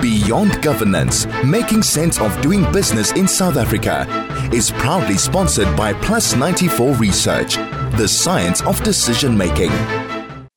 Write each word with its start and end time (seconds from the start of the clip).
Beyond 0.00 0.62
Governance 0.62 1.26
Making 1.44 1.82
Sense 1.82 2.20
of 2.20 2.40
Doing 2.40 2.70
Business 2.70 3.10
in 3.12 3.26
South 3.26 3.56
Africa 3.56 4.06
is 4.52 4.70
proudly 4.70 5.16
sponsored 5.16 5.76
by 5.76 5.92
Plus 5.92 6.36
94 6.36 6.94
Research, 6.94 7.56
the 7.96 8.06
science 8.06 8.62
of 8.62 8.80
decision 8.84 9.36
making. 9.36 9.70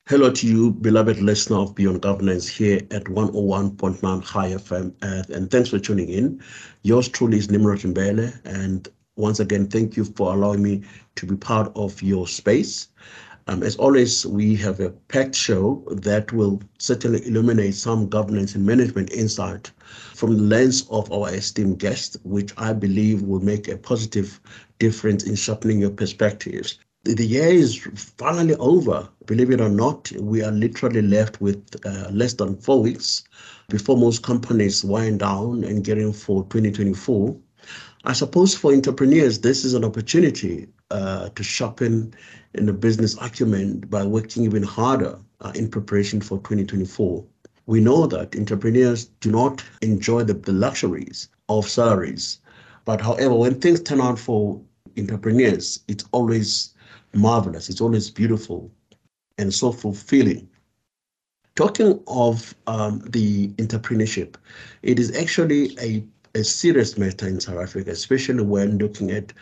Hello 0.08 0.30
to 0.30 0.46
you, 0.46 0.70
beloved 0.70 1.18
listener 1.20 1.58
of 1.58 1.74
Beyond 1.74 2.02
Governance 2.02 2.46
here 2.46 2.82
at 2.92 3.04
101.9 3.04 4.24
High 4.24 4.50
FM, 4.50 4.94
uh, 5.02 5.24
and 5.34 5.50
thanks 5.50 5.70
for 5.70 5.80
tuning 5.80 6.08
in. 6.08 6.40
Yours 6.82 7.08
truly 7.08 7.38
is 7.38 7.50
Nimrod 7.50 7.80
Mbele, 7.80 8.32
and 8.44 8.88
once 9.16 9.40
again, 9.40 9.66
thank 9.66 9.96
you 9.96 10.04
for 10.04 10.32
allowing 10.32 10.62
me 10.62 10.84
to 11.16 11.26
be 11.26 11.36
part 11.36 11.72
of 11.74 12.00
your 12.00 12.28
space. 12.28 12.88
Um, 13.48 13.62
as 13.62 13.76
always, 13.76 14.24
we 14.24 14.54
have 14.56 14.78
a 14.78 14.90
packed 14.90 15.34
show 15.34 15.82
that 15.90 16.32
will 16.32 16.62
certainly 16.78 17.26
illuminate 17.26 17.74
some 17.74 18.08
governance 18.08 18.54
and 18.54 18.64
management 18.64 19.12
insight 19.12 19.70
from 20.14 20.36
the 20.36 20.42
lens 20.42 20.86
of 20.90 21.10
our 21.10 21.28
esteemed 21.34 21.78
guest, 21.80 22.16
which 22.22 22.52
I 22.56 22.72
believe 22.72 23.22
will 23.22 23.40
make 23.40 23.66
a 23.66 23.76
positive 23.76 24.40
difference 24.78 25.24
in 25.24 25.34
sharpening 25.34 25.80
your 25.80 25.90
perspectives. 25.90 26.78
The 27.04 27.26
year 27.26 27.48
is 27.48 27.76
finally 28.16 28.54
over. 28.56 29.08
Believe 29.26 29.50
it 29.50 29.60
or 29.60 29.68
not, 29.68 30.12
we 30.12 30.40
are 30.44 30.52
literally 30.52 31.02
left 31.02 31.40
with 31.40 31.60
uh, 31.84 32.08
less 32.12 32.34
than 32.34 32.56
four 32.56 32.80
weeks 32.80 33.24
before 33.68 33.96
most 33.96 34.22
companies 34.22 34.84
wind 34.84 35.18
down 35.18 35.64
and 35.64 35.82
getting 35.82 36.12
for 36.12 36.42
2024. 36.44 37.36
I 38.04 38.12
suppose 38.12 38.54
for 38.54 38.72
entrepreneurs, 38.72 39.40
this 39.40 39.64
is 39.64 39.74
an 39.74 39.84
opportunity 39.84 40.68
uh, 40.92 41.28
to 41.30 41.42
sharpen 41.42 42.14
in 42.54 42.66
the 42.66 42.72
business 42.72 43.16
acumen 43.20 43.80
by 43.80 44.04
working 44.04 44.44
even 44.44 44.62
harder 44.62 45.18
uh, 45.40 45.52
in 45.54 45.68
preparation 45.68 46.20
for 46.20 46.38
2024. 46.38 47.24
We 47.66 47.80
know 47.80 48.06
that 48.06 48.36
entrepreneurs 48.36 49.06
do 49.20 49.30
not 49.30 49.64
enjoy 49.80 50.24
the, 50.24 50.34
the 50.34 50.52
luxuries 50.52 51.28
of 51.48 51.68
salaries. 51.68 52.40
But 52.84 53.00
however, 53.00 53.34
when 53.34 53.60
things 53.60 53.80
turn 53.80 54.00
out 54.00 54.18
for 54.18 54.60
entrepreneurs, 54.98 55.80
it's 55.88 56.04
always 56.12 56.74
marvelous, 57.14 57.68
it's 57.68 57.80
always 57.80 58.10
beautiful 58.10 58.70
and 59.38 59.52
so 59.52 59.72
fulfilling. 59.72 60.48
Talking 61.54 62.02
of 62.06 62.54
um, 62.66 63.00
the 63.10 63.48
entrepreneurship, 63.50 64.36
it 64.82 64.98
is 64.98 65.14
actually 65.16 65.78
a, 65.78 66.04
a 66.34 66.42
serious 66.42 66.96
matter 66.96 67.28
in 67.28 67.40
South 67.40 67.58
Africa, 67.58 67.90
especially 67.90 68.42
when 68.42 68.78
looking 68.78 69.10
at 69.10 69.32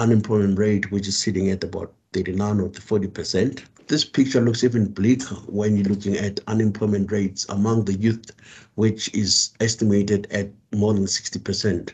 unemployment 0.00 0.58
rate, 0.58 0.90
which 0.90 1.06
is 1.06 1.16
sitting 1.16 1.50
at 1.50 1.62
about 1.62 1.92
39 2.12 2.60
or 2.60 2.68
40%. 2.70 3.62
This 3.86 4.04
picture 4.04 4.40
looks 4.40 4.64
even 4.64 4.86
bleaker 4.92 5.34
when 5.46 5.76
you're 5.76 5.86
looking 5.86 6.16
at 6.16 6.40
unemployment 6.46 7.12
rates 7.12 7.46
among 7.48 7.84
the 7.84 7.94
youth, 7.94 8.30
which 8.76 9.12
is 9.14 9.50
estimated 9.60 10.26
at 10.30 10.50
more 10.72 10.94
than 10.94 11.04
60%. 11.04 11.92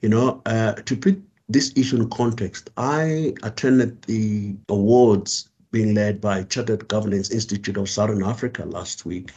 You 0.00 0.08
know, 0.08 0.40
uh, 0.46 0.72
to 0.72 0.96
put 0.96 1.22
this 1.48 1.72
issue 1.76 1.96
in 1.96 2.10
context, 2.10 2.70
I 2.76 3.34
attended 3.42 4.02
the 4.02 4.56
awards 4.68 5.50
being 5.70 5.94
led 5.94 6.20
by 6.20 6.44
Chartered 6.44 6.88
Governance 6.88 7.30
Institute 7.30 7.76
of 7.76 7.88
Southern 7.88 8.22
Africa 8.22 8.64
last 8.64 9.04
week. 9.04 9.30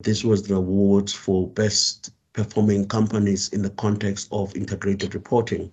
This 0.00 0.24
was 0.24 0.42
the 0.44 0.54
awards 0.54 1.12
for 1.12 1.48
best 1.48 2.10
performing 2.32 2.86
companies 2.86 3.48
in 3.48 3.62
the 3.62 3.70
context 3.70 4.28
of 4.32 4.54
integrated 4.54 5.14
reporting. 5.14 5.72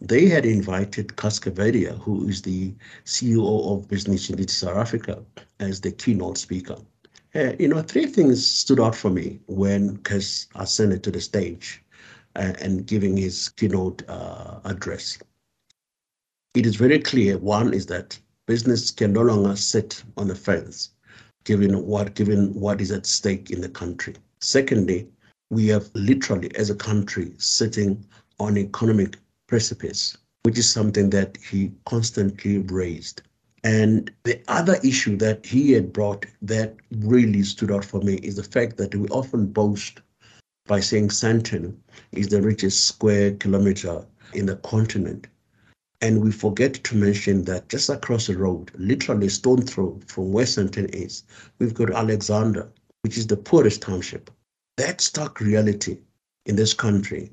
They 0.00 0.26
had 0.28 0.46
invited 0.46 1.16
Cas 1.16 1.38
Coovadia, 1.38 1.98
who 1.98 2.28
is 2.28 2.42
the 2.42 2.74
CEO 3.04 3.72
of 3.72 3.88
Business 3.88 4.30
Unity 4.30 4.52
South 4.52 4.76
Africa, 4.76 5.22
as 5.60 5.80
the 5.80 5.92
keynote 5.92 6.38
speaker. 6.38 6.76
Uh, 7.34 7.52
you 7.58 7.68
know, 7.68 7.82
three 7.82 8.06
things 8.06 8.46
stood 8.46 8.80
out 8.80 8.94
for 8.94 9.10
me 9.10 9.40
when 9.46 9.98
Cas 9.98 10.46
ascended 10.54 11.02
to 11.04 11.10
the 11.10 11.20
stage 11.20 11.82
uh, 12.36 12.54
and 12.60 12.86
giving 12.86 13.16
his 13.16 13.50
keynote 13.50 14.02
uh, 14.08 14.60
address. 14.64 15.18
It 16.54 16.64
is 16.64 16.76
very 16.76 16.98
clear. 16.98 17.36
One 17.36 17.74
is 17.74 17.86
that 17.86 18.18
business 18.46 18.90
can 18.90 19.12
no 19.12 19.22
longer 19.22 19.56
sit 19.56 20.02
on 20.16 20.28
the 20.28 20.34
fence, 20.34 20.90
given 21.44 21.84
what 21.84 22.14
given 22.14 22.54
what 22.54 22.80
is 22.80 22.90
at 22.90 23.04
stake 23.04 23.50
in 23.50 23.60
the 23.60 23.68
country. 23.68 24.14
Secondly, 24.40 25.08
we 25.50 25.68
have 25.68 25.90
literally, 25.94 26.54
as 26.56 26.70
a 26.70 26.74
country, 26.74 27.32
sitting 27.38 28.04
on 28.38 28.58
economic 28.58 29.16
precipice, 29.46 30.16
which 30.42 30.58
is 30.58 30.68
something 30.68 31.10
that 31.10 31.36
he 31.38 31.72
constantly 31.84 32.58
raised. 32.58 33.22
And 33.64 34.12
the 34.24 34.40
other 34.48 34.78
issue 34.84 35.16
that 35.16 35.44
he 35.44 35.72
had 35.72 35.92
brought 35.92 36.26
that 36.42 36.76
really 36.98 37.42
stood 37.42 37.72
out 37.72 37.84
for 37.84 38.00
me 38.00 38.14
is 38.16 38.36
the 38.36 38.42
fact 38.42 38.76
that 38.76 38.94
we 38.94 39.08
often 39.08 39.46
boast 39.46 40.00
by 40.66 40.80
saying 40.80 41.08
Sandton 41.08 41.74
is 42.12 42.28
the 42.28 42.42
richest 42.42 42.86
square 42.86 43.32
kilometer 43.34 44.04
in 44.34 44.46
the 44.46 44.56
continent. 44.56 45.26
And 46.00 46.22
we 46.22 46.30
forget 46.30 46.74
to 46.74 46.96
mention 46.96 47.44
that 47.44 47.68
just 47.68 47.88
across 47.88 48.26
the 48.26 48.36
road, 48.36 48.70
literally 48.76 49.28
stone 49.28 49.62
throw 49.62 49.98
from 50.06 50.32
where 50.32 50.44
Sandton 50.44 50.94
is, 50.94 51.22
we've 51.58 51.74
got 51.74 51.90
Alexandra, 51.90 52.68
which 53.02 53.16
is 53.16 53.26
the 53.26 53.36
poorest 53.36 53.82
township. 53.82 54.30
That 54.76 55.00
stark 55.00 55.40
reality 55.40 55.98
in 56.44 56.56
this 56.56 56.74
country 56.74 57.32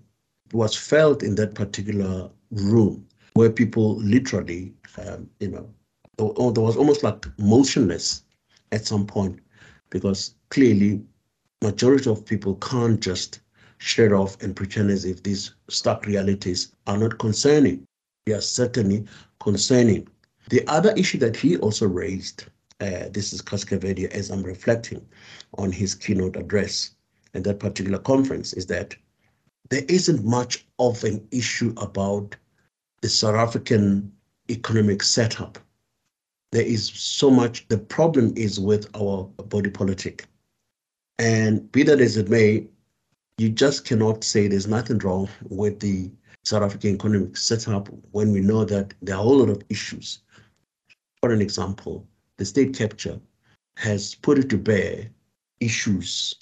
was 0.53 0.75
felt 0.75 1.23
in 1.23 1.35
that 1.35 1.55
particular 1.55 2.29
room 2.51 3.05
where 3.33 3.49
people 3.49 3.95
literally, 3.97 4.73
um, 4.97 5.29
you 5.39 5.49
know, 5.49 5.69
there 6.17 6.63
was 6.63 6.77
almost 6.77 7.03
like 7.03 7.25
motionless 7.39 8.23
at 8.71 8.85
some 8.85 9.05
point 9.05 9.39
because 9.89 10.35
clearly 10.49 11.01
majority 11.61 12.09
of 12.09 12.25
people 12.25 12.55
can't 12.55 12.99
just 12.99 13.41
share 13.79 14.15
off 14.15 14.41
and 14.41 14.55
pretend 14.55 14.89
as 14.89 15.03
if 15.03 15.23
these 15.23 15.53
stark 15.69 16.05
realities 16.05 16.71
are 16.87 16.97
not 16.97 17.17
concerning. 17.19 17.85
They 18.25 18.33
are 18.33 18.41
certainly 18.41 19.05
concerning. 19.39 20.07
The 20.49 20.65
other 20.67 20.93
issue 20.95 21.17
that 21.19 21.35
he 21.35 21.57
also 21.57 21.87
raised, 21.87 22.45
uh, 22.79 23.09
this 23.11 23.33
is 23.33 23.41
Cas 23.41 23.65
Coovadia 23.65 24.09
as 24.11 24.29
I'm 24.29 24.43
reflecting 24.43 25.05
on 25.57 25.71
his 25.71 25.95
keynote 25.95 26.35
address, 26.35 26.91
at 27.33 27.43
that 27.43 27.59
particular 27.59 27.99
conference 27.99 28.53
is 28.53 28.67
that 28.67 28.95
there 29.69 29.83
isn't 29.87 30.23
much 30.23 30.65
of 30.79 31.03
an 31.03 31.25
issue 31.31 31.73
about 31.77 32.35
the 33.01 33.09
South 33.09 33.35
African 33.35 34.11
economic 34.49 35.01
setup. 35.01 35.57
There 36.51 36.65
is 36.65 36.89
so 36.89 37.29
much, 37.29 37.67
the 37.69 37.77
problem 37.77 38.33
is 38.35 38.59
with 38.59 38.87
our 38.95 39.23
body 39.45 39.69
politic. 39.69 40.25
And 41.17 41.71
be 41.71 41.83
that 41.83 42.01
as 42.01 42.17
it 42.17 42.29
may, 42.29 42.67
you 43.37 43.49
just 43.49 43.85
cannot 43.85 44.23
say 44.23 44.47
there's 44.47 44.67
nothing 44.67 44.99
wrong 44.99 45.27
with 45.49 45.79
the 45.79 46.11
South 46.43 46.61
African 46.63 46.95
economic 46.95 47.37
setup 47.37 47.89
when 48.11 48.31
we 48.31 48.41
know 48.41 48.65
that 48.65 48.93
there 49.01 49.15
are 49.15 49.19
a 49.19 49.23
whole 49.23 49.37
lot 49.37 49.49
of 49.49 49.63
issues. 49.69 50.19
For 51.21 51.31
an 51.31 51.41
example, 51.41 52.05
the 52.37 52.45
state 52.45 52.75
capture 52.75 53.19
has 53.77 54.13
put 54.15 54.37
it 54.37 54.49
to 54.49 54.57
bear 54.57 55.09
issues 55.59 56.35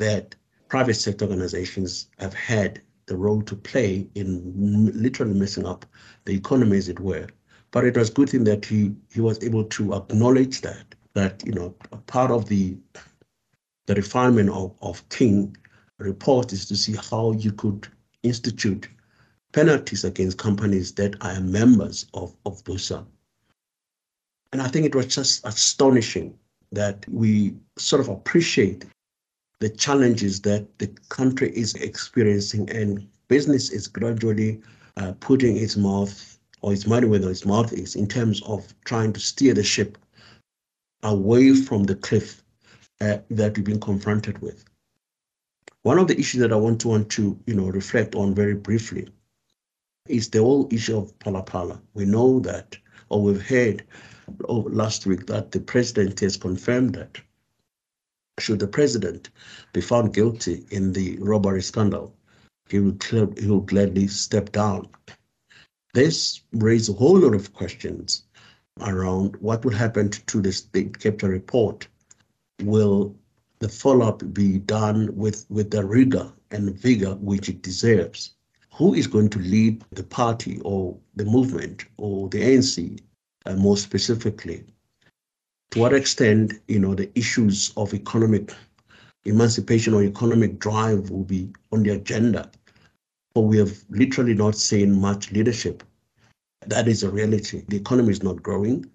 that 0.00 0.34
private 0.68 0.94
sector 0.94 1.26
organizations 1.26 2.08
have 2.18 2.34
had 2.34 2.80
the 3.06 3.16
role 3.16 3.42
to 3.42 3.56
play 3.56 4.08
in 4.14 4.92
literally 4.94 5.34
messing 5.34 5.66
up 5.66 5.84
the 6.24 6.34
economy, 6.34 6.76
as 6.78 6.88
it 6.88 7.00
were. 7.00 7.26
But 7.70 7.84
it 7.84 7.96
was 7.96 8.10
good 8.10 8.30
thing 8.30 8.44
that 8.44 8.64
he 8.64 8.94
he 9.12 9.20
was 9.20 9.42
able 9.42 9.64
to 9.64 9.94
acknowledge 9.94 10.60
that 10.62 10.94
that 11.14 11.42
you 11.44 11.52
know 11.52 11.70
part 12.06 12.30
of 12.30 12.48
the 12.48 12.76
the 13.86 13.94
refinement 13.94 14.50
of, 14.50 14.74
of 14.82 15.08
King 15.08 15.56
report 15.98 16.52
is 16.52 16.66
to 16.66 16.76
see 16.76 16.96
how 17.10 17.32
you 17.32 17.52
could 17.52 17.86
institute 18.22 18.88
penalties 19.52 20.04
against 20.04 20.38
companies 20.38 20.92
that 20.92 21.16
are 21.22 21.40
members 21.40 22.06
of, 22.14 22.34
of 22.46 22.62
BUSA. 22.64 23.04
And 24.52 24.62
I 24.62 24.68
think 24.68 24.86
it 24.86 24.94
was 24.94 25.06
just 25.06 25.44
astonishing 25.44 26.38
that 26.72 27.04
we 27.08 27.54
sort 27.76 28.00
of 28.00 28.08
appreciate 28.08 28.84
the 29.60 29.68
challenges 29.68 30.40
that 30.40 30.66
the 30.78 30.86
country 31.10 31.50
is 31.54 31.74
experiencing 31.74 32.68
and 32.70 33.06
business 33.28 33.70
is 33.70 33.86
gradually 33.86 34.60
uh, 34.96 35.12
putting 35.20 35.56
its 35.56 35.76
mouth 35.76 36.38
or 36.62 36.72
its 36.72 36.86
money 36.86 37.06
where 37.06 37.30
its 37.30 37.44
mouth 37.44 37.72
is 37.72 37.94
in 37.94 38.08
terms 38.08 38.42
of 38.42 38.74
trying 38.84 39.12
to 39.12 39.20
steer 39.20 39.54
the 39.54 39.62
ship 39.62 39.98
away 41.02 41.54
from 41.54 41.84
the 41.84 41.94
cliff 41.94 42.42
uh, 43.00 43.18
that 43.30 43.56
we've 43.56 43.64
been 43.64 43.80
confronted 43.80 44.40
with. 44.40 44.64
One 45.82 45.98
of 45.98 46.08
the 46.08 46.18
issues 46.18 46.40
that 46.40 46.52
I 46.52 46.56
want 46.56 46.80
to 46.82 46.88
want 46.88 47.10
to 47.12 47.38
you 47.46 47.54
know 47.54 47.68
reflect 47.68 48.14
on 48.14 48.34
very 48.34 48.54
briefly 48.54 49.08
is 50.08 50.28
the 50.28 50.40
whole 50.40 50.68
issue 50.70 50.98
of 50.98 51.18
Phala. 51.20 51.80
We 51.94 52.04
know 52.04 52.40
that, 52.40 52.76
or 53.08 53.22
we've 53.22 53.46
heard 53.46 53.84
last 54.48 55.06
week 55.06 55.26
that 55.26 55.52
the 55.52 55.60
president 55.60 56.20
has 56.20 56.36
confirmed 56.36 56.94
that 56.94 57.20
should 58.40 58.58
the 58.58 58.66
president 58.66 59.30
be 59.72 59.80
found 59.80 60.14
guilty 60.14 60.64
in 60.70 60.92
the 60.92 61.18
robbery 61.18 61.62
scandal, 61.62 62.14
he 62.68 62.80
will, 62.80 62.96
he 63.10 63.46
will 63.46 63.60
gladly 63.60 64.06
step 64.06 64.52
down. 64.52 64.88
This 65.94 66.42
raises 66.52 66.88
a 66.88 66.98
whole 66.98 67.18
lot 67.18 67.34
of 67.34 67.52
questions 67.52 68.24
around 68.80 69.36
what 69.36 69.64
will 69.64 69.72
happen 69.72 70.10
to 70.10 70.40
the 70.40 70.52
state 70.52 70.98
capture 70.98 71.28
report. 71.28 71.88
Will 72.62 73.14
the 73.60 73.68
follow-up 73.68 74.22
be 74.32 74.58
done 74.58 75.14
with, 75.14 75.44
with 75.50 75.70
the 75.70 75.84
rigor 75.84 76.32
and 76.50 76.74
vigor 76.78 77.14
which 77.16 77.48
it 77.48 77.62
deserves. 77.62 78.34
Who 78.74 78.94
is 78.94 79.06
going 79.06 79.28
to 79.30 79.38
lead 79.38 79.84
the 79.92 80.02
party 80.02 80.60
or 80.64 80.96
the 81.14 81.26
movement 81.26 81.84
or 81.98 82.28
the 82.30 82.40
ANC 82.40 83.00
uh, 83.46 83.56
more 83.56 83.76
specifically? 83.76 84.64
To 85.70 85.78
what 85.78 85.92
extent, 85.92 86.54
you 86.66 86.80
know, 86.80 86.94
the 86.96 87.16
issues 87.16 87.72
of 87.76 87.94
economic 87.94 88.52
emancipation 89.24 89.94
or 89.94 90.02
economic 90.02 90.58
drive 90.58 91.10
will 91.10 91.22
be 91.22 91.52
on 91.70 91.84
the 91.84 91.90
agenda? 91.90 92.50
But 93.34 93.42
we 93.42 93.58
have 93.58 93.78
literally 93.88 94.34
not 94.34 94.56
seen 94.56 95.00
much 95.00 95.30
leadership. 95.30 95.84
That 96.66 96.88
is 96.88 97.04
a 97.04 97.10
reality. 97.10 97.62
The 97.68 97.76
economy 97.76 98.10
is 98.10 98.22
not 98.22 98.42
growing. 98.42 98.90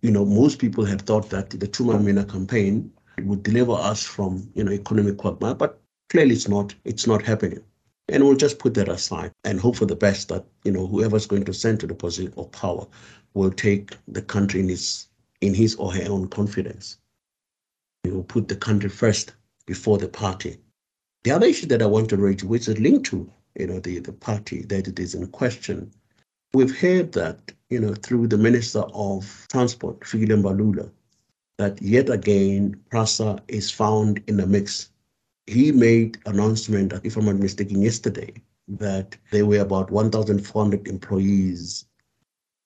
You 0.00 0.12
know, 0.12 0.24
most 0.24 0.58
people 0.58 0.86
have 0.86 1.02
thought 1.02 1.28
that 1.28 1.50
the 1.50 1.66
Thuma 1.66 2.02
Mina 2.02 2.24
campaign 2.24 2.90
would 3.22 3.42
deliver 3.42 3.72
us 3.72 4.02
from, 4.02 4.48
you 4.54 4.64
know, 4.64 4.72
economic 4.72 5.18
quagmire, 5.18 5.54
but 5.54 5.78
clearly 6.08 6.34
it's 6.34 6.48
not. 6.48 6.74
It's 6.84 7.06
not 7.06 7.20
happening. 7.22 7.62
And 8.08 8.24
we'll 8.24 8.36
just 8.36 8.58
put 8.58 8.72
that 8.74 8.88
aside 8.88 9.32
and 9.44 9.60
hope 9.60 9.76
for 9.76 9.86
the 9.86 9.94
best 9.96 10.30
that, 10.30 10.46
you 10.64 10.72
know, 10.72 10.86
whoever's 10.86 11.26
going 11.26 11.44
to 11.44 11.52
send 11.54 11.80
to 11.80 11.86
the 11.86 11.94
position 11.94 12.32
of 12.38 12.50
power 12.52 12.86
will 13.34 13.50
take 13.50 13.96
the 14.08 14.22
country 14.22 14.60
in 14.60 14.68
his 14.68 15.08
in 15.44 15.54
his 15.54 15.74
or 15.76 15.92
her 15.92 16.10
own 16.10 16.28
confidence. 16.28 16.98
He 18.02 18.10
will 18.10 18.24
put 18.24 18.48
the 18.48 18.56
country 18.56 18.88
first 18.88 19.34
before 19.66 19.98
the 19.98 20.08
party. 20.08 20.56
The 21.22 21.32
other 21.32 21.46
issue 21.46 21.66
that 21.66 21.82
I 21.82 21.86
want 21.86 22.08
to 22.10 22.16
raise, 22.16 22.44
which 22.44 22.68
is 22.68 22.78
linked 22.78 23.06
to, 23.06 23.30
you 23.58 23.66
know, 23.66 23.78
the, 23.80 23.98
the 23.98 24.12
party 24.12 24.62
that 24.62 24.88
it 24.88 24.98
is 24.98 25.14
in 25.14 25.26
question, 25.28 25.90
we've 26.54 26.76
heard 26.76 27.12
that, 27.12 27.52
you 27.68 27.78
know, 27.78 27.94
through 27.94 28.28
the 28.28 28.38
Minister 28.38 28.80
of 28.94 29.46
Transport, 29.50 30.00
Fikile 30.00 30.42
Mbalula, 30.42 30.90
that 31.58 31.80
yet 31.80 32.08
again 32.10 32.80
PRASA 32.90 33.42
is 33.48 33.70
found 33.70 34.22
in 34.26 34.38
the 34.38 34.46
mix. 34.46 34.90
He 35.46 35.72
made 35.72 36.18
announcement, 36.26 36.94
if 37.04 37.16
I'm 37.16 37.26
not 37.26 37.36
mistaken, 37.36 37.82
yesterday 37.82 38.32
that 38.66 39.16
there 39.30 39.44
were 39.44 39.60
about 39.60 39.90
1,400 39.90 40.88
employees 40.88 41.84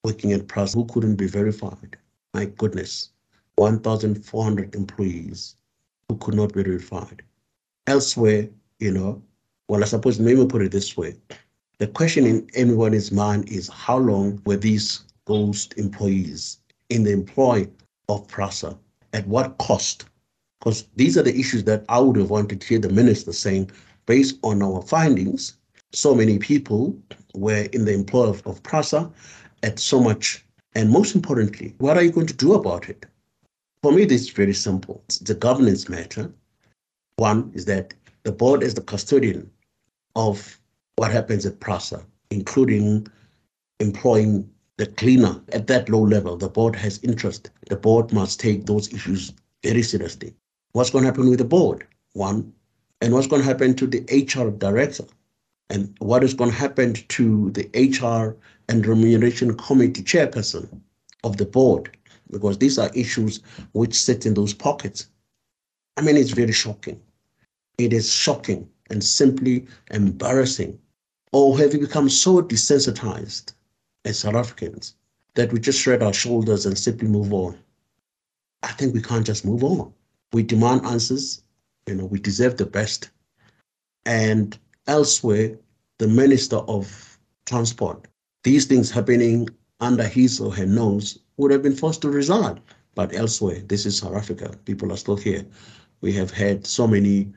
working 0.05 0.33
at 0.33 0.47
PRASA 0.47 0.79
who 0.79 0.85
couldn't 0.87 1.17
be 1.17 1.27
verified. 1.27 1.97
My 2.35 2.45
goodness, 2.45 3.11
1,400 3.57 4.75
employees 4.75 5.57
who 6.09 6.17
could 6.17 6.35
not 6.35 6.53
be 6.53 6.63
verified. 6.63 7.23
Elsewhere, 7.87 8.49
you 8.79 8.93
know, 8.93 9.23
well, 9.69 9.83
I 9.83 9.87
suppose 9.87 10.19
maybe 10.19 10.45
put 10.47 10.63
it 10.63 10.73
this 10.73 10.97
way. 10.97 11.17
The 11.79 11.87
question 11.87 12.27
in 12.27 12.49
everyone's 12.55 13.13
mind 13.13 13.49
is 13.49 13.69
how 13.69 13.99
long 13.99 14.43
were 14.45 14.57
these 14.57 15.05
ghost 15.27 15.75
employees 15.77 16.59
in 16.89 17.05
the 17.05 17.13
employ 17.13 17.69
of 18.09 18.27
PRASA? 18.29 18.77
At 19.13 19.27
what 19.27 19.59
cost? 19.59 20.07
Because 20.59 20.87
these 20.97 21.17
are 21.17 21.23
the 21.23 21.39
issues 21.39 21.65
that 21.65 21.85
I 21.89 21.99
would 22.01 22.17
have 22.17 22.31
wanted 22.31 22.61
to 22.61 22.67
hear 22.67 22.79
the 22.79 22.89
minister 22.89 23.33
saying, 23.33 23.71
based 24.07 24.39
on 24.43 24.63
our 24.63 24.83
findings, 24.83 25.57
so 25.93 26.15
many 26.15 26.39
people 26.39 26.99
were 27.35 27.69
in 27.73 27.85
the 27.85 27.95
employ 27.95 28.29
of, 28.29 28.47
of 28.47 28.63
PRASA 28.63 29.11
at 29.63 29.79
so 29.79 30.01
much. 30.01 30.45
And 30.79 30.91
most 30.91 31.17
importantly, 31.17 31.75
what 31.79 31.97
are 31.97 32.05
you 32.05 32.13
going 32.13 32.29
to 32.29 32.45
do 32.47 32.55
about 32.55 32.89
it? 32.89 33.05
For 33.83 33.91
me, 33.91 34.05
this 34.05 34.23
is 34.23 34.31
very 34.31 34.55
simple. 34.55 35.03
It's 35.09 35.29
a 35.29 35.35
governance 35.35 35.89
matter. 35.89 36.33
One 37.17 37.51
is 37.53 37.65
that 37.65 37.95
the 38.23 38.31
board 38.31 38.63
is 38.63 38.75
the 38.75 38.83
custodian 38.83 39.51
of 40.15 40.61
what 40.95 41.11
happens 41.11 41.45
at 41.45 41.59
PRASA, 41.59 42.07
including 42.31 43.09
employing 43.81 44.49
the 44.77 44.87
cleaner 44.87 45.43
at 45.53 45.67
that 45.67 45.89
low 45.89 46.03
level. 46.03 46.37
The 46.37 46.49
board 46.49 46.77
has 46.77 47.03
interest. 47.03 47.51
The 47.69 47.77
board 47.77 48.13
must 48.13 48.39
take 48.39 48.67
those 48.67 48.95
issues 48.95 49.33
very 49.65 49.83
seriously. 49.83 50.33
What's 50.75 50.91
going 50.91 51.03
to 51.03 51.11
happen 51.11 51.29
with 51.29 51.41
the 51.41 51.45
board? 51.45 51.89
One. 52.13 52.53
And 53.01 53.13
what's 53.13 53.27
going 53.27 53.43
to 53.43 53.49
happen 53.49 53.75
to 53.75 53.87
the 53.89 54.05
HR 54.13 54.51
director? 54.51 55.07
And 55.71 55.97
what 55.99 56.23
is 56.23 56.35
going 56.35 56.53
to 56.53 56.57
happen 56.57 56.93
to 56.93 57.51
the 57.51 57.67
HR 57.75 58.37
and 58.69 58.87
remuneration 58.87 59.57
committee 59.57 60.03
chairperson 60.03 60.81
of 61.25 61.37
the 61.37 61.47
board? 61.47 61.97
Because 62.31 62.59
these 62.59 62.79
are 62.79 62.91
issues 62.95 63.41
which 63.73 63.95
sit 63.95 64.27
in 64.27 64.35
those 64.35 64.53
pockets. 64.53 65.09
I 65.97 66.03
mean, 66.03 66.17
it's 66.17 66.31
very 66.31 66.53
shocking. 66.53 67.01
It 67.79 67.93
is 67.93 68.13
shocking 68.13 68.69
and 68.91 69.03
simply 69.03 69.67
embarrassing? 69.91 70.79
Or 71.33 71.59
have 71.59 71.73
we 71.73 71.81
become 71.81 72.09
so 72.09 72.43
desensitized 72.43 73.53
as 74.05 74.21
South 74.21 74.35
Africans 74.35 74.95
that 75.35 75.53
we 75.53 75.61
just 75.61 75.81
shrug 75.81 76.03
our 76.03 76.13
shoulders 76.13 76.67
and 76.67 76.79
simply 76.79 77.09
move 77.09 77.33
on? 77.33 77.59
I 78.63 78.73
think 78.73 78.95
we 78.95 79.03
can't 79.03 79.27
just 79.27 79.45
move 79.45 79.63
on. 79.63 79.93
We 80.33 80.43
demand 80.43 80.85
answers. 80.87 81.43
You 81.87 81.95
know, 81.95 82.07
we 82.07 82.19
deserve 82.19 82.57
the 82.57 82.67
best. 82.67 83.11
And 84.05 84.59
elsewhere, 84.87 85.59
the 85.99 86.09
Minister 86.09 86.57
of 86.57 87.19
Transport, 87.47 88.09
these 88.49 88.65
things 88.65 88.91
happening 88.91 89.47
under 89.79 90.05
his 90.05 90.41
or 90.41 90.51
her 90.51 90.65
nose 90.65 91.19
would 91.37 91.51
have 91.51 91.63
been 91.63 91.77
forced 91.77 92.01
to 92.01 92.09
resign. 92.09 92.59
But 92.95 93.15
elsewhere, 93.15 93.61
this 93.67 93.85
is 93.85 93.99
South 93.99 94.15
Africa. 94.15 94.55
People 94.65 94.91
are 94.91 94.97
still 94.97 95.17
here. 95.17 95.45
We 96.01 96.15
have 96.15 96.31
had 96.31 96.67
so 96.67 96.87
many 96.87 97.31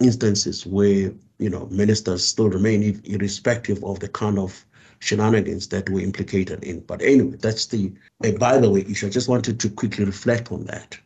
instances 0.00 0.64
where 0.64 1.12
you 1.38 1.50
know 1.50 1.66
ministers 1.70 2.24
still 2.24 2.48
remain 2.48 3.02
irrespective 3.04 3.84
of 3.84 4.00
the 4.00 4.08
kind 4.08 4.38
of 4.38 4.64
shenanigans 5.00 5.68
that 5.68 5.90
we're 5.90 6.06
implicated 6.06 6.64
in. 6.64 6.80
But 6.80 7.02
anyway, 7.02 7.36
that's 7.38 7.66
the 7.66 7.92
by 8.38 8.56
the 8.56 8.70
way 8.70 8.80
issue. 8.88 9.08
I 9.08 9.10
just 9.10 9.28
wanted 9.28 9.60
to 9.60 9.68
quickly 9.68 10.06
reflect 10.06 10.50
on 10.50 10.64
that. 10.64 10.98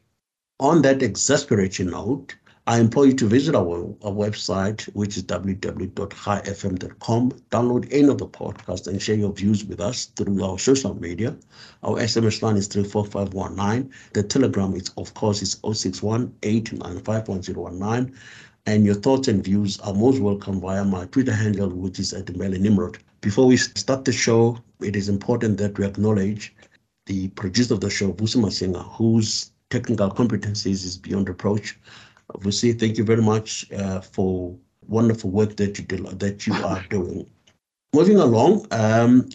On 0.61 0.81
that 0.83 1.03
exasperating 1.03 1.91
note, 1.91 2.37
I 2.71 2.79
implore 2.79 3.07
you 3.07 3.15
to 3.15 3.27
visit 3.27 3.57
our, 3.57 3.79
our 4.05 4.13
website, 4.13 4.83
which 4.95 5.17
is 5.17 5.25
www.highfm.com. 5.25 7.33
Download 7.51 7.89
any 7.91 8.09
of 8.09 8.19
the 8.19 8.29
podcasts 8.29 8.87
and 8.87 9.03
share 9.03 9.17
your 9.17 9.33
views 9.33 9.65
with 9.65 9.81
us 9.81 10.05
through 10.15 10.45
our 10.45 10.57
social 10.57 10.95
media. 10.95 11.37
Our 11.83 11.99
SMS 11.99 12.43
line 12.43 12.57
is 12.57 12.69
34519. 12.69 13.91
The 14.13 14.23
Telegram 14.23 14.77
is, 14.77 14.93
of 14.97 15.13
course, 15.15 15.43
is 15.43 15.59
061 15.65 16.33
and 18.67 18.87
your 18.87 18.95
thoughts 18.95 19.27
and 19.27 19.43
views 19.43 19.81
are 19.81 19.93
most 19.93 20.21
welcome 20.21 20.61
via 20.61 20.85
my 20.85 21.07
Twitter 21.07 21.35
handle, 21.35 21.71
which 21.71 21.99
is 21.99 22.13
at 22.13 22.27
Mbele 22.27 22.61
Nimrod. 22.61 22.99
Before 23.21 23.49
we 23.49 23.57
start 23.57 24.05
the 24.05 24.13
show, 24.13 24.57
it 24.81 24.95
is 24.95 25.09
important 25.09 25.59
that 25.59 25.77
we 25.77 25.85
acknowledge 25.85 26.55
the 27.07 27.31
producer 27.31 27.75
of 27.75 27.81
the 27.81 27.91
show, 27.91 28.13
Vusi 28.13 28.41
Masinga, 28.41 28.85
whose 28.93 29.51
technical 29.71 30.09
competencies 30.09 30.85
is 30.85 30.97
beyond 30.97 31.29
reproach. 31.29 31.77
Vusi, 32.39 32.79
thank 32.79 32.97
you 32.99 33.05
very 33.05 33.23
much 33.23 33.71
uh, 33.73 34.01
for 34.01 34.57
wonderful 34.87 35.31
work 35.31 35.57
that 35.57 35.79
you 35.79 35.85
did, 35.85 36.05
that 36.19 36.47
you 36.47 36.55
are 36.55 36.83
doing. 36.91 37.29
Moving 37.95 38.19
along, 38.19 38.67
um, 38.71 39.29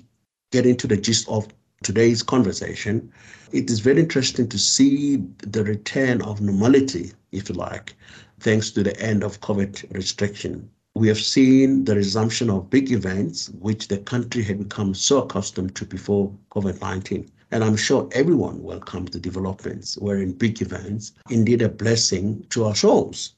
getting 0.51 0.77
to 0.77 0.87
the 0.87 0.97
gist 0.97 1.27
of 1.29 1.47
today's 1.83 2.23
conversation, 2.23 3.11
it 3.51 3.69
is 3.69 3.79
very 3.79 3.99
interesting 3.99 4.47
to 4.49 4.57
see 4.57 5.17
the 5.39 5.63
return 5.63 6.21
of 6.21 6.41
normality, 6.41 7.11
if 7.31 7.49
you 7.49 7.55
like, 7.55 7.95
thanks 8.39 8.71
to 8.71 8.83
the 8.83 8.99
end 8.99 9.23
of 9.23 9.41
COVID 9.41 9.93
restriction. 9.93 10.69
We 10.95 11.09
have 11.09 11.19
seen 11.19 11.83
the 11.83 11.95
resumption 11.95 12.49
of 12.49 12.69
big 12.69 12.91
events, 12.91 13.49
which 13.59 13.89
the 13.89 13.97
country 13.97 14.43
had 14.43 14.59
become 14.59 14.93
so 14.93 15.23
accustomed 15.23 15.75
to 15.75 15.85
before 15.85 16.33
COVID 16.51 16.79
19. 16.79 17.29
And 17.55 17.63
I'm 17.63 17.77
sure 17.77 18.09
everyone 18.11 18.61
welcomes 18.63 19.11
the 19.11 19.19
developments 19.21 19.97
wherein 19.97 20.33
big 20.33 20.61
events, 20.61 21.13
indeed 21.29 21.61
a 21.61 21.69
blessing 21.69 22.45
to 22.49 22.65
our 22.65 22.75
souls. 22.75 23.35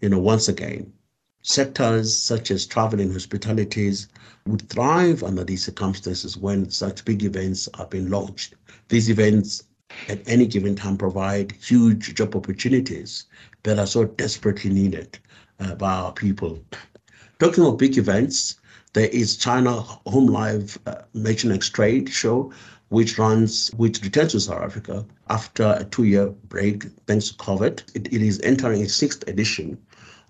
You 0.00 0.08
know, 0.08 0.18
once 0.18 0.48
again, 0.48 0.92
sectors 1.42 2.18
such 2.18 2.50
as 2.50 2.66
travel 2.66 2.98
and 2.98 3.12
hospitalities 3.12 4.08
would 4.44 4.68
thrive 4.68 5.22
under 5.22 5.44
these 5.44 5.62
circumstances 5.66 6.36
when 6.36 6.68
such 6.68 7.04
big 7.04 7.22
events 7.22 7.68
are 7.74 7.86
being 7.86 8.10
launched. 8.10 8.56
These 8.88 9.08
events 9.08 9.62
at 10.08 10.28
any 10.28 10.48
given 10.48 10.74
time 10.74 10.98
provide 10.98 11.52
huge 11.52 12.12
job 12.16 12.34
opportunities 12.34 13.26
that 13.62 13.78
are 13.78 13.86
so 13.86 14.02
desperately 14.02 14.72
needed 14.72 15.16
uh, 15.60 15.76
by 15.76 15.92
our 15.92 16.12
people. 16.12 16.58
Talking 17.38 17.66
of 17.66 17.78
big 17.78 17.98
events, 17.98 18.56
there 18.94 19.08
is 19.08 19.36
China 19.36 19.80
Home 20.06 20.26
Life 20.26 20.76
uh, 20.86 21.02
Trade 21.72 22.08
Show, 22.08 22.52
which 22.94 23.18
runs, 23.18 23.68
which 23.76 24.00
returns 24.02 24.32
to 24.32 24.40
South 24.40 24.62
Africa 24.62 25.04
after 25.28 25.76
a 25.78 25.84
two-year 25.84 26.28
break 26.48 26.84
thanks 27.06 27.28
to 27.28 27.34
COVID. 27.34 27.82
It, 27.94 28.12
it 28.12 28.22
is 28.22 28.40
entering 28.42 28.82
its 28.82 28.94
sixth 28.94 29.26
edition 29.28 29.76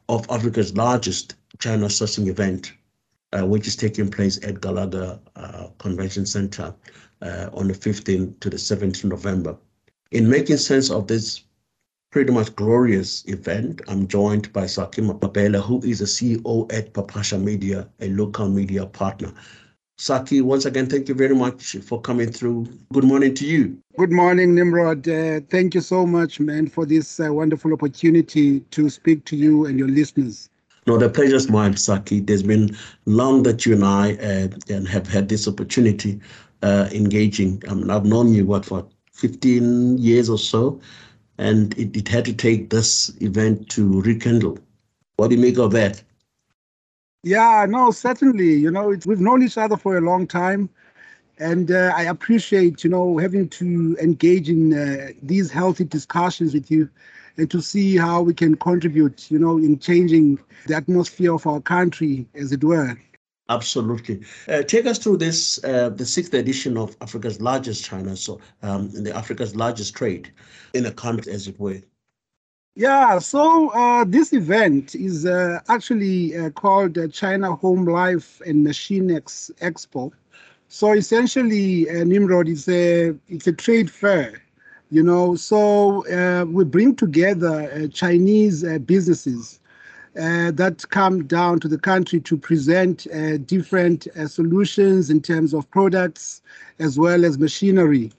of 0.08 0.26
Africa's 0.30 0.74
largest 0.74 1.34
China 1.58 1.86
sourcing 1.86 2.26
event, 2.26 2.72
uh, 3.32 3.46
which 3.46 3.66
is 3.66 3.76
taking 3.76 4.10
place 4.10 4.42
at 4.42 4.60
Gallagher 4.60 5.18
uh, 5.36 5.68
Convention 5.78 6.26
Center 6.26 6.74
uh, 7.22 7.50
on 7.52 7.68
the 7.68 7.74
15th 7.74 8.40
to 8.40 8.50
the 8.50 8.56
17th 8.56 9.04
November. 9.04 9.56
In 10.10 10.28
making 10.28 10.56
sense 10.56 10.90
of 10.90 11.06
this 11.06 11.44
pretty 12.14 12.32
much 12.32 12.54
glorious 12.54 13.24
event. 13.26 13.82
I'm 13.88 14.06
joined 14.06 14.52
by 14.52 14.66
Sakie 14.66 15.02
Mabhele, 15.02 15.60
who 15.60 15.82
is 15.82 16.00
a 16.00 16.04
CEO 16.04 16.72
at 16.72 16.94
Papasha 16.94 17.42
Media, 17.42 17.88
a 17.98 18.08
local 18.10 18.48
media 18.48 18.86
partner. 18.86 19.32
Sakie, 19.98 20.42
once 20.42 20.64
again, 20.64 20.86
thank 20.86 21.08
you 21.08 21.14
very 21.14 21.34
much 21.34 21.76
for 21.76 22.00
coming 22.00 22.30
through. 22.30 22.66
Good 22.92 23.04
morning 23.04 23.34
to 23.34 23.46
you. 23.46 23.78
Good 23.96 24.10
morning, 24.10 24.54
Nimrod. 24.54 25.08
Uh, 25.08 25.40
thank 25.48 25.74
you 25.74 25.80
so 25.80 26.04
much, 26.04 26.40
man, 26.40 26.66
for 26.66 26.84
this 26.84 27.20
uh, 27.20 27.32
wonderful 27.32 27.72
opportunity 27.72 28.60
to 28.60 28.90
speak 28.90 29.24
to 29.26 29.36
you 29.36 29.66
and 29.66 29.78
your 29.78 29.88
listeners. 29.88 30.50
No, 30.86 30.98
the 30.98 31.08
pleasure 31.08 31.36
is 31.36 31.48
mine, 31.48 31.74
Sakie. 31.74 32.28
Has 32.28 32.42
been 32.42 32.76
long 33.06 33.44
that 33.44 33.64
you 33.64 33.74
and 33.74 33.84
I 33.84 34.14
uh, 34.14 34.84
have 34.86 35.06
had 35.06 35.28
this 35.28 35.46
opportunity 35.46 36.20
uh, 36.62 36.88
engaging. 36.92 37.62
I 37.68 37.74
mean, 37.74 37.88
I've 37.88 38.04
known 38.04 38.34
you, 38.34 38.44
what, 38.46 38.64
for 38.64 38.86
15 39.12 39.98
years 39.98 40.28
or 40.28 40.38
so, 40.38 40.80
and 41.38 41.72
it, 41.78 41.96
it 41.96 42.08
had 42.08 42.24
to 42.24 42.34
take 42.34 42.70
this 42.70 43.12
event 43.20 43.68
to 43.70 44.00
rekindle. 44.02 44.58
What 45.16 45.28
do 45.28 45.36
you 45.36 45.40
make 45.40 45.56
of 45.56 45.70
that? 45.70 46.02
Yeah, 47.24 47.66
no, 47.68 47.90
certainly. 47.90 48.54
You 48.54 48.70
know, 48.70 48.88
we've 49.06 49.20
known 49.20 49.42
each 49.42 49.56
other 49.56 49.76
for 49.76 49.96
a 49.96 50.00
long 50.00 50.26
time. 50.26 50.68
And 51.38 51.70
uh, 51.70 51.92
I 51.96 52.02
appreciate, 52.02 52.84
you 52.84 52.90
know, 52.90 53.18
having 53.18 53.48
to 53.48 53.96
engage 54.00 54.48
in 54.48 54.72
uh, 54.72 55.08
these 55.22 55.50
healthy 55.50 55.84
discussions 55.84 56.54
with 56.54 56.70
you 56.70 56.88
and 57.36 57.50
to 57.50 57.60
see 57.60 57.96
how 57.96 58.22
we 58.22 58.34
can 58.34 58.54
contribute, 58.54 59.30
you 59.30 59.38
know, 59.38 59.56
in 59.58 59.78
changing 59.78 60.38
the 60.66 60.76
atmosphere 60.76 61.34
of 61.34 61.46
our 61.46 61.60
country, 61.60 62.26
as 62.34 62.52
it 62.52 62.62
were. 62.62 62.96
Absolutely. 63.48 64.22
Uh, 64.48 64.62
take 64.62 64.86
us 64.86 64.98
through 64.98 65.16
this, 65.16 65.62
uh, 65.64 65.88
the 65.90 66.06
sixth 66.06 66.32
edition 66.34 66.76
of 66.78 66.96
Africa's 67.00 67.40
largest 67.40 67.84
China, 67.84 68.16
so 68.16 68.40
um, 68.62 68.90
the 68.90 69.14
Africa's 69.14 69.56
largest 69.56 69.96
trade 69.96 70.32
in 70.72 70.86
a 70.86 70.92
country, 70.92 71.32
as 71.32 71.48
it 71.48 71.58
were. 71.58 71.80
Yeah, 72.76 73.20
so 73.20 73.68
uh, 73.70 74.04
this 74.04 74.32
event 74.32 74.96
is 74.96 75.24
uh, 75.26 75.60
actually 75.68 76.36
uh, 76.36 76.50
called 76.50 76.98
uh, 76.98 77.06
China 77.06 77.54
Home 77.54 77.84
Life 77.84 78.40
and 78.44 78.66
Machinex 78.66 79.52
Expo. 79.60 80.12
So 80.68 80.92
essentially, 80.92 81.88
uh, 81.88 82.02
Nimrod 82.02 82.48
is 82.48 82.68
a 82.68 83.14
it's 83.28 83.46
a 83.46 83.52
trade 83.52 83.88
fair, 83.88 84.42
you 84.90 85.04
know. 85.04 85.36
So 85.36 86.04
uh, 86.08 86.46
we 86.46 86.64
bring 86.64 86.96
together 86.96 87.86
Chinese 87.88 88.64
businesses 88.80 89.60
that 90.14 90.84
come 90.90 91.26
down 91.26 91.60
to 91.60 91.68
the 91.68 91.78
country 91.78 92.20
to 92.22 92.36
present 92.36 93.06
different 93.46 94.08
solutions 94.26 95.10
in 95.10 95.20
terms 95.20 95.54
of 95.54 95.70
products 95.70 96.42
as 96.80 96.98
well 96.98 97.24
as 97.24 97.38
machinery. 97.38 98.10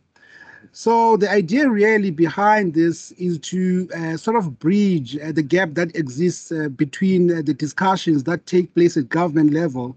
So 0.77 1.15
the 1.15 1.31
idea 1.31 1.69
really 1.69 2.11
behind 2.11 2.73
this 2.73 3.13
is 3.13 3.39
to 3.39 3.87
uh, 3.95 4.17
sort 4.17 4.35
of 4.35 4.59
bridge 4.59 5.17
uh, 5.17 5.31
the 5.31 5.41
gap 5.41 5.73
that 5.75 5.95
exists 5.95 6.51
uh, 6.51 6.67
between 6.67 7.31
uh, 7.31 7.41
the 7.41 7.53
discussions 7.53 8.25
that 8.25 8.45
take 8.45 8.75
place 8.75 8.97
at 8.97 9.07
government 9.07 9.53
level 9.53 9.95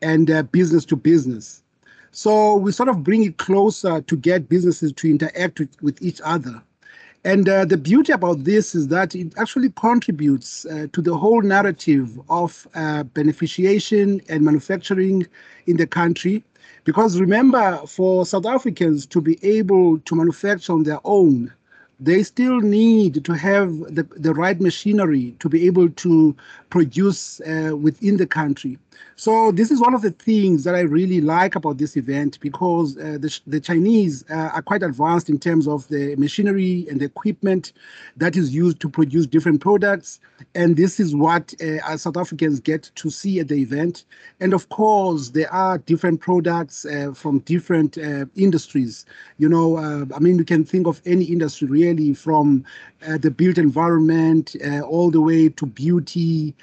and 0.00 0.30
uh, 0.30 0.44
business 0.44 0.86
to 0.86 0.96
business. 0.96 1.62
So 2.12 2.54
we 2.54 2.72
sort 2.72 2.88
of 2.88 3.04
bring 3.04 3.22
it 3.24 3.36
closer 3.36 4.00
to 4.00 4.16
get 4.16 4.48
businesses 4.48 4.94
to 4.94 5.10
interact 5.10 5.60
with, 5.60 5.82
with 5.82 6.00
each 6.00 6.22
other. 6.24 6.62
And 7.26 7.46
uh, 7.46 7.66
the 7.66 7.76
beauty 7.76 8.12
about 8.12 8.44
this 8.44 8.74
is 8.74 8.88
that 8.88 9.14
it 9.14 9.34
actually 9.36 9.72
contributes 9.76 10.62
to 10.62 11.02
the 11.02 11.18
whole 11.18 11.42
narrative 11.42 12.18
of 12.30 12.66
beneficiation 12.72 14.24
and 14.30 14.42
manufacturing 14.42 15.26
in 15.66 15.76
the 15.76 15.86
country 15.86 16.42
because 16.84 17.18
remember, 17.18 17.78
for 17.86 18.26
South 18.26 18.46
Africans 18.46 19.06
to 19.06 19.20
be 19.20 19.38
able 19.42 19.98
to 20.00 20.14
manufacture 20.14 20.72
on 20.72 20.82
their 20.82 21.00
own, 21.04 21.52
they 22.00 22.22
still 22.22 22.60
need 22.60 23.24
to 23.24 23.32
have 23.32 23.70
the, 23.94 24.06
the 24.16 24.34
right 24.34 24.60
machinery 24.60 25.34
to 25.38 25.48
be 25.48 25.66
able 25.66 25.88
to 25.90 26.36
produce 26.70 27.40
uh, 27.40 27.76
within 27.76 28.16
the 28.16 28.26
country. 28.26 28.78
So 29.16 29.52
this 29.52 29.70
is 29.70 29.80
one 29.80 29.94
of 29.94 30.02
the 30.02 30.10
things 30.10 30.64
that 30.64 30.74
I 30.74 30.80
really 30.80 31.20
like 31.20 31.54
about 31.54 31.78
this 31.78 31.96
event 31.96 32.38
because 32.40 32.96
uh, 32.96 33.18
the, 33.20 33.40
the 33.46 33.60
Chinese 33.60 34.24
uh, 34.28 34.50
are 34.54 34.62
quite 34.62 34.82
advanced 34.82 35.28
in 35.28 35.38
terms 35.38 35.68
of 35.68 35.86
the 35.88 36.16
machinery 36.16 36.86
and 36.90 37.00
the 37.00 37.04
equipment 37.04 37.72
that 38.16 38.36
is 38.36 38.52
used 38.52 38.80
to 38.80 38.88
produce 38.88 39.26
different 39.26 39.60
products. 39.60 40.18
And 40.56 40.76
this 40.76 40.98
is 40.98 41.14
what 41.14 41.54
uh, 41.62 41.96
South 41.96 42.16
Africans 42.16 42.58
get 42.58 42.90
to 42.96 43.10
see 43.10 43.38
at 43.38 43.48
the 43.48 43.56
event. 43.56 44.04
And 44.40 44.52
of 44.52 44.68
course, 44.68 45.30
there 45.30 45.52
are 45.52 45.78
different 45.78 46.20
products 46.20 46.84
uh, 46.84 47.12
from 47.14 47.38
different 47.40 47.96
uh, 47.96 48.26
industries. 48.34 49.06
You 49.38 49.48
know, 49.48 49.76
uh, 49.76 50.06
I 50.14 50.18
mean, 50.18 50.38
we 50.38 50.44
can 50.44 50.64
think 50.64 50.88
of 50.88 51.00
any 51.06 51.24
industry 51.24 51.68
really 51.68 51.83
from 52.14 52.64
the 53.18 53.30
built 53.30 53.58
environment 53.58 54.56
all 54.84 55.10
the 55.10 55.20
way 55.20 55.48
to 55.48 55.66
beauty, 55.66 56.54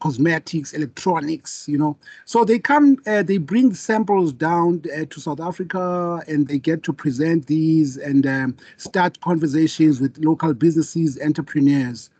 cosmetics, 0.00 0.72
electronics 0.72 1.62
you 1.66 1.78
know. 1.78 1.96
So 2.24 2.44
they 2.44 2.58
come, 2.58 2.98
uh, 3.06 3.22
they 3.22 3.38
bring 3.38 3.74
samples 3.74 4.32
down 4.32 4.82
uh, 4.96 5.04
to 5.08 5.20
South 5.20 5.40
Africa 5.40 6.22
and 6.26 6.46
they 6.46 6.58
get 6.58 6.82
to 6.84 6.92
present 6.92 7.46
these 7.46 7.96
and 7.96 8.26
um, 8.26 8.56
start 8.76 9.20
conversations 9.20 10.00
with 10.00 10.16
local 10.18 10.54
businesses, 10.54 11.18
entrepreneurs, 11.24 12.10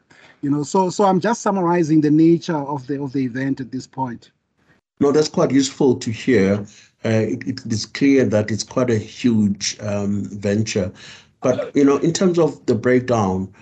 you 0.41 0.51
know. 0.51 0.63
So, 0.63 0.91
so 0.91 1.05
I'm 1.05 1.21
just 1.21 1.43
summarizing 1.43 2.01
the 2.01 2.11
nature 2.11 2.57
of 2.57 2.87
the 2.87 3.01
of 3.03 3.13
the 3.13 3.25
event 3.25 3.61
at 3.61 3.71
this 3.71 3.87
point. 3.87 4.31
No, 5.01 5.13
that's 5.13 5.29
quite 5.29 5.51
useful 5.51 5.97
to 5.97 6.11
hear. 6.11 6.65
Uh, 7.05 7.09
it, 7.09 7.47
it 7.49 7.73
is 7.73 7.87
clear 7.87 8.25
that 8.25 8.51
it's 8.51 8.63
quite 8.63 8.91
a 8.91 8.99
huge 8.99 9.77
um, 9.81 10.25
venture, 10.27 10.93
but 11.43 11.75
you 11.75 11.85
know, 11.85 11.97
in 11.99 12.13
terms 12.13 12.39
of 12.39 12.65
the 12.67 12.75
breakdown, 12.75 13.53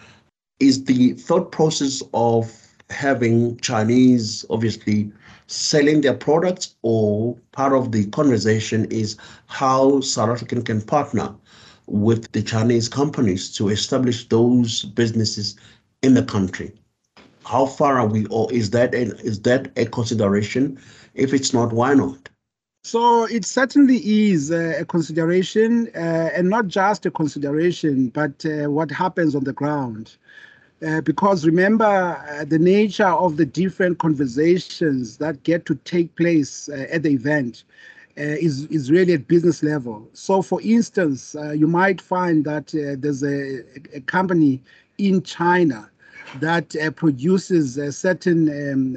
is 0.59 0.85
the 0.85 1.15
thought 1.15 1.53
process 1.53 2.03
of 2.13 2.53
having 2.91 3.57
Chinese, 3.59 4.45
obviously, 4.51 5.11
selling 5.47 6.01
their 6.01 6.15
products, 6.15 6.77
or 6.83 7.37
part 7.53 7.73
of 7.73 7.93
the 7.93 8.07
conversation 8.11 8.85
is 8.87 9.17
how 9.47 10.01
South 10.01 10.29
African 10.31 10.63
can 10.63 10.81
partner 10.81 11.35
with 11.87 12.31
the 12.33 12.43
Chinese 12.43 12.89
companies 12.89 13.53
to 13.57 13.69
establish 13.69 14.29
those 14.29 14.85
businesses 14.85 15.57
in 16.03 16.15
the 16.15 16.23
country. 16.23 16.73
How 17.45 17.67
far 17.67 17.99
are 17.99 18.07
we, 18.07 18.27
or 18.27 18.53
is 18.53 18.71
that 18.71 18.95
a, 18.95 19.17
is 19.21 19.41
that 19.43 19.73
a 19.77 19.87
consideration? 19.87 20.79
If 21.15 21.35
it's 21.35 21.53
not, 21.53 21.73
why 21.73 21.95
not? 21.95 22.30
So 22.83 23.25
it 23.25 23.45
certainly 23.45 23.99
is 24.31 24.51
a 24.51 24.87
consideration, 24.87 25.91
uh, 25.95 26.31
and 26.35 26.49
not 26.49 26.67
just 26.67 27.05
a 27.05 27.11
consideration, 27.11 28.09
but 28.09 28.43
uh, 28.47 28.71
what 28.71 28.91
happens 28.91 29.35
on 29.35 29.45
the 29.45 29.53
ground. 29.53 30.17
Uh, 30.87 31.03
because 31.03 31.45
remember 31.45 31.85
uh, 31.85 32.43
the 32.47 32.59
nature 32.59 33.05
of 33.07 33.37
the 33.37 33.45
different 33.45 33.99
conversations 33.99 35.19
that 35.19 35.43
get 35.43 35.67
to 35.67 35.75
take 35.85 36.17
place 36.17 36.71
uh, 36.71 36.87
at 36.91 37.03
the 37.03 37.11
event 37.11 37.65
uh, 38.17 38.23
is, 38.23 38.65
is 38.67 38.91
really 38.91 39.13
at 39.13 39.29
business 39.29 39.63
level. 39.63 40.09
So, 40.15 40.41
for 40.41 40.59
instance, 40.63 41.37
you 41.55 41.67
might 41.67 42.01
find 42.01 42.47
that 42.47 42.69
there's 42.69 43.23
a, 43.23 43.61
a, 43.95 44.01
company 44.07 44.59
in 44.97 45.21
China 45.23 45.91
that 46.37 46.75
produces 46.97 47.79
certain 47.95 48.49
um, 48.73 48.97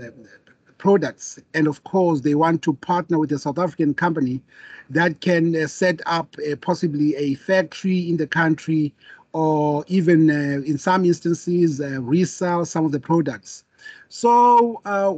products, 0.84 1.40
and 1.54 1.66
of 1.66 1.82
course, 1.86 2.22
they 2.22 2.36
want 2.36 2.62
to 2.64 2.74
partner 2.74 3.18
with 3.18 3.32
a 3.32 3.40
South 3.40 3.58
African 3.58 3.94
company 3.94 4.42
that 4.90 5.22
can 5.22 5.66
set 5.70 6.02
up 6.06 6.36
possibly 6.60 7.16
a 7.16 7.36
factory 7.36 8.10
in 8.10 8.18
the 8.18 8.28
country 8.28 8.94
or 9.32 9.86
even 9.88 10.30
uh, 10.30 10.62
in 10.64 10.78
some 10.78 11.06
instances 11.06 11.80
uh, 11.80 12.02
resell 12.02 12.66
some 12.66 12.86
of 12.86 12.92
the 12.92 13.00
products. 13.00 13.63
So 14.10 14.82
uh, 14.86 15.14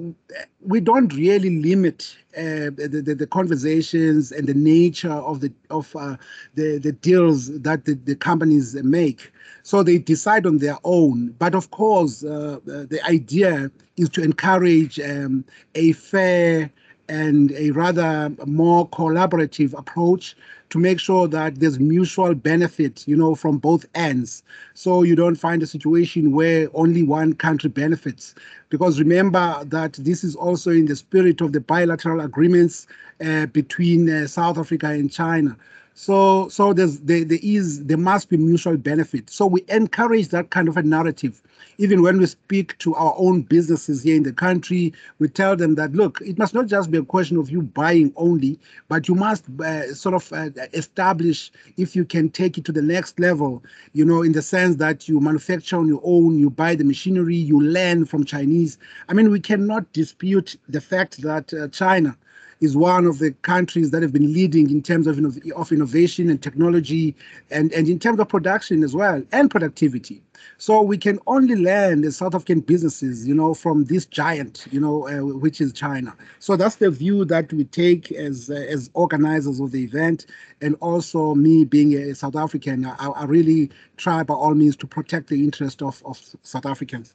we 0.62 0.80
don't 0.80 1.14
really 1.14 1.60
limit 1.60 2.16
uh, 2.38 2.72
the, 2.76 3.02
the, 3.06 3.16
the, 3.16 3.28
conversations 3.28 4.32
and 4.32 4.48
the 4.48 4.54
nature 4.54 5.12
of 5.12 5.42
the 5.42 5.52
of 5.70 5.94
uh, 5.96 6.18
the 6.56 6.78
the 6.78 6.92
deals 6.92 7.48
that 7.62 7.86
the, 7.86 7.94
the 7.94 8.16
companies 8.16 8.76
make. 8.84 9.32
So 9.64 9.84
they 9.84 9.98
decide 9.98 10.46
on 10.46 10.60
their 10.60 10.78
own. 10.84 11.36
But 11.40 11.56
of 11.56 11.72
course, 11.72 12.24
uh, 12.24 12.60
the 12.66 13.00
idea 13.06 13.72
is 13.98 14.10
to 14.10 14.24
encourage 14.24 15.00
um, 15.00 15.44
a 15.76 15.94
fair 15.94 16.72
and 17.10 17.52
a 17.54 17.72
rather 17.72 18.32
more 18.46 18.88
collaborative 18.90 19.78
approach 19.78 20.36
to 20.70 20.80
make 20.80 21.00
sure 21.00 21.28
that 21.28 21.60
there's 21.60 21.80
mutual 21.80 22.34
benefit, 22.34 23.08
you 23.08 23.16
know, 23.16 23.36
from 23.36 23.58
both 23.58 23.86
ends. 23.96 24.44
So 24.74 25.04
you 25.04 25.16
don't 25.16 25.36
find 25.36 25.62
a 25.62 25.68
situation 25.68 26.32
where 26.32 26.70
only 26.74 27.04
one 27.04 27.34
country 27.34 27.70
benefits. 27.70 28.36
Because 28.70 29.00
remember 29.00 29.64
that 29.66 29.94
this 29.94 30.24
is 30.24 30.36
also 30.36 30.72
in 30.72 30.86
the 30.86 30.96
spirit 30.96 31.42
of 31.42 31.54
the 31.54 31.62
bilateral 31.62 32.22
agreements 32.22 32.88
uh, 33.24 33.46
between 33.46 34.10
uh, 34.10 34.28
South 34.28 34.58
Africa 34.58 34.88
and 34.88 35.12
China. 35.12 35.56
So, 35.94 36.50
so 36.50 36.74
there's 36.74 37.00
there, 37.00 37.24
there 37.24 37.40
is 37.42 37.86
there 37.86 37.98
must 37.98 38.30
be 38.30 38.36
mutual 38.36 38.76
benefit. 38.76 39.30
So 39.30 39.46
we 39.46 39.64
encourage 39.70 40.28
that 40.30 40.50
kind 40.50 40.68
of 40.68 40.76
a 40.76 40.84
narrative. 40.84 41.42
Even 41.78 42.02
when 42.02 42.18
we 42.18 42.26
speak 42.26 42.78
to 42.80 42.96
our 42.96 43.14
own 43.18 43.42
businesses 43.42 44.04
here 44.04 44.16
in 44.16 44.24
the 44.24 44.34
country, 44.34 44.94
we 45.20 45.28
tell 45.28 45.56
them 45.56 45.76
that 45.76 45.94
look, 45.94 46.22
it 46.22 46.38
must 46.38 46.54
not 46.54 46.68
just 46.68 46.92
be 46.92 46.98
a 46.98 47.04
question 47.04 47.38
of 47.38 47.50
you 47.50 47.62
buying 47.62 48.14
only, 48.16 48.60
but 48.88 49.08
you 49.08 49.16
must 49.16 49.46
uh, 49.60 49.94
sort 49.94 50.16
of 50.16 50.32
uh, 50.34 50.50
establish 50.74 51.52
if 51.78 51.96
you 51.96 52.06
can 52.06 52.30
take 52.30 52.58
it 52.58 52.66
to 52.66 52.72
the 52.72 52.82
next 52.82 53.20
level. 53.20 53.64
You 53.94 54.06
know, 54.06 54.22
in 54.22 54.32
the 54.32 54.42
sense 54.42 54.78
that 54.78 55.08
you 55.08 55.20
manufacture 55.20 55.78
on 55.78 55.88
your 55.88 56.02
own, 56.04 56.40
you 56.40 56.50
buy 56.50 56.76
the 56.76 56.84
machinery, 56.84 57.36
you 57.36 57.62
learn 57.62 58.06
from 58.06 58.24
Chinese. 58.26 58.78
I 59.10 59.14
mean, 59.14 59.32
we 59.32 59.40
cannot 59.40 59.92
dispute 59.94 60.58
the 60.70 60.82
fact 60.82 61.22
that 61.22 61.54
uh, 61.54 61.68
China 61.70 62.18
is 62.62 62.76
one 62.76 63.06
of 63.06 63.20
the 63.20 63.32
countries 63.42 63.92
that 63.92 64.02
have 64.02 64.14
been 64.14 64.32
leading 64.34 64.70
in 64.70 64.82
terms 64.82 65.08
of, 65.08 65.20
of 65.56 65.72
innovation 65.72 66.30
and 66.30 66.42
technology 66.42 67.16
and, 67.52 67.72
and 67.74 67.88
in 67.88 68.00
terms 68.00 68.20
of 68.20 68.30
production 68.30 68.84
as 68.84 68.96
well 68.96 69.22
and 69.32 69.52
productivity. 69.52 70.22
So 70.58 70.82
we 70.82 70.98
can 70.98 71.20
only 71.28 71.56
learn 71.56 72.04
as 72.04 72.18
South 72.18 72.36
African 72.36 72.62
businesses, 72.62 73.28
you 73.28 73.34
know, 73.34 73.54
from 73.54 73.86
this 73.86 74.06
giant, 74.06 74.68
you 74.72 74.80
know, 74.80 75.08
uh, 75.08 75.36
which 75.36 75.60
is 75.60 75.74
China. 75.74 76.16
So 76.40 76.56
that's 76.56 76.76
the 76.76 76.92
view 76.92 77.26
that 77.26 77.52
we 77.52 77.66
take 77.66 78.12
as 78.12 78.50
uh, 78.50 78.54
as 78.54 78.90
organizers 78.94 79.60
of 79.60 79.72
the 79.72 79.84
event, 79.84 80.28
and 80.62 80.76
also 80.80 81.36
me 81.36 81.66
being 81.66 81.94
a 81.96 82.16
South 82.16 82.36
African, 82.36 82.86
I, 82.86 83.08
I 83.08 83.26
really 83.26 83.70
try 83.98 84.24
by 84.24 84.34
all 84.34 84.54
means 84.54 84.76
to 84.78 84.88
protect 84.88 85.28
the 85.28 85.44
interest 85.44 85.82
of, 85.82 86.02
of 86.06 86.20
South 86.44 86.66
Africans. 86.66 87.14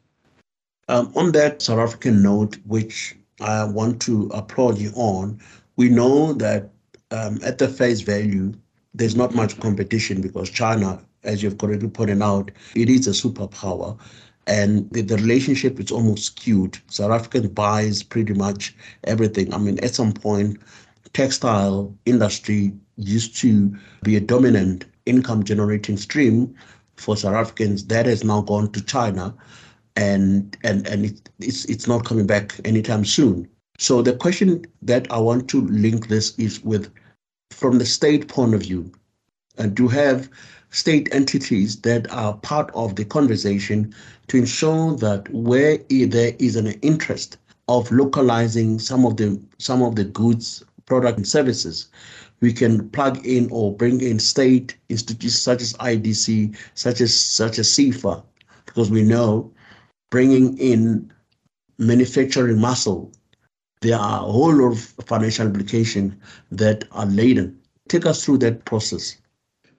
Um, 0.88 1.12
on 1.14 1.32
that 1.32 1.62
South 1.62 1.78
African 1.78 2.22
note, 2.22 2.58
which 2.66 3.14
I 3.40 3.64
want 3.64 4.00
to 4.02 4.30
applaud 4.34 4.78
you 4.78 4.92
on, 4.94 5.40
we 5.76 5.88
know 5.88 6.32
that 6.34 6.70
um, 7.10 7.38
at 7.44 7.58
the 7.58 7.68
face 7.68 8.00
value, 8.00 8.52
there's 8.94 9.16
not 9.16 9.34
much 9.34 9.58
competition 9.60 10.20
because 10.20 10.50
China 10.50 11.00
as 11.24 11.42
you've 11.42 11.58
correctly 11.58 11.88
pointed 11.88 12.22
out, 12.22 12.50
it 12.74 12.88
is 12.88 13.06
a 13.06 13.10
superpower. 13.10 13.98
And 14.46 14.90
the, 14.90 15.02
the 15.02 15.16
relationship 15.16 15.78
is 15.78 15.90
almost 15.90 16.24
skewed. 16.24 16.78
South 16.88 17.10
African 17.10 17.48
buys 17.48 18.02
pretty 18.02 18.34
much 18.34 18.74
everything. 19.04 19.52
I 19.52 19.58
mean, 19.58 19.78
at 19.80 19.94
some 19.94 20.12
point, 20.12 20.58
textile 21.12 21.94
industry 22.06 22.72
used 22.96 23.36
to 23.38 23.76
be 24.02 24.16
a 24.16 24.20
dominant 24.20 24.86
income 25.06 25.44
generating 25.44 25.96
stream 25.96 26.54
for 26.96 27.16
South 27.16 27.34
Africans. 27.34 27.86
That 27.86 28.06
has 28.06 28.24
now 28.24 28.40
gone 28.40 28.72
to 28.72 28.84
China 28.84 29.34
and 29.96 30.56
and 30.62 30.86
and 30.86 31.06
it, 31.06 31.28
it's 31.38 31.64
it's 31.66 31.86
not 31.86 32.04
coming 32.04 32.26
back 32.26 32.58
anytime 32.64 33.04
soon. 33.04 33.48
So 33.78 34.02
the 34.02 34.12
question 34.12 34.64
that 34.82 35.10
I 35.10 35.18
want 35.18 35.48
to 35.50 35.62
link 35.62 36.08
this 36.08 36.34
is 36.38 36.62
with 36.62 36.92
from 37.50 37.78
the 37.78 37.86
state 37.86 38.28
point 38.28 38.54
of 38.54 38.62
view, 38.62 38.90
uh, 39.58 39.62
and 39.62 39.76
to 39.76 39.88
have 39.88 40.28
state 40.70 41.08
entities 41.12 41.80
that 41.80 42.10
are 42.12 42.34
part 42.34 42.70
of 42.74 42.96
the 42.96 43.04
conversation 43.04 43.92
to 44.28 44.36
ensure 44.36 44.96
that 44.96 45.28
where 45.32 45.78
there 45.88 46.32
is 46.38 46.56
an 46.56 46.68
interest 46.82 47.38
of 47.68 47.90
localizing 47.90 48.78
some 48.78 49.04
of 49.04 49.16
the 49.16 49.40
some 49.58 49.82
of 49.82 49.96
the 49.96 50.04
goods, 50.04 50.64
product 50.86 51.18
and 51.18 51.26
services, 51.26 51.88
we 52.40 52.52
can 52.52 52.88
plug 52.90 53.24
in 53.24 53.48
or 53.50 53.74
bring 53.74 54.00
in 54.00 54.18
state 54.18 54.76
institutions 54.88 55.40
such 55.40 55.62
as 55.62 55.72
IDC, 55.74 56.56
such 56.74 57.00
as 57.00 57.14
such 57.14 57.58
as 57.58 57.68
SEFA, 57.68 58.22
because 58.66 58.90
we 58.90 59.02
know 59.02 59.50
bringing 60.10 60.58
in 60.58 61.10
manufacturing 61.78 62.60
muscle, 62.60 63.10
there 63.80 63.96
are 63.96 64.20
a 64.20 64.30
whole 64.30 64.54
lot 64.54 64.72
of 64.72 64.80
financial 65.06 65.46
implications 65.46 66.14
that 66.50 66.84
are 66.92 67.06
laden. 67.06 67.58
Take 67.88 68.06
us 68.06 68.24
through 68.24 68.38
that 68.38 68.64
process. 68.64 69.16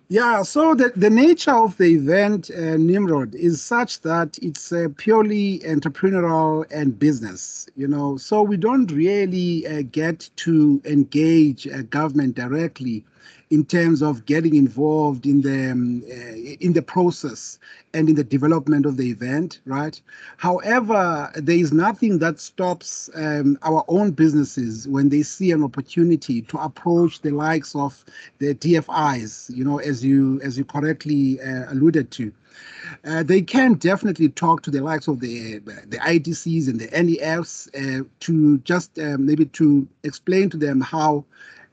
Yeah, 0.10 0.42
so 0.44 0.76
the, 0.76 0.92
the 0.94 1.10
nature 1.10 1.56
of 1.56 1.78
the 1.78 1.86
event, 1.86 2.52
uh, 2.52 2.76
Nimrod, 2.76 3.34
is 3.34 3.62
such 3.62 4.02
that 4.02 4.38
it's 4.42 4.74
uh, 4.74 4.90
purely 4.98 5.60
entrepreneurial 5.60 6.66
and 6.70 7.00
business, 7.00 7.70
you 7.78 7.88
know. 7.88 8.18
So 8.18 8.42
we 8.42 8.58
don't 8.58 8.92
really 8.92 9.66
uh, 9.66 9.84
get 9.90 10.30
to 10.38 10.82
engage 10.84 11.66
government 11.90 12.36
directly 12.36 13.06
in 13.52 13.66
terms 13.66 14.02
of 14.02 14.26
getting 14.26 14.56
involved 14.56 15.26
in 15.26 15.42
the 15.42 15.72
um, 15.72 16.02
uh, 16.10 16.56
in 16.62 16.72
the 16.72 16.82
process 16.82 17.60
and 17.94 18.08
in 18.08 18.16
the 18.16 18.24
development 18.24 18.86
of 18.86 18.96
the 18.96 19.12
event, 19.12 19.60
right? 19.66 20.02
However, 20.38 21.30
there 21.36 21.58
is 21.58 21.74
nothing 21.74 22.20
that 22.20 22.40
stops 22.40 23.10
um, 23.14 23.60
our 23.64 23.84
own 23.90 24.12
businesses 24.12 24.88
when 24.88 25.10
they 25.10 25.22
see 25.22 25.52
an 25.52 25.64
opportunity 25.64 26.42
to 26.44 26.58
approach 26.60 27.20
the 27.22 27.32
likes 27.32 27.76
of 27.76 28.04
the 28.40 28.56
DFIs, 28.56 29.54
you 29.54 29.66
know, 29.66 29.80
as 29.80 30.04
you 30.04 30.40
as 30.42 30.58
you 30.58 30.64
correctly 30.64 31.40
uh, 31.42 31.66
alluded 31.72 32.10
to. 32.12 32.32
Uh, 33.06 33.24
they 33.24 33.42
can 33.42 33.74
definitely 33.74 34.30
talk 34.30 34.62
to 34.64 34.72
the 34.72 34.82
likes 34.82 35.10
of 35.10 35.20
the 35.20 35.60
the 35.60 35.98
IDCs 35.98 36.70
and 36.70 36.80
the 36.80 36.88
NEFs 36.88 37.68
uh, 37.76 38.06
to 38.22 38.60
just 38.60 38.98
uh, 38.98 39.18
maybe 39.20 39.46
to 39.48 39.86
explain 40.04 40.50
to 40.50 40.58
them 40.58 40.80
how 40.80 41.26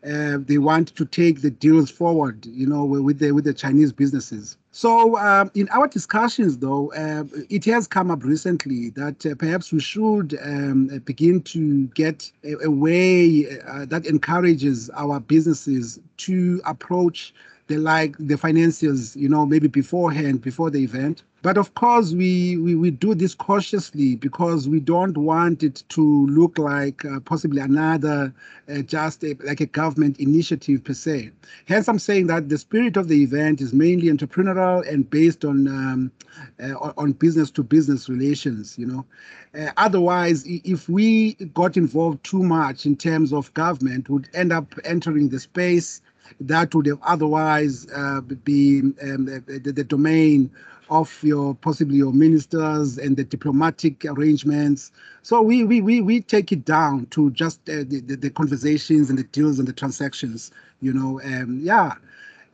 uh, 0.06 0.38
they 0.40 0.58
want 0.58 0.94
to 0.94 1.04
take 1.04 1.40
the 1.40 1.50
deals 1.50 1.90
forward, 1.90 2.46
you 2.46 2.66
know, 2.66 2.84
with 2.84 3.18
the 3.18 3.32
with 3.32 3.44
the 3.44 3.54
Chinese 3.54 3.92
businesses. 3.92 4.56
So 4.70 5.18
um, 5.18 5.50
in 5.54 5.68
our 5.70 5.88
discussions, 5.88 6.58
though, 6.58 6.92
uh, 6.92 7.24
it 7.50 7.64
has 7.64 7.88
come 7.88 8.10
up 8.10 8.22
recently 8.22 8.90
that 8.90 9.26
uh, 9.26 9.34
perhaps 9.34 9.72
we 9.72 9.80
should 9.80 10.38
um, 10.42 10.86
begin 11.04 11.42
to 11.42 11.86
get 11.88 12.30
a, 12.44 12.66
a 12.66 12.70
way 12.70 13.58
uh, 13.66 13.86
that 13.86 14.06
encourages 14.06 14.88
our 14.90 15.18
businesses 15.18 15.98
to 16.18 16.60
approach 16.64 17.34
the 17.68 17.78
like 17.78 18.16
the 18.18 18.36
financiers, 18.36 19.14
you 19.14 19.28
know, 19.28 19.46
maybe 19.46 19.68
beforehand, 19.68 20.40
before 20.40 20.70
the 20.70 20.82
event. 20.82 21.22
But 21.42 21.56
of 21.56 21.74
course, 21.74 22.12
we, 22.12 22.56
we, 22.56 22.74
we 22.74 22.90
do 22.90 23.14
this 23.14 23.32
cautiously 23.32 24.16
because 24.16 24.68
we 24.68 24.80
don't 24.80 25.16
want 25.16 25.62
it 25.62 25.84
to 25.90 26.26
look 26.26 26.58
like 26.58 27.04
uh, 27.04 27.20
possibly 27.20 27.60
another 27.60 28.34
uh, 28.68 28.82
just 28.82 29.22
a, 29.22 29.36
like 29.44 29.60
a 29.60 29.66
government 29.66 30.18
initiative 30.18 30.82
per 30.82 30.94
se. 30.94 31.30
Hence, 31.66 31.88
I'm 31.88 32.00
saying 32.00 32.26
that 32.26 32.48
the 32.48 32.58
spirit 32.58 32.96
of 32.96 33.06
the 33.06 33.22
event 33.22 33.60
is 33.60 33.72
mainly 33.72 34.08
entrepreneurial 34.08 34.86
and 34.90 35.08
based 35.08 35.44
on 35.44 35.68
um, 35.68 36.12
uh, 36.60 36.92
on 36.96 37.12
business 37.12 37.52
to 37.52 37.62
business 37.62 38.08
relations. 38.08 38.76
You 38.76 38.86
know, 38.86 39.06
uh, 39.54 39.70
otherwise, 39.76 40.44
if 40.46 40.88
we 40.88 41.34
got 41.54 41.76
involved 41.76 42.24
too 42.24 42.42
much 42.42 42.84
in 42.84 42.96
terms 42.96 43.32
of 43.32 43.54
government, 43.54 44.08
would 44.08 44.28
end 44.34 44.52
up 44.52 44.74
entering 44.84 45.28
the 45.28 45.38
space 45.38 46.00
that 46.40 46.74
would 46.74 46.86
have 46.86 46.98
otherwise 47.02 47.86
uh, 47.94 48.20
been 48.20 48.94
um, 49.02 49.26
the, 49.26 49.72
the, 49.72 49.84
domain 49.84 50.50
of 50.90 51.22
your 51.22 51.54
possibly 51.54 51.96
your 51.96 52.12
ministers 52.12 52.98
and 52.98 53.16
the 53.16 53.24
diplomatic 53.24 54.04
arrangements. 54.04 54.90
So 55.22 55.42
we 55.42 55.64
we 55.64 55.80
we, 55.80 56.00
we 56.00 56.20
take 56.20 56.52
it 56.52 56.64
down 56.64 57.06
to 57.06 57.30
just 57.30 57.60
uh, 57.68 57.84
the, 57.86 58.00
the, 58.00 58.16
the 58.16 58.30
conversations 58.30 59.10
and 59.10 59.18
the 59.18 59.24
deals 59.24 59.58
and 59.58 59.68
the 59.68 59.72
transactions. 59.72 60.50
You 60.80 60.92
know, 60.92 61.20
um, 61.22 61.60
yeah. 61.62 61.94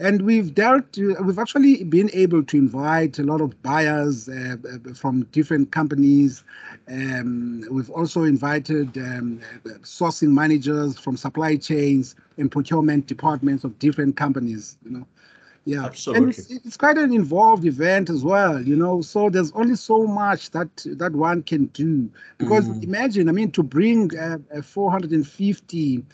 And 0.00 0.22
we've 0.22 0.52
dealt, 0.52 0.98
uh, 0.98 1.22
we've 1.22 1.38
actually 1.38 1.84
been 1.84 2.10
able 2.12 2.42
to 2.42 2.56
invite 2.56 3.18
a 3.20 3.22
lot 3.22 3.40
of 3.40 3.62
buyers 3.62 4.28
uh, 4.28 4.56
from 4.94 5.22
different 5.30 5.70
companies. 5.70 6.42
Um, 6.86 7.64
we've 7.70 7.90
also 7.90 8.24
invited 8.24 8.96
um, 8.98 9.40
sourcing 9.82 10.28
managers 10.28 10.98
from 10.98 11.16
supply 11.16 11.56
chains 11.56 12.14
and 12.36 12.50
procurement 12.50 13.06
departments 13.06 13.64
of 13.64 13.78
different 13.78 14.16
companies. 14.16 14.76
You 14.84 14.90
know, 14.90 15.06
yeah, 15.64 15.86
absolutely. 15.86 16.24
And 16.24 16.30
it's, 16.30 16.50
it's, 16.66 16.76
quite 16.76 16.98
an 16.98 17.12
involved 17.12 17.64
event 17.64 18.10
as 18.10 18.22
well, 18.22 18.60
you 18.60 18.76
know. 18.76 19.00
So 19.00 19.30
there's 19.30 19.50
only 19.52 19.76
so 19.76 20.06
much 20.06 20.50
that 20.50 20.68
that 20.84 21.12
one 21.12 21.42
can 21.42 21.66
do 21.66 22.10
because 22.36 22.68
mm. 22.68 22.84
imagine, 22.84 23.30
I 23.30 23.32
mean, 23.32 23.50
to 23.52 23.62
bring 23.62 24.16
uh, 24.18 24.38
450 24.62 26.04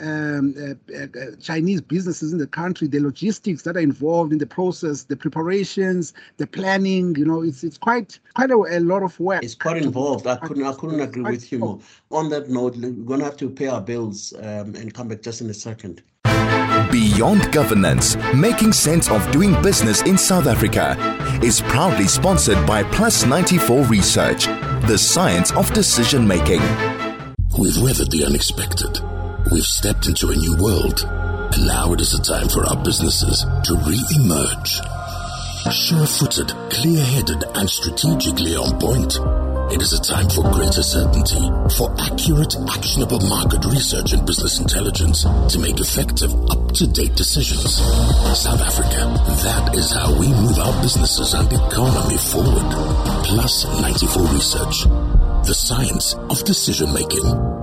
um, 0.00 0.54
uh, 0.58 1.02
uh, 1.02 1.36
Chinese 1.40 1.80
businesses 1.80 2.32
in 2.32 2.38
the 2.38 2.46
country, 2.46 2.88
the 2.88 3.00
logistics 3.00 3.62
that 3.62 3.76
are 3.76 3.80
involved 3.80 4.32
in 4.32 4.38
the 4.38 4.46
process, 4.46 5.04
the 5.04 5.16
preparations, 5.16 6.12
the 6.38 6.46
planning. 6.46 7.14
You 7.16 7.24
know, 7.24 7.42
it's 7.42 7.64
it's 7.64 7.78
quite 7.78 8.18
quite 8.34 8.50
a, 8.50 8.56
a 8.56 8.80
lot 8.80 9.02
of 9.02 9.18
work. 9.20 9.42
It's 9.42 9.54
quite 9.54 9.82
involved. 9.82 10.26
I 10.26 10.36
couldn't 10.36 10.64
I 10.64 10.72
couldn't 10.72 11.00
agree 11.00 11.22
with 11.22 11.52
you 11.52 11.58
more. 11.58 11.80
On 12.10 12.28
that 12.30 12.48
note, 12.48 12.76
we're 12.76 12.90
gonna 12.90 13.24
have 13.24 13.36
to 13.38 13.50
pay 13.50 13.68
our 13.68 13.80
bills 13.80 14.32
um, 14.38 14.74
and 14.74 14.92
come 14.92 15.08
back 15.08 15.22
just 15.22 15.40
in 15.40 15.50
a 15.50 15.54
second. 15.54 16.02
Beyond 16.90 17.52
Governance, 17.52 18.16
making 18.34 18.72
sense 18.72 19.10
of 19.10 19.30
doing 19.30 19.60
business 19.62 20.02
in 20.02 20.18
South 20.18 20.46
Africa, 20.46 20.96
is 21.42 21.60
proudly 21.60 22.06
sponsored 22.06 22.66
by 22.66 22.82
Plus 22.82 23.24
94 23.24 23.84
Research, 23.84 24.46
the 24.88 24.98
science 24.98 25.52
of 25.52 25.72
decision 25.72 26.26
making. 26.26 26.60
We've 27.58 27.76
weathered 27.80 28.10
the 28.10 28.24
unexpected. 28.26 29.00
We've 29.48 29.64
stepped 29.64 30.06
into 30.06 30.28
a 30.28 30.36
new 30.36 30.56
world. 30.56 31.00
And 31.52 31.66
now 31.66 31.92
it 31.92 32.00
is 32.00 32.14
a 32.14 32.22
time 32.22 32.48
for 32.48 32.64
our 32.66 32.76
businesses 32.84 33.42
to 33.64 33.74
re 33.86 33.98
emerge. 34.20 34.80
Sure 35.72 36.06
footed, 36.06 36.48
clear 36.70 37.04
headed, 37.04 37.42
and 37.54 37.68
strategically 37.68 38.54
on 38.54 38.78
point. 38.78 39.18
It 39.72 39.82
is 39.82 39.92
a 39.92 40.02
time 40.02 40.28
for 40.28 40.42
greater 40.50 40.82
certainty, 40.82 41.42
for 41.76 41.94
accurate, 41.98 42.54
actionable 42.70 43.20
market 43.28 43.64
research 43.64 44.12
and 44.12 44.26
business 44.26 44.60
intelligence 44.60 45.22
to 45.22 45.58
make 45.58 45.78
effective, 45.80 46.32
up-to-date 46.50 47.14
decisions. 47.14 47.76
South 48.38 48.60
Africa, 48.60 49.14
that 49.42 49.74
is 49.74 49.90
how 49.92 50.12
we 50.18 50.28
move 50.28 50.58
our 50.58 50.82
businesses 50.82 51.34
and 51.34 51.52
economy 51.52 52.18
forward. 52.18 52.70
Plus 53.24 53.64
94 53.80 54.26
Research, 54.34 54.84
the 55.46 55.54
science 55.54 56.14
of 56.14 56.42
decision 56.44 56.92
making. 56.92 57.59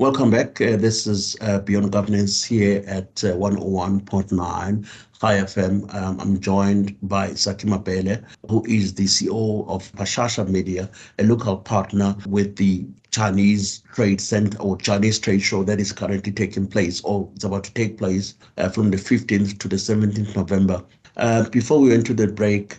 Welcome 0.00 0.32
back. 0.32 0.60
Uh, 0.60 0.76
this 0.76 1.06
is 1.06 1.36
uh, 1.40 1.60
Beyond 1.60 1.92
Governance 1.92 2.42
here 2.42 2.82
at 2.88 3.22
uh, 3.22 3.28
101.9 3.36 4.88
High 5.20 5.36
FM. 5.36 5.94
Um, 5.94 6.18
I'm 6.18 6.40
joined 6.40 6.96
by 7.02 7.28
Sakie 7.28 7.66
Mabhele, 7.66 8.24
who 8.50 8.64
is 8.66 8.92
the 8.94 9.04
CEO 9.04 9.64
of 9.68 9.92
Papasha 9.92 10.48
Media, 10.48 10.90
a 11.20 11.22
local 11.22 11.58
partner 11.58 12.16
with 12.26 12.56
the 12.56 12.84
Chinese 13.12 13.84
Trade 13.94 14.20
Center 14.20 14.58
or 14.58 14.76
Chinese 14.78 15.20
Trade 15.20 15.42
Show 15.42 15.62
that 15.62 15.78
is 15.78 15.92
currently 15.92 16.32
taking 16.32 16.66
place 16.66 17.00
or 17.02 17.30
is 17.36 17.44
about 17.44 17.62
to 17.62 17.72
take 17.74 17.96
place 17.96 18.34
uh, 18.58 18.70
from 18.70 18.90
the 18.90 18.96
15th 18.96 19.60
to 19.60 19.68
the 19.68 19.76
17th 19.76 20.34
November. 20.34 20.82
Uh, 21.16 21.48
before 21.50 21.78
we 21.78 21.90
went 21.90 22.04
to 22.06 22.14
the 22.14 22.26
break, 22.26 22.78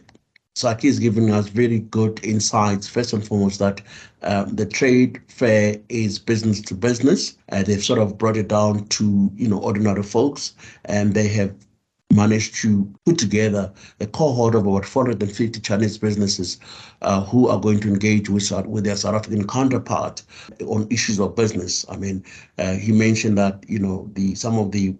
Sakie 0.56 0.86
is 0.86 1.00
giving 1.00 1.32
us 1.32 1.50
very 1.50 1.80
good 1.80 2.24
insights. 2.24 2.88
First 2.88 3.12
and 3.12 3.26
foremost, 3.28 3.60
that 3.60 3.82
um, 4.22 4.56
the 4.56 4.66
trade 4.66 5.22
fair 5.28 5.78
is 5.90 6.18
business 6.18 6.62
to 6.62 6.74
business. 6.74 7.38
Uh, 7.52 7.64
they've 7.64 7.84
sort 7.84 8.00
of 8.00 8.18
brought 8.18 8.38
it 8.38 8.48
down 8.48 8.88
to 8.88 9.30
you 9.36 9.50
know 9.50 9.60
ordinary 9.60 10.04
folks, 10.04 10.54
and 10.86 11.14
they 11.14 11.28
have 11.28 11.54
managed 12.14 12.56
to 12.62 12.90
put 13.06 13.18
together 13.18 13.74
a 14.00 14.08
cohort 14.08 14.56
of 14.56 14.66
about 14.66 14.86
450 14.86 15.60
Chinese 15.60 15.98
businesses 15.98 16.58
uh, 17.02 17.22
who 17.26 17.50
are 17.50 17.60
going 17.60 17.82
to 17.82 17.90
engage 17.90 18.30
with, 18.30 18.50
with 18.66 18.86
their 18.86 18.96
South 18.96 19.16
African 19.16 19.46
counterpart 19.46 20.22
on 20.68 20.88
issues 20.90 21.20
of 21.20 21.36
business. 21.36 21.86
I 21.90 21.98
mean, 21.98 22.24
uh, 22.58 22.76
he 22.76 22.94
mentioned 22.94 23.38
that 23.38 23.66
you 23.68 23.80
know 23.80 24.10
the 24.14 24.36
some 24.36 24.58
of 24.58 24.72
the 24.72 24.96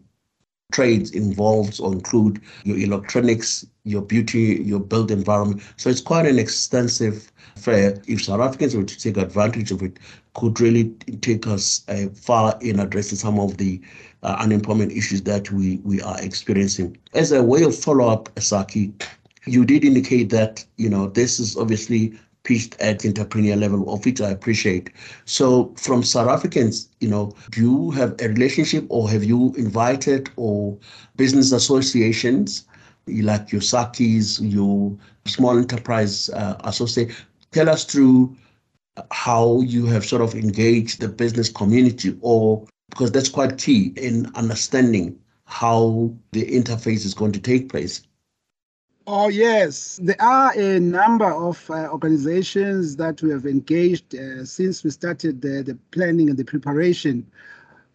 trades 0.72 1.12
involved 1.12 1.80
or 1.80 1.94
include 1.94 2.42
your 2.64 2.78
electronics, 2.78 3.66
your 3.84 4.02
beauty, 4.02 4.62
your 4.64 4.80
built 4.80 5.12
environment. 5.12 5.62
So 5.78 5.90
it's 5.90 6.02
quite 6.02 6.26
an 6.26 6.40
extensive 6.40 7.32
fair. 7.56 8.02
If 8.08 8.24
South 8.24 8.42
Africans 8.42 8.76
were 8.76 8.84
to 8.84 9.00
take 9.00 9.18
advantage 9.18 9.72
of 9.72 9.82
it, 9.82 10.00
could 10.34 10.60
really 10.60 10.90
take 11.22 11.48
us 11.48 11.84
uh, 11.88 12.08
far 12.14 12.58
in 12.62 12.80
addressing 12.80 13.18
some 13.18 13.40
of 13.40 13.58
the 13.58 13.80
uh, 14.24 14.36
unemployment 14.40 14.92
issues 14.92 15.22
that 15.22 15.50
we, 15.52 15.78
we 15.78 16.02
are 16.02 16.20
experiencing. 16.22 16.98
As 17.14 17.32
a 17.32 17.42
way 17.42 17.64
of 17.64 17.76
follow-up, 17.76 18.34
Sakie, 18.36 18.92
you 19.46 19.64
did 19.64 19.86
indicate 19.86 20.30
that, 20.32 20.66
you 20.78 20.90
know, 20.90 21.08
this 21.08 21.40
is 21.40 21.56
obviously 21.56 22.20
pitched 22.46 22.80
at 22.80 23.00
the 23.00 23.10
entrepreneur 23.10 23.58
level, 23.58 23.94
of 23.94 24.06
which 24.06 24.22
I 24.22 24.30
appreciate. 24.30 24.92
So 25.26 25.74
from 25.78 26.04
South 26.04 26.30
Africans, 26.30 26.90
you 27.02 27.10
know, 27.10 27.34
do 27.52 27.62
you 27.62 27.92
have 27.92 28.16
a 28.22 28.30
relationship 28.30 28.86
or 28.90 29.10
have 29.10 29.24
you 29.24 29.54
invited 29.58 30.30
or 30.38 30.78
business 31.18 31.52
associations 31.52 32.66
like 33.08 33.52
your 33.52 33.62
Sakis, 33.62 34.40
your 34.40 34.96
small 35.26 35.58
enterprise 35.58 36.30
uh, 36.30 36.56
associate? 36.64 37.12
Tell 37.52 37.68
us 37.70 37.84
through 37.84 38.36
how 39.12 39.62
you 39.62 39.86
have 39.88 40.06
sort 40.06 40.22
of 40.22 40.36
engaged 40.36 41.02
the 41.02 41.10
business 41.10 41.50
community 41.50 42.18
or 42.22 42.66
because 42.90 43.12
that's 43.12 43.30
quite 43.30 43.58
key 43.58 43.94
in 43.98 44.32
understanding 44.36 45.20
how 45.46 46.14
the 46.32 46.46
interface 46.46 47.06
is 47.06 47.14
going 47.14 47.32
to 47.34 47.40
take 47.40 47.70
place. 47.70 48.02
Oh, 49.08 49.28
yes. 49.28 50.00
There 50.02 50.20
are 50.20 50.52
a 50.58 50.80
number 50.80 51.32
of 51.32 51.70
uh, 51.70 51.90
organizations 51.92 52.96
that 52.96 53.22
we 53.22 53.30
have 53.30 53.46
engaged 53.46 54.16
uh, 54.16 54.44
since 54.46 54.84
we 54.84 54.90
started 54.90 55.42
the, 55.44 55.62
the, 55.62 55.78
planning 55.92 56.28
and 56.30 56.40
the 56.40 56.44
preparation 56.44 57.24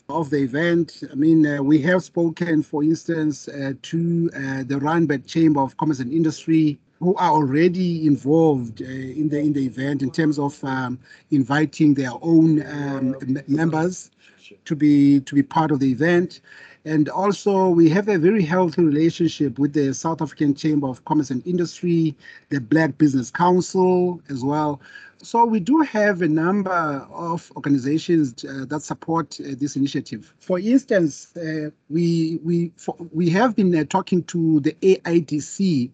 of 0.09 0.31
the 0.31 0.37
event. 0.37 1.03
I 1.11 1.17
mean, 1.17 1.45
uh, 1.45 1.65
we 1.65 1.83
have 1.83 2.05
spoken, 2.05 2.63
for 2.63 2.85
instance, 2.85 3.49
uh, 3.49 3.73
to 3.83 4.31
uh, 4.37 4.63
the 4.63 4.79
Randburg 4.79 5.27
Chamber 5.27 5.61
of 5.63 5.77
Commerce 5.79 5.99
and 5.99 6.13
Industry, 6.13 6.79
who 7.01 7.17
are 7.17 7.33
already 7.33 8.07
involved 8.07 8.81
uh, 8.81 8.85
in 8.85 9.29
the 9.31 9.41
in 9.41 9.53
the 9.53 9.67
event 9.67 10.03
in 10.03 10.13
terms 10.13 10.39
of 10.39 10.63
um, 10.63 10.97
inviting 11.33 11.95
their 11.95 12.13
own 12.23 12.65
um, 12.67 13.17
members 13.49 14.13
to 14.65 14.77
be 14.77 15.21
to 15.21 15.35
be 15.35 15.43
part 15.43 15.73
of 15.73 15.81
the 15.81 15.91
event. 15.91 16.41
And 16.85 17.09
also, 17.11 17.69
we 17.69 17.91
have 17.91 18.09
a 18.09 18.19
very 18.19 18.43
healthy 18.43 18.83
relationship 18.83 19.59
with 19.59 19.75
the 19.75 19.93
South 19.93 20.23
African 20.23 20.55
Chamber 20.55 20.89
of 20.89 21.05
Commerce 21.05 21.31
and 21.31 21.47
Industry, 21.47 22.17
the 22.49 22.61
Black 22.61 22.97
Business 22.97 23.31
Council 23.31 24.23
as 24.31 24.43
well. 24.43 24.81
So 25.23 25.45
we 25.45 25.61
do 25.61 25.83
have 25.83 26.23
a 26.23 26.29
number 26.29 27.07
of 27.13 27.53
organizations 27.55 28.43
uh, 28.43 28.65
that 28.69 28.81
support 28.81 29.39
uh, 29.41 29.53
this 29.59 29.77
initiative. 29.77 30.33
For 30.41 30.59
instance, 30.59 31.37
uh, 31.37 31.69
we 31.91 32.41
we 32.43 32.73
for, 32.77 32.97
we 33.13 33.29
have 33.29 33.55
been 33.55 33.77
uh, 33.77 33.85
talking 33.85 34.23
to 34.25 34.61
the 34.61 34.73
AIDC, 34.81 35.91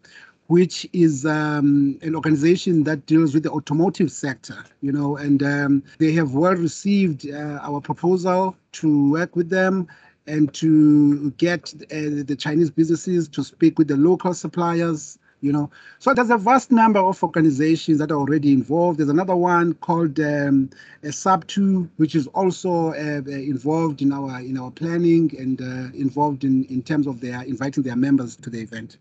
which 0.46 0.88
is 0.92 1.26
um, 1.26 1.98
an 2.02 2.14
organization 2.14 2.84
that 2.84 3.06
deals 3.06 3.34
with 3.34 3.42
the 3.42 3.50
automotive 3.50 4.12
sector, 4.12 4.64
you 4.80 4.92
know, 4.92 5.16
and 5.16 5.42
um, 5.42 5.82
they 5.98 6.12
have 6.12 6.34
well 6.34 6.54
received 6.54 7.28
uh, 7.28 7.58
our 7.62 7.80
proposal 7.80 8.56
to 8.72 9.10
work 9.10 9.34
with 9.34 9.50
them 9.50 9.88
and 10.26 10.52
to 10.54 11.30
get 11.32 11.72
uh, 11.92 12.24
the 12.24 12.36
Chinese 12.38 12.70
businesses 12.70 13.28
to 13.28 13.44
speak 13.44 13.78
with 13.78 13.88
the 13.88 13.96
local 13.96 14.34
suppliers. 14.34 15.18
You 15.42 15.52
know, 15.52 15.70
so 15.98 16.14
there's 16.14 16.30
a 16.30 16.38
vast 16.38 16.72
number 16.72 16.98
of 16.98 17.22
organizations 17.22 17.98
that 17.98 18.10
are 18.10 18.16
already 18.16 18.52
involved. 18.52 18.98
There's 18.98 19.10
another 19.10 19.36
one 19.36 19.74
called 19.74 20.18
um, 20.18 20.70
Sub2, 21.04 21.88
which 21.98 22.14
is 22.14 22.26
also 22.28 22.88
uh, 22.94 23.20
uh, 23.26 23.30
involved 23.30 24.00
in 24.00 24.12
our 24.12 24.40
in 24.40 24.56
our 24.56 24.70
planning 24.70 25.30
and 25.38 25.60
uh, 25.60 25.94
involved 25.94 26.42
in 26.42 26.64
in 26.64 26.82
terms 26.82 27.06
of 27.06 27.20
their 27.20 27.42
inviting 27.42 27.82
their 27.82 27.96
members 27.96 28.34
to 28.36 28.50
the 28.50 28.60
event. 28.60 28.96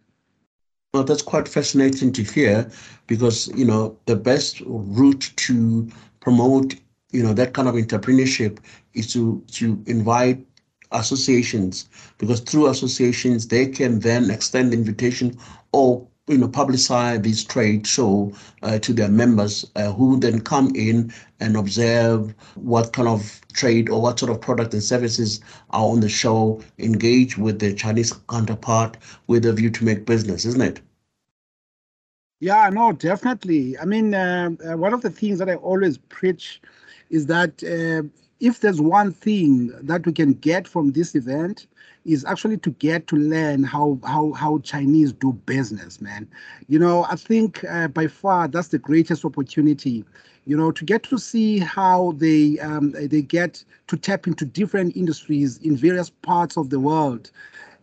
Well, 0.93 1.03
that's 1.03 1.21
quite 1.21 1.47
fascinating 1.47 2.11
to 2.13 2.23
hear 2.23 2.69
because 3.07 3.47
you 3.55 3.65
know 3.65 3.97
the 4.05 4.15
best 4.15 4.61
route 4.65 5.31
to 5.37 5.89
promote 6.19 6.75
you 7.11 7.23
know 7.23 7.33
that 7.33 7.53
kind 7.53 7.67
of 7.67 7.75
entrepreneurship 7.75 8.59
is 8.93 9.11
to 9.13 9.43
to 9.53 9.81
invite 9.87 10.45
associations 10.99 11.89
because 12.17 12.39
through 12.39 12.67
associations 12.67 13.47
they 13.47 13.67
can 13.67 13.99
then 13.99 14.29
extend 14.31 14.71
the 14.71 14.77
invitation 14.77 15.37
or 15.71 16.05
you 16.27 16.37
know 16.37 16.47
publicize 16.47 17.21
this 17.23 17.43
trade 17.43 17.85
show 17.85 18.31
uh, 18.63 18.79
to 18.79 18.93
their 18.93 19.09
members 19.09 19.69
uh, 19.75 19.91
who 19.91 20.19
then 20.19 20.41
come 20.41 20.75
in 20.75 21.13
and 21.39 21.55
observe 21.55 22.33
what 22.55 22.93
kind 22.93 23.07
of 23.07 23.41
trade 23.53 23.89
or 23.89 24.01
what 24.01 24.19
sort 24.19 24.31
of 24.31 24.41
product 24.41 24.73
and 24.73 24.83
services 24.83 25.39
are 25.69 25.85
on 25.85 25.99
the 25.99 26.09
show 26.09 26.61
engage 26.79 27.37
with 27.37 27.59
their 27.59 27.73
chinese 27.73 28.13
counterpart 28.29 28.97
with 29.27 29.45
a 29.45 29.53
view 29.53 29.69
to 29.69 29.85
make 29.85 30.05
business 30.05 30.45
isn't 30.45 30.61
it? 30.61 30.81
Yeah 32.39 32.69
no 32.69 32.91
definitely. 32.91 33.77
I 33.77 33.85
mean 33.85 34.13
uh, 34.13 34.49
uh 34.67 34.77
one 34.77 34.93
of 34.93 35.01
the 35.01 35.09
things 35.09 35.39
that 35.39 35.49
i 35.49 35.55
always 35.55 35.97
preach 35.97 36.61
is 37.09 37.27
that 37.27 37.63
uh, 37.63 38.07
if 38.45 38.59
there's 38.59 38.79
one 38.79 39.11
thing 39.11 39.71
that 39.81 40.05
we 40.05 40.13
can 40.13 40.33
get 40.33 40.67
from 40.67 40.91
this 40.91 41.15
event 41.15 41.65
is 42.05 42.23
actually 42.25 42.57
to 42.57 42.69
get 42.73 43.07
to 43.07 43.15
learn 43.15 43.63
how 43.63 43.99
how 44.03 44.33
how 44.33 44.59
Chinese 44.59 45.11
do 45.11 45.33
business, 45.47 45.99
man. 45.99 46.27
You 46.67 46.77
know, 46.77 47.05
I 47.09 47.15
think 47.15 47.63
uh, 47.67 47.87
by 47.87 48.05
far 48.05 48.47
that's 48.47 48.67
the 48.67 48.77
greatest 48.77 49.25
opportunity. 49.25 50.05
You 50.45 50.55
know, 50.55 50.71
to 50.71 50.85
get 50.85 51.01
to 51.03 51.17
see 51.17 51.57
how 51.57 52.13
they 52.17 52.59
um, 52.59 52.91
they 52.91 53.23
get 53.23 53.63
to 53.87 53.97
tap 53.97 54.27
into 54.27 54.45
different 54.45 54.95
industries 54.95 55.57
in 55.57 55.75
various 55.75 56.11
parts 56.11 56.55
of 56.55 56.69
the 56.69 56.79
world, 56.79 57.31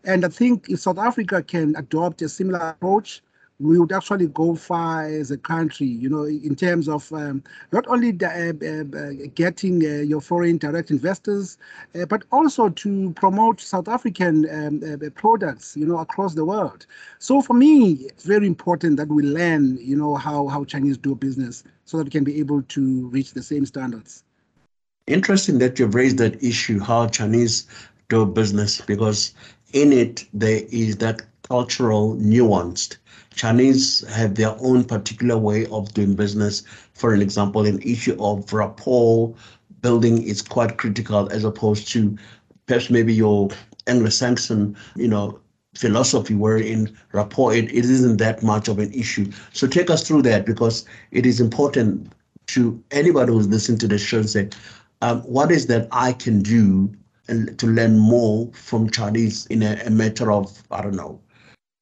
and 0.04 0.24
I 0.24 0.28
think 0.28 0.68
if 0.68 0.78
South 0.78 0.98
Africa 0.98 1.42
can 1.42 1.74
adopt 1.74 2.22
a 2.22 2.28
similar 2.28 2.60
approach, 2.60 3.20
we 3.62 3.78
would 3.78 3.92
actually 3.92 4.26
go 4.26 4.54
far 4.56 5.04
as 5.04 5.30
a 5.30 5.38
country, 5.38 5.86
you 5.86 6.08
know, 6.08 6.24
in 6.24 6.56
terms 6.56 6.88
of 6.88 7.12
um, 7.12 7.42
not 7.70 7.86
only 7.86 8.10
the, 8.10 8.26
uh, 8.28 8.98
uh, 8.98 9.30
getting 9.36 9.84
uh, 9.84 10.02
your 10.02 10.20
foreign 10.20 10.58
direct 10.58 10.90
investors, 10.90 11.58
uh, 11.94 12.04
but 12.06 12.24
also 12.32 12.68
to 12.68 13.12
promote 13.12 13.60
South 13.60 13.86
African 13.86 14.48
um, 14.50 14.82
uh, 14.82 15.08
products, 15.10 15.76
you 15.76 15.86
know, 15.86 15.98
across 15.98 16.34
the 16.34 16.44
world. 16.44 16.86
So 17.20 17.40
for 17.40 17.54
me, 17.54 17.92
it's 17.92 18.24
very 18.24 18.48
important 18.48 18.96
that 18.96 19.08
we 19.08 19.22
learn, 19.22 19.78
you 19.80 19.96
know, 19.96 20.16
how, 20.16 20.48
how 20.48 20.64
Chinese 20.64 20.98
do 20.98 21.14
business 21.14 21.62
so 21.84 21.98
that 21.98 22.04
we 22.04 22.10
can 22.10 22.24
be 22.24 22.40
able 22.40 22.62
to 22.62 23.06
reach 23.08 23.32
the 23.32 23.42
same 23.42 23.64
standards. 23.64 24.24
Interesting 25.06 25.58
that 25.58 25.78
you've 25.78 25.94
raised 25.94 26.18
that 26.18 26.42
issue, 26.42 26.80
how 26.80 27.06
Chinese 27.08 27.66
do 28.08 28.26
business, 28.26 28.80
because 28.80 29.34
in 29.72 29.92
it 29.92 30.24
there 30.32 30.62
is 30.70 30.96
that 30.98 31.22
cultural 31.48 32.16
nuanced 32.16 32.96
Chinese 33.34 34.06
have 34.08 34.34
their 34.34 34.54
own 34.60 34.84
particular 34.84 35.38
way 35.38 35.66
of 35.66 35.92
doing 35.94 36.14
business. 36.14 36.62
For 36.94 37.14
an 37.14 37.22
example, 37.22 37.66
an 37.66 37.80
issue 37.82 38.16
of 38.22 38.52
rapport 38.52 39.34
building 39.80 40.22
is 40.22 40.42
quite 40.42 40.78
critical 40.78 41.28
as 41.32 41.44
opposed 41.44 41.88
to 41.88 42.16
perhaps 42.66 42.90
maybe 42.90 43.12
your 43.12 43.50
Anglo-Saxon, 43.86 44.76
you 44.96 45.08
know, 45.08 45.38
philosophy 45.74 46.34
where 46.34 46.58
in 46.58 46.94
rapport 47.12 47.54
it, 47.54 47.64
it 47.64 47.84
isn't 47.84 48.18
that 48.18 48.42
much 48.42 48.68
of 48.68 48.78
an 48.78 48.92
issue. 48.92 49.30
So 49.52 49.66
take 49.66 49.90
us 49.90 50.06
through 50.06 50.22
that 50.22 50.44
because 50.46 50.84
it 51.10 51.26
is 51.26 51.40
important 51.40 52.12
to 52.48 52.82
anybody 52.90 53.32
who's 53.32 53.48
listening 53.48 53.78
to 53.78 53.88
the 53.88 53.98
show 53.98 54.18
and 54.18 54.30
say, 54.30 54.48
um, 55.00 55.22
what 55.22 55.50
is 55.50 55.66
that 55.66 55.88
I 55.90 56.12
can 56.12 56.42
do 56.42 56.92
and 57.28 57.58
to 57.58 57.66
learn 57.66 57.98
more 57.98 58.50
from 58.52 58.90
Chinese 58.90 59.46
in 59.46 59.62
a, 59.62 59.80
a 59.86 59.90
matter 59.90 60.30
of, 60.30 60.62
I 60.70 60.82
don't 60.82 60.96
know, 60.96 61.20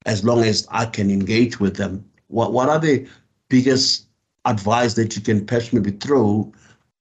as 0.05 0.23
long 0.23 0.43
as 0.43 0.67
I 0.69 0.85
can 0.85 1.09
engage 1.11 1.59
with 1.59 1.75
them. 1.77 2.05
What 2.27 2.53
what 2.53 2.69
are 2.69 2.79
the 2.79 3.07
biggest 3.49 4.07
advice 4.45 4.93
that 4.95 5.15
you 5.15 5.21
can 5.21 5.45
perhaps 5.45 5.73
maybe 5.73 5.91
throw 5.91 6.51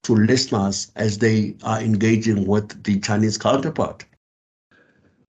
to 0.05 0.15
listeners 0.15 0.91
as 0.97 1.19
they 1.19 1.57
are 1.63 1.81
engaging 1.81 2.47
with 2.47 2.83
the 2.85 3.01
Chinese 3.01 3.39
counterpart? 3.39 4.05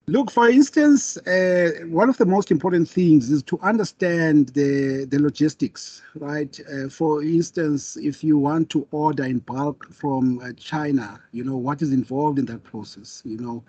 Look, 0.07 0.31
for 0.31 0.49
instance, 0.49 1.15
uh, 1.17 1.71
one 1.85 2.09
of 2.09 2.17
the 2.17 2.25
most 2.25 2.51
important 2.51 2.89
things 2.89 3.29
is 3.29 3.43
to 3.43 3.59
understand 3.61 4.49
the, 4.49 5.05
the 5.05 5.19
logistics, 5.19 6.01
right? 6.15 6.59
Uh, 6.73 6.89
for 6.89 7.21
instance, 7.23 7.95
if 7.97 8.23
you 8.23 8.37
want 8.37 8.69
to 8.71 8.85
order 8.91 9.23
in 9.23 9.39
bulk 9.39 9.87
from 9.93 10.39
uh, 10.39 10.51
China, 10.57 11.21
you 11.31 11.43
know, 11.43 11.55
what 11.55 11.81
is 11.81 11.93
involved 11.93 12.39
in 12.39 12.45
that 12.45 12.63
process, 12.63 13.21
you 13.25 13.37
know, 13.37 13.63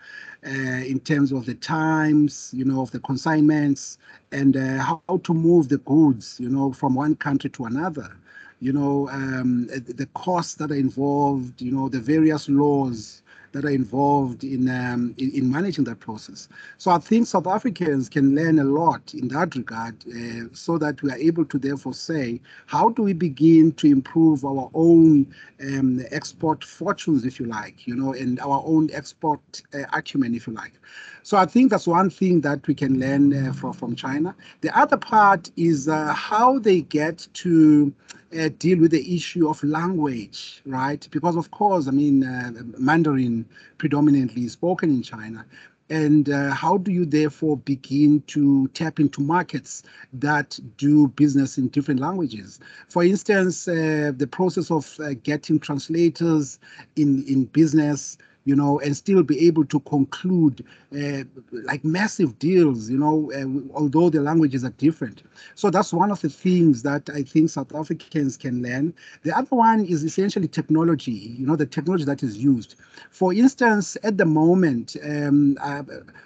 uh, 0.47 0.83
in 0.85 0.99
terms 1.01 1.33
of 1.33 1.45
the 1.45 1.55
times, 1.55 2.51
you 2.55 2.65
know, 2.65 2.81
of 2.81 2.91
the 2.91 3.01
consignments 3.01 3.99
and 4.33 4.57
uh, 4.57 4.79
how 4.79 5.21
to 5.23 5.35
move 5.35 5.69
the 5.69 5.79
goods, 5.79 6.41
you 6.41 6.49
know, 6.49 6.73
from 6.73 6.95
one 6.95 7.15
country 7.15 7.51
to 7.51 7.67
another 7.67 8.17
you 8.61 8.73
know, 8.73 9.09
um, 9.11 9.67
the 9.67 10.09
costs 10.15 10.55
that 10.55 10.71
are 10.71 10.77
involved, 10.77 11.61
you 11.61 11.73
know, 11.73 11.89
the 11.89 11.99
various 11.99 12.49
laws 12.49 13.22
that 13.53 13.65
are 13.65 13.71
involved 13.71 14.45
in, 14.45 14.69
um, 14.69 15.15
in, 15.19 15.31
in 15.33 15.51
managing 15.51 15.85
that 15.85 16.01
process. 16.01 16.49
So 16.79 16.91
I 16.91 16.99
think 16.99 17.27
South 17.27 17.47
Africans 17.47 18.09
can 18.09 18.35
learn 18.35 18.59
a 18.59 18.65
lot 18.65 19.15
in 19.15 19.29
that 19.29 19.55
regard, 19.55 19.95
uh, 20.09 20.49
so 20.53 20.79
that 20.79 21.03
we 21.03 21.11
are 21.11 21.17
able 21.17 21.45
to 21.45 21.59
therefore 21.59 21.95
say, 21.95 22.41
how 22.67 22.91
do 22.91 23.03
we 23.03 23.13
begin 23.13 23.73
to 23.73 23.87
improve 23.87 24.45
our 24.45 24.71
own 24.75 25.33
um, 25.63 26.05
export 26.11 26.65
fortunes, 26.65 27.25
if 27.25 27.39
you 27.39 27.47
like, 27.47 27.87
you 27.87 27.95
know, 27.95 28.13
and 28.13 28.41
our 28.41 28.63
own 28.67 28.91
export 28.93 29.41
uh, 29.75 29.85
acumen, 29.93 30.35
if 30.35 30.47
you 30.47 30.53
like. 30.53 30.73
So 31.23 31.37
I 31.37 31.47
think 31.47 31.71
that's 31.71 31.87
one 31.87 32.11
thing 32.11 32.41
that 32.41 32.67
we 32.67 32.75
can 32.75 32.99
learn 32.99 33.49
uh, 33.49 33.53
from, 33.53 33.73
from 33.73 33.95
China. 33.95 34.35
The 34.63 34.77
other 34.77 34.97
part 34.97 35.51
is 35.57 35.89
uh, 35.89 36.13
how 36.13 36.59
they 36.59 36.81
get 36.81 37.29
to 37.35 37.93
uh, 38.39 38.49
deal 38.59 38.79
with 38.79 38.91
the 38.91 39.15
issue 39.15 39.49
of 39.49 39.63
language, 39.63 40.63
right? 40.67 41.07
Because 41.11 41.37
of 41.37 41.51
course, 41.51 41.89
I 41.89 41.91
mean, 41.91 42.25
uh, 42.25 42.53
Mandarin 42.79 43.47
predominantly 43.79 44.49
spoken 44.49 44.91
in 44.91 45.03
China. 45.03 45.45
And 45.91 46.31
uh, 46.31 46.55
how 46.55 46.79
do 46.79 46.91
you 46.91 47.05
therefore 47.05 47.59
begin 47.59 48.23
to 48.29 48.69
tap 48.69 48.99
into 48.99 49.21
markets 49.21 49.83
that 50.15 50.59
do 50.79 51.09
business 51.09 51.59
in 51.59 51.69
different 51.69 52.01
languages? 52.01 52.61
For 52.89 53.05
instance, 53.05 53.69
uh, 53.69 54.13
the 54.17 54.27
process 54.27 54.71
of 54.71 54.99
uh, 55.01 55.15
getting 55.23 55.59
translators 55.61 56.59
in, 56.97 57.25
in 57.25 57.45
business, 57.45 58.17
you 58.45 58.57
know, 58.57 58.81
and 58.81 58.97
still 58.97 59.23
be 59.23 59.47
able 59.47 59.65
to 59.67 59.81
conclude 59.81 60.65
uh, 60.97 61.25
like 61.53 61.85
massive 61.85 62.39
deals, 62.39 62.91
you 62.91 62.99
know, 62.99 63.31
uh, 63.33 63.77
although 63.77 64.11
the 64.11 64.21
languages 64.21 64.65
are 64.65 64.71
different. 64.71 65.23
So 65.55 65.71
that's 65.71 65.93
one 65.93 66.11
of 66.11 66.21
the 66.21 66.29
things 66.29 66.83
that 66.83 67.09
I 67.11 67.23
think 67.23 67.51
South 67.51 67.75
Africans 67.75 68.37
can 68.37 68.63
learn. 68.63 68.95
The 69.23 69.37
other 69.37 69.55
one 69.57 69.85
is 69.85 70.05
essentially 70.05 70.49
technology, 70.49 71.13
you 71.13 71.47
know, 71.47 71.57
the 71.57 71.67
technology 71.67 72.05
that 72.05 72.23
is 72.23 72.37
used. 72.37 72.75
For 73.11 73.33
instance, 73.33 73.97
at 74.03 74.19
the 74.19 74.25
moment, 74.25 74.97
um, 75.05 75.57
uh, 75.61 75.83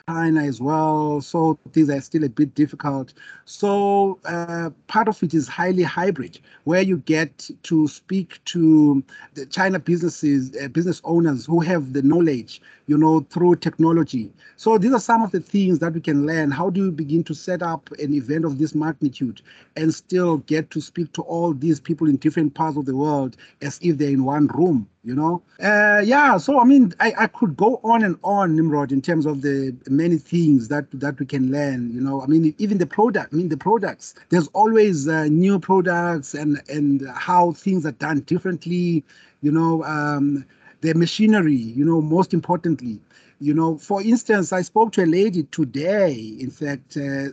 China 0.09 0.43
as 0.45 0.61
well, 0.61 1.21
so 1.21 1.59
things 1.73 1.91
are 1.91 2.01
still 2.01 2.25
a 2.25 2.29
bit 2.29 2.55
difficult. 2.55 3.13
So 3.45 4.19
uh, 4.25 4.71
part 4.87 5.09
of 5.09 5.23
it 5.23 5.35
is 5.35 5.49
highly 5.49 5.83
hybrid, 5.83 6.41
where 6.65 6.83
you 6.83 6.99
get 6.99 7.51
to 7.65 7.89
speak 7.89 8.41
to 8.47 9.03
the 9.35 9.47
China 9.47 9.79
businesses, 9.79 10.57
uh, 10.63 10.69
business 10.69 11.01
owners 11.05 11.47
who 11.47 11.61
have 11.61 11.93
the 11.93 12.03
knowledge, 12.09 12.61
you 12.87 12.97
know, 12.97 13.21
through 13.31 13.57
technology. 13.57 14.33
So 14.57 14.79
these 14.79 14.93
are 14.93 15.01
some 15.01 15.23
of 15.23 15.33
the 15.33 15.41
things 15.41 15.79
that 15.81 15.93
we 15.93 16.01
can 16.01 16.27
learn. 16.27 16.51
How 16.51 16.71
do 16.71 16.85
you 16.87 16.91
begin 16.91 17.25
to 17.25 17.35
set 17.35 17.63
up 17.63 17.91
an 17.99 18.15
event 18.15 18.45
of 18.45 18.59
this 18.59 18.75
magnitude 18.75 19.43
and 19.77 19.93
still 19.95 20.39
get 20.39 20.71
to 20.71 20.81
speak 20.81 21.13
to 21.15 21.23
all 21.23 21.53
these 21.53 21.79
people 21.81 22.09
in 22.09 22.17
different 22.17 22.55
parts 22.55 22.77
of 22.77 22.87
the 22.87 22.97
world 22.97 23.37
as 23.61 23.79
if 23.83 23.99
they're 23.99 24.11
in 24.11 24.25
one 24.25 24.47
room? 24.49 24.89
You 25.05 25.15
know, 25.15 25.43
uh, 25.63 26.03
yeah. 26.05 26.37
So 26.37 26.59
I 26.61 26.65
mean, 26.65 26.93
I, 26.99 27.13
I 27.17 27.27
could 27.29 27.57
go 27.57 27.81
on 27.85 28.03
and 28.03 28.19
on, 28.25 28.57
Nimrod, 28.57 28.91
in 28.91 29.01
terms 29.01 29.25
of 29.25 29.41
the 29.41 29.73
many 29.89 30.17
things 30.17 30.67
that 30.67 30.87
that 30.99 31.21
we 31.21 31.27
can 31.27 31.53
learn. 31.53 31.93
You 31.95 32.01
know, 32.01 32.23
I 32.23 32.27
mean, 32.27 32.53
even 32.59 32.79
the 32.79 32.87
product. 32.87 33.33
I 33.33 33.37
mean, 33.37 33.49
the 33.49 33.57
products. 33.57 34.17
There's 34.31 34.49
always 34.49 35.07
uh, 35.07 35.27
new 35.27 35.61
products 35.61 36.35
and 36.35 36.61
and 36.69 37.07
how 37.15 37.53
things 37.53 37.87
are 37.87 37.93
done 37.93 38.21
differently. 38.23 39.05
You 39.43 39.53
know, 39.53 39.85
um, 39.85 40.45
the 40.81 40.95
machinery, 40.95 41.55
you 41.55 41.85
know, 41.85 42.01
most 42.01 42.35
importantly. 42.35 43.01
You 43.39 43.53
know, 43.53 43.77
for 43.77 44.01
instance, 44.03 44.53
I 44.53 44.63
spoke 44.63 44.93
to 44.93 45.05
a 45.05 45.07
lady 45.07 45.43
today, 45.45 46.37
in 46.41 46.51
fact, 46.51 46.97
uh, 46.97 47.29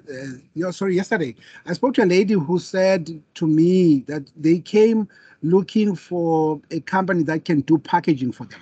uh, 0.67 0.71
sorry, 0.71 0.95
yesterday, 0.95 1.33
I 1.65 1.73
spoke 1.73 1.93
to 1.95 2.03
a 2.03 2.05
lady 2.05 2.33
who 2.33 2.59
said 2.59 3.21
to 3.35 3.47
me 3.47 3.99
that 4.07 4.29
they 4.35 4.59
came 4.59 5.07
looking 5.43 5.95
for 5.95 6.59
a 6.71 6.81
company 6.81 7.23
that 7.23 7.45
can 7.45 7.61
do 7.61 7.77
packaging 7.77 8.33
for 8.33 8.45
them. 8.45 8.59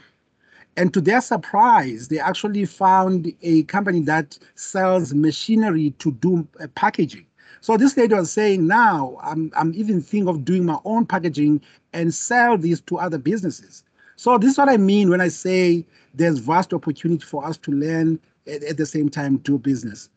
And 0.77 0.93
to 0.93 1.01
their 1.01 1.21
surprise, 1.21 2.07
they 2.07 2.19
actually 2.19 2.65
found 2.65 3.33
a 3.41 3.63
company 3.63 4.01
that 4.01 4.37
sells 4.55 5.13
machinery 5.13 5.91
to 5.99 6.11
do 6.13 6.47
uh, 6.59 6.67
packaging. 6.75 7.25
So 7.61 7.77
this 7.77 7.97
lady 7.97 8.15
was 8.15 8.31
saying, 8.31 8.65
now 8.65 9.17
I'm, 9.21 9.51
I'm 9.55 9.73
even 9.75 10.01
thinking 10.01 10.27
of 10.29 10.45
doing 10.45 10.65
my 10.65 10.77
own 10.85 11.05
packaging 11.05 11.61
and 11.93 12.13
sell 12.13 12.57
these 12.57 12.81
to 12.81 12.97
other 12.97 13.17
businesses. 13.17 13.83
So 14.15 14.37
this 14.37 14.51
is 14.51 14.57
what 14.57 14.69
I 14.69 14.77
mean 14.77 15.09
when 15.09 15.21
I 15.21 15.29
say 15.29 15.85
there's 16.13 16.39
vast 16.39 16.73
opportunity 16.73 17.25
for 17.25 17.45
us 17.45 17.57
to 17.57 17.71
learn 17.71 18.19
at, 18.47 18.77
the 18.77 18.85
same 18.85 19.09
time 19.09 19.37
do 19.37 19.57
business. 19.57 20.09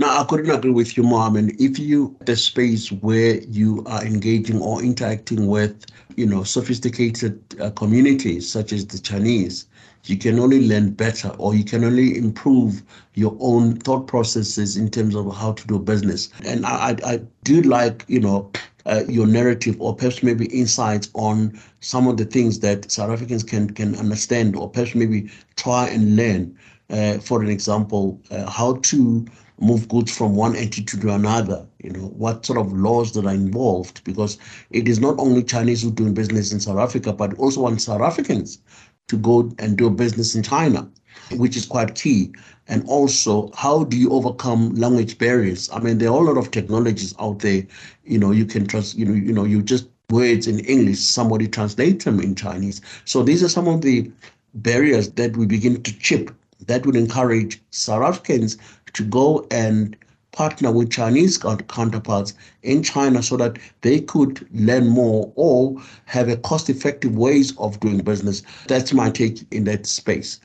Now, 0.00 0.20
I 0.20 0.24
couldn't 0.24 0.50
agree 0.50 0.72
with 0.72 0.96
you 0.96 1.04
more. 1.04 1.20
I 1.20 1.30
mean, 1.30 1.54
if 1.60 1.78
you 1.78 2.16
the 2.24 2.34
space 2.34 2.90
where 2.90 3.40
you 3.42 3.84
are 3.86 4.04
engaging 4.04 4.60
or 4.60 4.82
interacting 4.82 5.46
with, 5.46 5.86
you 6.16 6.26
know, 6.26 6.42
sophisticated 6.42 7.40
uh, 7.60 7.70
communities 7.70 8.50
such 8.50 8.72
as 8.72 8.86
the 8.86 8.98
Chinese, 8.98 9.66
you 10.06 10.18
can 10.18 10.38
only 10.40 10.66
learn 10.66 10.90
better 10.90 11.28
or 11.38 11.54
you 11.54 11.64
can 11.64 11.84
only 11.84 12.18
improve 12.18 12.82
your 13.14 13.36
own 13.40 13.76
thought 13.76 14.06
processes 14.08 14.76
in 14.76 14.90
terms 14.90 15.14
of 15.14 15.34
how 15.34 15.52
to 15.52 15.66
do 15.66 15.78
business. 15.78 16.28
And 16.44 16.66
I, 16.66 16.90
I, 16.90 17.12
I 17.12 17.20
do 17.44 17.62
like, 17.62 18.04
you 18.08 18.20
know, 18.20 18.50
uh, 18.86 19.02
your 19.08 19.26
narrative 19.26 19.76
or 19.80 19.94
perhaps 19.94 20.22
maybe 20.22 20.46
insights 20.46 21.08
on 21.14 21.58
some 21.80 22.06
of 22.06 22.16
the 22.16 22.24
things 22.24 22.60
that 22.60 22.90
South 22.90 23.10
Africans 23.10 23.42
can 23.42 23.70
can 23.70 23.94
understand 23.96 24.56
or 24.56 24.70
perhaps 24.70 24.94
maybe 24.94 25.30
try 25.56 25.88
and 25.88 26.16
learn. 26.16 26.56
Uh, 26.90 27.18
for 27.18 27.42
an 27.42 27.48
example, 27.48 28.20
uh, 28.30 28.48
how 28.50 28.74
to 28.82 29.24
move 29.58 29.88
goods 29.88 30.14
from 30.14 30.34
one 30.36 30.54
entity 30.54 30.98
to 30.98 31.10
another. 31.10 31.66
You 31.82 31.90
know 31.90 32.08
what 32.08 32.44
sort 32.44 32.58
of 32.58 32.72
laws 32.72 33.12
that 33.12 33.24
are 33.24 33.34
involved 33.34 34.04
because 34.04 34.38
it 34.70 34.88
is 34.88 35.00
not 35.00 35.18
only 35.18 35.42
Chinese 35.42 35.82
who 35.82 35.90
doing 35.90 36.14
business 36.14 36.52
in 36.52 36.60
South 36.60 36.78
Africa, 36.78 37.12
but 37.12 37.34
also 37.38 37.62
want 37.62 37.80
South 37.80 38.02
Africans 38.02 38.58
to 39.08 39.16
go 39.16 39.50
and 39.58 39.76
do 39.76 39.90
business 39.90 40.34
in 40.34 40.42
China, 40.42 40.88
which 41.36 41.56
is 41.56 41.66
quite 41.66 41.94
key 41.94 42.32
and 42.68 42.84
also 42.88 43.50
how 43.54 43.84
do 43.84 43.96
you 43.96 44.10
overcome 44.10 44.74
language 44.74 45.18
barriers? 45.18 45.68
I 45.72 45.80
mean 45.80 45.98
there 45.98 46.10
are 46.10 46.22
a 46.22 46.24
lot 46.32 46.38
of 46.38 46.50
technologies 46.50 47.14
out 47.18 47.40
there 47.40 47.66
you 48.04 48.18
know 48.18 48.30
you 48.30 48.46
can 48.46 48.66
trust 48.66 48.96
you 48.96 49.04
know 49.04 49.14
you 49.14 49.32
know 49.32 49.44
you 49.44 49.62
just 49.62 49.86
words 50.10 50.46
in 50.46 50.60
english 50.60 51.00
somebody 51.00 51.48
translate 51.48 52.04
them 52.04 52.20
in 52.20 52.34
chinese. 52.34 52.80
So 53.04 53.22
these 53.22 53.42
are 53.42 53.48
some 53.48 53.68
of 53.68 53.82
the 53.82 54.10
barriers 54.54 55.10
that 55.12 55.36
we 55.36 55.46
begin 55.46 55.82
to 55.82 55.98
chip 55.98 56.30
that 56.66 56.86
would 56.86 56.96
encourage 56.96 57.60
south 57.70 58.02
africans 58.02 58.56
to 58.92 59.04
go 59.04 59.46
and 59.50 59.96
partner 60.32 60.70
with 60.70 60.90
chinese 60.90 61.38
counterparts 61.38 62.34
in 62.62 62.82
china 62.82 63.22
so 63.22 63.36
that 63.36 63.58
they 63.80 64.00
could 64.00 64.46
learn 64.52 64.88
more 64.88 65.32
or 65.36 65.80
have 66.04 66.28
a 66.28 66.36
cost 66.36 66.68
effective 66.68 67.16
ways 67.16 67.56
of 67.58 67.78
doing 67.80 67.98
business. 67.98 68.42
That's 68.68 68.92
my 68.92 69.10
take 69.10 69.46
in 69.52 69.64
that 69.64 69.86
space 69.86 70.40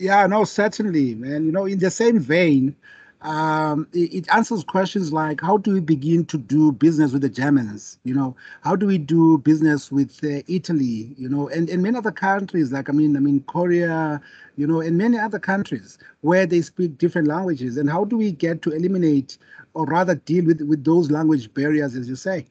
yeah, 0.00 0.26
no, 0.26 0.44
certainly, 0.44 1.14
man. 1.14 1.44
You 1.44 1.52
know, 1.52 1.66
in 1.66 1.78
the 1.78 1.90
same 1.90 2.18
vein, 2.18 2.74
um, 3.22 3.86
it, 3.92 4.14
it, 4.14 4.28
answers 4.32 4.64
questions 4.64 5.12
like 5.12 5.42
how 5.42 5.58
do 5.58 5.74
we 5.74 5.80
begin 5.80 6.24
to 6.24 6.38
do 6.38 6.72
business 6.72 7.12
with 7.12 7.20
the 7.20 7.28
Germans? 7.28 7.98
You 8.04 8.14
know, 8.14 8.34
how 8.62 8.76
do 8.76 8.86
we 8.86 8.96
do 8.96 9.36
business 9.38 9.92
with 9.92 10.24
uh, 10.24 10.42
Italy? 10.48 11.14
You 11.18 11.28
know, 11.28 11.48
and, 11.50 11.68
and 11.68 11.82
many 11.82 11.98
other 11.98 12.12
countries 12.12 12.72
like 12.72 12.88
I 12.88 12.92
mean, 12.92 13.14
I 13.16 13.20
mean 13.20 13.44
Korea, 13.46 14.22
you 14.56 14.66
know, 14.66 14.80
and 14.80 14.96
many 14.96 15.18
other 15.18 15.38
countries 15.38 15.98
where 16.22 16.46
they 16.46 16.62
speak 16.62 16.96
different 16.96 17.28
languages. 17.28 17.76
And 17.76 17.90
how 17.90 18.04
do 18.06 18.16
we 18.16 18.32
get 18.32 18.62
to 18.62 18.70
eliminate 18.70 19.36
or 19.74 19.84
rather 19.84 20.14
deal 20.14 20.46
with 20.46 20.62
with 20.62 20.82
those 20.82 21.10
language 21.10 21.52
barriers, 21.52 21.94
as 21.96 22.08
you 22.08 22.16
say? 22.16 22.46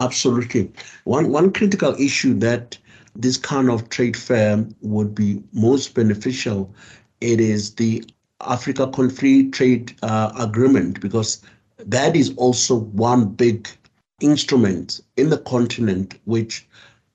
Absolutely. 0.00 0.70
One 1.04 1.32
one 1.32 1.52
critical 1.52 1.94
issue 1.98 2.34
that 2.40 2.76
this 3.16 3.36
kind 3.36 3.70
of 3.70 3.88
trade 3.88 4.16
fair 4.16 4.64
would 4.82 5.14
be 5.14 5.42
most 5.52 5.94
beneficial, 5.94 6.72
it 7.20 7.40
is 7.40 7.74
the 7.74 8.04
Africa 8.40 8.90
Free 9.10 9.50
Trade 9.50 9.96
uh, 10.02 10.32
Agreement 10.38 11.00
because 11.00 11.42
that 11.78 12.16
is 12.16 12.34
also 12.36 12.76
one 12.76 13.26
big 13.30 13.68
instrument 14.20 15.00
in 15.16 15.30
the 15.30 15.38
continent 15.38 16.18
which 16.24 16.66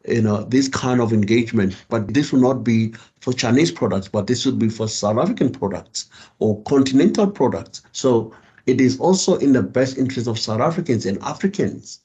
you 0.08 0.22
know 0.22 0.44
this 0.44 0.68
kind 0.68 1.02
of 1.02 1.14
engagement 1.14 1.76
but 1.90 2.14
this 2.14 2.32
will 2.32 2.40
not 2.40 2.64
be 2.64 2.94
for 3.20 3.34
chinese 3.34 3.72
products 3.72 4.08
but 4.08 4.28
this 4.28 4.46
would 4.46 4.58
be 4.58 4.70
for 4.70 4.88
south 4.88 5.18
african 5.18 5.52
products 5.52 6.10
or 6.40 6.62
continental 6.64 7.28
products. 7.28 7.82
So 7.92 8.34
it 8.66 8.80
is 8.80 9.00
also 9.00 9.38
in 9.38 9.52
the 9.52 9.62
best 9.62 9.98
interest 9.98 10.28
of 10.28 10.40
south 10.40 10.62
africans 10.62 11.06
and 11.06 11.22
africans 11.24 12.00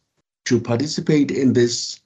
to 0.46 0.60
participate 0.60 1.30
in 1.30 1.52
this 1.52 2.00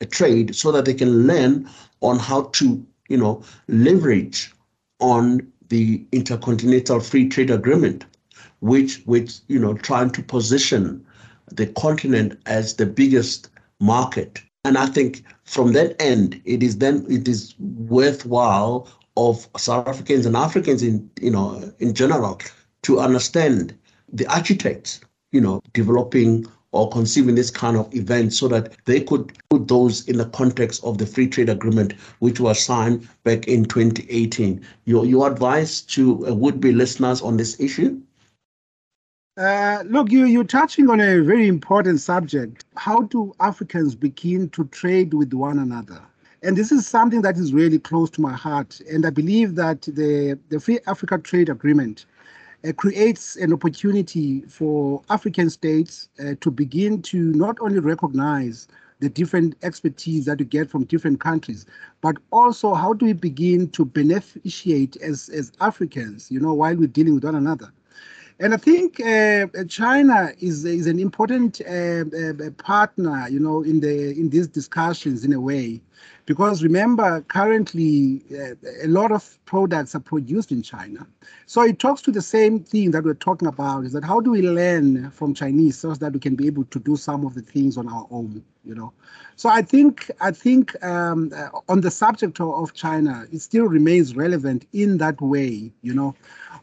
a 0.00 0.06
trade 0.06 0.54
so 0.54 0.72
that 0.72 0.84
they 0.84 0.94
can 0.94 1.26
learn 1.26 1.68
on 2.00 2.18
how 2.18 2.42
to, 2.54 2.84
you 3.08 3.16
know, 3.16 3.42
leverage 3.68 4.52
on 5.00 5.50
the 5.68 6.04
Intercontinental 6.12 7.00
Free 7.00 7.28
Trade 7.28 7.50
Agreement, 7.50 8.04
which, 8.60 9.02
which 9.04 9.40
you 9.48 9.58
know, 9.58 9.74
trying 9.74 10.10
to 10.10 10.22
position 10.22 11.04
the 11.52 11.66
continent 11.66 12.38
as 12.46 12.74
the 12.74 12.86
biggest 12.86 13.48
market. 13.80 14.42
And 14.64 14.76
I 14.76 14.86
think 14.86 15.22
from 15.44 15.72
that 15.74 16.00
end, 16.00 16.40
it 16.44 16.62
is 16.62 16.78
then 16.78 17.06
it 17.08 17.28
is 17.28 17.54
worthwhile 17.58 18.88
of 19.16 19.48
South 19.56 19.86
Africans 19.86 20.26
and 20.26 20.36
Africans 20.36 20.82
in 20.82 21.08
you 21.20 21.30
know 21.30 21.72
in 21.78 21.94
general 21.94 22.40
to 22.82 22.98
understand 22.98 23.76
the 24.12 24.26
architects, 24.26 25.00
you 25.32 25.40
know, 25.40 25.60
developing 25.72 26.46
or 26.72 26.90
conceiving 26.90 27.34
this 27.34 27.50
kind 27.50 27.76
of 27.76 27.92
event 27.94 28.32
so 28.32 28.48
that 28.48 28.72
they 28.84 29.00
could 29.00 29.32
put 29.50 29.68
those 29.68 30.06
in 30.08 30.18
the 30.18 30.26
context 30.26 30.82
of 30.84 30.98
the 30.98 31.06
free 31.06 31.28
trade 31.28 31.48
agreement 31.48 31.92
which 32.18 32.40
was 32.40 32.62
signed 32.62 33.08
back 33.24 33.48
in 33.48 33.64
2018. 33.64 34.64
Your 34.84 35.06
your 35.06 35.30
advice 35.30 35.80
to 35.82 36.26
uh, 36.28 36.34
would-be 36.34 36.72
listeners 36.72 37.22
on 37.22 37.36
this 37.36 37.58
issue? 37.60 38.00
Uh, 39.36 39.84
look, 39.86 40.10
you, 40.10 40.24
you're 40.24 40.44
touching 40.44 40.88
on 40.88 40.98
a 40.98 41.20
very 41.20 41.46
important 41.46 42.00
subject. 42.00 42.64
How 42.76 43.02
do 43.02 43.34
Africans 43.38 43.94
begin 43.94 44.48
to 44.50 44.64
trade 44.68 45.12
with 45.12 45.34
one 45.34 45.58
another? 45.58 46.00
And 46.42 46.56
this 46.56 46.72
is 46.72 46.86
something 46.86 47.20
that 47.22 47.36
is 47.36 47.52
really 47.52 47.78
close 47.78 48.08
to 48.10 48.20
my 48.22 48.32
heart. 48.32 48.80
And 48.90 49.04
I 49.04 49.10
believe 49.10 49.54
that 49.56 49.82
the, 49.82 50.38
the 50.48 50.58
Free 50.58 50.78
Africa 50.86 51.18
Trade 51.18 51.50
Agreement 51.50 52.06
uh, 52.66 52.72
creates 52.72 53.36
an 53.36 53.52
opportunity 53.52 54.40
for 54.42 55.02
African 55.10 55.50
states 55.50 56.08
uh, 56.20 56.34
to 56.40 56.50
begin 56.50 57.02
to 57.02 57.18
not 57.32 57.56
only 57.60 57.78
recognize 57.78 58.68
the 59.00 59.08
different 59.08 59.54
expertise 59.62 60.24
that 60.24 60.40
you 60.40 60.46
get 60.46 60.70
from 60.70 60.84
different 60.84 61.20
countries, 61.20 61.66
but 62.00 62.16
also 62.32 62.74
how 62.74 62.92
do 62.92 63.06
we 63.06 63.12
begin 63.12 63.68
to 63.70 63.84
beneficiate 63.84 64.96
as, 65.02 65.28
as 65.28 65.52
Africans, 65.60 66.30
you 66.30 66.40
know, 66.40 66.54
while 66.54 66.74
we're 66.74 66.86
dealing 66.88 67.14
with 67.14 67.24
one 67.24 67.34
another. 67.34 67.70
And 68.38 68.52
I 68.52 68.58
think 68.58 69.00
uh, 69.00 69.46
China 69.66 70.30
is 70.40 70.66
is 70.66 70.86
an 70.86 70.98
important 70.98 71.62
uh, 71.62 72.04
uh, 72.04 72.50
partner, 72.58 73.26
you 73.30 73.40
know, 73.40 73.62
in 73.62 73.80
the 73.80 74.10
in 74.10 74.28
these 74.28 74.46
discussions 74.46 75.24
in 75.24 75.32
a 75.32 75.40
way, 75.40 75.80
because 76.26 76.62
remember, 76.62 77.22
currently 77.28 78.22
uh, 78.30 78.54
a 78.84 78.88
lot 78.88 79.10
of 79.10 79.38
products 79.46 79.94
are 79.94 80.00
produced 80.00 80.52
in 80.52 80.60
China. 80.60 81.06
So 81.46 81.62
it 81.62 81.78
talks 81.78 82.02
to 82.02 82.10
the 82.10 82.20
same 82.20 82.60
thing 82.60 82.90
that 82.90 83.04
we're 83.04 83.14
talking 83.14 83.48
about: 83.48 83.86
is 83.86 83.94
that 83.94 84.04
how 84.04 84.20
do 84.20 84.32
we 84.32 84.42
learn 84.42 85.10
from 85.12 85.32
Chinese 85.32 85.78
so 85.78 85.94
that 85.94 86.12
we 86.12 86.20
can 86.20 86.36
be 86.36 86.46
able 86.46 86.64
to 86.64 86.78
do 86.78 86.94
some 86.96 87.24
of 87.24 87.32
the 87.32 87.42
things 87.42 87.78
on 87.78 87.88
our 87.88 88.06
own, 88.10 88.44
you 88.66 88.74
know? 88.74 88.92
So 89.36 89.48
I 89.48 89.62
think 89.62 90.10
I 90.20 90.30
think 90.30 90.84
um, 90.84 91.32
uh, 91.34 91.48
on 91.70 91.80
the 91.80 91.90
subject 91.90 92.38
of 92.38 92.74
China, 92.74 93.24
it 93.32 93.40
still 93.40 93.64
remains 93.64 94.14
relevant 94.14 94.66
in 94.74 94.98
that 94.98 95.22
way, 95.22 95.72
you 95.80 95.94
know 95.94 96.14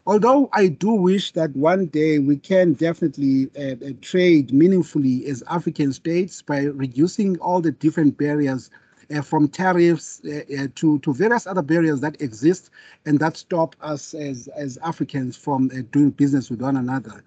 although 0.06 0.48
I 0.52 0.68
do 0.68 0.90
wish 0.92 1.32
that 1.32 1.54
one 1.56 1.86
day 1.86 2.18
we 2.18 2.36
can 2.36 2.74
definitely 2.74 3.50
uh, 3.58 3.74
uh, 3.84 3.92
trade 4.00 4.52
meaningfully 4.52 5.26
as 5.26 5.42
African 5.48 5.92
states 5.92 6.42
by 6.42 6.64
reducing 6.64 7.38
all 7.38 7.60
the 7.60 7.72
different 7.72 8.18
barriers 8.18 8.70
uh, 9.14 9.20
from 9.22 9.48
tariffs 9.48 10.22
uh, 10.24 10.40
uh, 10.58 10.68
to, 10.76 10.98
to 11.00 11.12
various 11.12 11.46
other 11.46 11.62
barriers 11.62 12.00
that 12.00 12.20
exist 12.20 12.70
and 13.06 13.18
that 13.18 13.36
stop 13.36 13.76
us 13.80 14.14
as, 14.14 14.48
as 14.56 14.78
Africans 14.78 15.36
from 15.36 15.70
uh, 15.72 15.82
doing 15.92 16.10
business 16.10 16.50
with 16.50 16.62
one 16.62 16.76
another. 16.76 17.22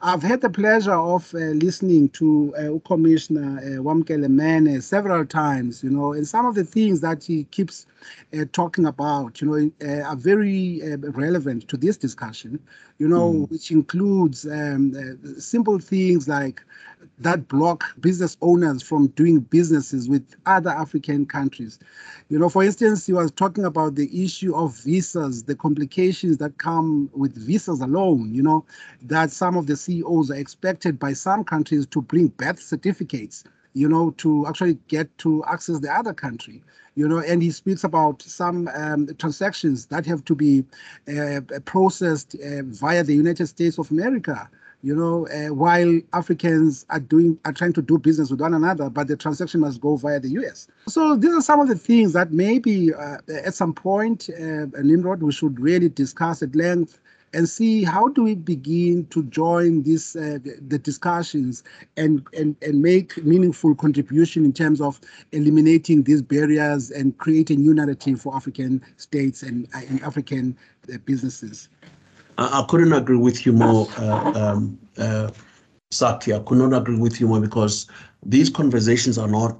I've 0.00 0.22
had 0.22 0.42
the 0.42 0.50
pleasure 0.50 0.94
of 0.94 1.34
uh, 1.34 1.38
listening 1.38 2.10
to 2.10 2.54
uh, 2.56 2.88
Commissioner 2.88 3.58
uh, 3.58 3.82
Wamkele 3.82 4.28
Mene 4.28 4.80
several 4.80 5.26
times, 5.26 5.82
you 5.82 5.90
know, 5.90 6.12
and 6.12 6.26
some 6.26 6.46
of 6.46 6.54
the 6.54 6.62
things 6.62 7.00
that 7.00 7.24
he 7.24 7.44
keeps 7.44 7.86
uh, 8.32 8.44
talking 8.52 8.86
about, 8.86 9.40
you 9.40 9.48
know, 9.48 9.70
uh, 9.84 10.02
are 10.02 10.14
very 10.16 10.80
uh, 10.84 10.98
relevant 11.10 11.66
to 11.68 11.76
this 11.76 11.96
discussion, 11.96 12.60
you 12.98 13.08
know, 13.08 13.32
mm. 13.32 13.50
which 13.50 13.72
includes 13.72 14.46
um, 14.46 14.94
uh, 14.96 15.40
simple 15.40 15.80
things 15.80 16.28
like 16.28 16.62
that 17.18 17.48
block 17.48 17.84
business 18.00 18.36
owners 18.40 18.82
from 18.82 19.08
doing 19.08 19.40
businesses 19.40 20.08
with 20.08 20.24
other 20.46 20.70
African 20.70 21.26
countries. 21.26 21.78
You 22.28 22.38
know, 22.38 22.48
for 22.48 22.62
instance, 22.62 23.06
he 23.06 23.12
was 23.12 23.30
talking 23.30 23.64
about 23.64 23.94
the 23.94 24.24
issue 24.24 24.54
of 24.54 24.76
visas, 24.78 25.44
the 25.44 25.56
complications 25.56 26.38
that 26.38 26.58
come 26.58 27.10
with 27.12 27.36
visas 27.36 27.80
alone, 27.80 28.34
you 28.34 28.42
know, 28.42 28.64
that 29.02 29.30
some 29.30 29.56
of 29.56 29.66
the 29.66 29.76
CEOs 29.76 30.30
are 30.30 30.36
expected 30.36 30.98
by 30.98 31.12
some 31.12 31.44
countries 31.44 31.86
to 31.86 32.02
bring 32.02 32.28
birth 32.28 32.60
certificates, 32.60 33.44
you 33.74 33.88
know, 33.88 34.10
to 34.18 34.46
actually 34.46 34.78
get 34.88 35.16
to 35.18 35.44
access 35.46 35.80
the 35.80 35.90
other 35.90 36.12
country 36.14 36.62
you 36.94 37.06
know, 37.06 37.20
and 37.20 37.40
he 37.44 37.52
speaks 37.52 37.84
about 37.84 38.20
some 38.22 38.68
um, 38.74 39.06
transactions 39.18 39.86
that 39.86 40.04
have 40.04 40.24
to 40.24 40.34
be 40.34 40.64
uh, 41.16 41.40
processed 41.64 42.34
uh, 42.34 42.62
via 42.64 43.04
the 43.04 43.14
United 43.14 43.46
States 43.46 43.78
of 43.78 43.88
America 43.92 44.50
you 44.82 44.94
know, 44.94 45.26
uh, 45.28 45.52
while 45.52 46.00
Africans 46.12 46.86
are 46.90 47.00
doing 47.00 47.38
are 47.44 47.52
trying 47.52 47.72
to 47.72 47.82
do 47.82 47.98
business 47.98 48.30
with 48.30 48.40
one 48.40 48.54
another, 48.54 48.88
but 48.88 49.08
the 49.08 49.16
transaction 49.16 49.60
must 49.60 49.80
go 49.80 49.96
via 49.96 50.20
the 50.20 50.28
U.S. 50.30 50.68
So 50.88 51.16
these 51.16 51.34
are 51.34 51.42
some 51.42 51.60
of 51.60 51.68
the 51.68 51.74
things 51.74 52.12
that 52.12 52.32
maybe 52.32 52.94
uh, 52.94 53.18
at 53.28 53.54
some 53.54 53.72
point, 53.72 54.30
uh, 54.30 54.66
Nimrod, 54.80 55.22
we 55.22 55.32
should 55.32 55.58
really 55.58 55.88
discuss 55.88 56.42
at 56.42 56.54
length 56.54 57.00
and 57.34 57.48
see 57.48 57.84
how 57.84 58.08
do 58.08 58.22
we 58.22 58.34
begin 58.34 59.04
to 59.06 59.22
join 59.24 59.82
this 59.82 60.16
uh, 60.16 60.38
the 60.68 60.78
discussions 60.78 61.62
and, 61.96 62.26
and 62.32 62.56
and 62.62 62.80
make 62.80 63.16
meaningful 63.24 63.74
contribution 63.74 64.44
in 64.44 64.52
terms 64.52 64.80
of 64.80 65.00
eliminating 65.32 66.04
these 66.04 66.22
barriers 66.22 66.90
and 66.90 67.18
create 67.18 67.50
a 67.50 67.54
new 67.54 67.74
narrative 67.74 68.20
for 68.20 68.34
African 68.34 68.82
states 68.96 69.42
and, 69.42 69.66
uh, 69.74 69.80
and 69.88 70.02
African 70.02 70.56
uh, 70.92 70.98
businesses. 71.04 71.68
I, 72.38 72.60
I 72.60 72.66
couldn't 72.68 72.92
agree 72.92 73.16
with 73.18 73.44
you 73.44 73.52
more, 73.52 73.88
uh, 73.98 74.32
um, 74.34 74.78
uh, 74.96 75.30
Sakie. 75.92 76.34
I 76.34 76.42
could 76.44 76.58
not 76.58 76.74
agree 76.74 76.96
with 76.96 77.20
you 77.20 77.28
more 77.28 77.40
because 77.40 77.86
these 78.24 78.48
conversations 78.48 79.18
are 79.18 79.28
not 79.28 79.58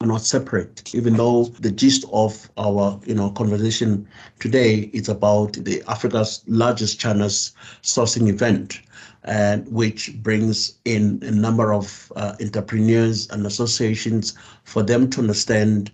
are 0.00 0.06
not 0.06 0.22
separate. 0.22 0.94
Even 0.94 1.16
though 1.16 1.44
the 1.60 1.70
gist 1.70 2.04
of 2.12 2.50
our 2.56 3.00
you 3.04 3.14
know 3.14 3.30
conversation 3.30 4.08
today 4.38 4.90
is 4.92 5.08
about 5.08 5.52
the 5.54 5.82
Africa's 5.88 6.42
largest 6.46 6.98
China's 6.98 7.52
sourcing 7.82 8.28
event, 8.28 8.80
and 9.24 9.66
which 9.68 10.14
brings 10.22 10.78
in 10.84 11.20
a 11.22 11.30
number 11.30 11.72
of 11.72 12.12
uh, 12.16 12.34
entrepreneurs 12.40 13.28
and 13.30 13.46
associations 13.46 14.34
for 14.64 14.82
them 14.82 15.08
to 15.10 15.20
understand 15.20 15.90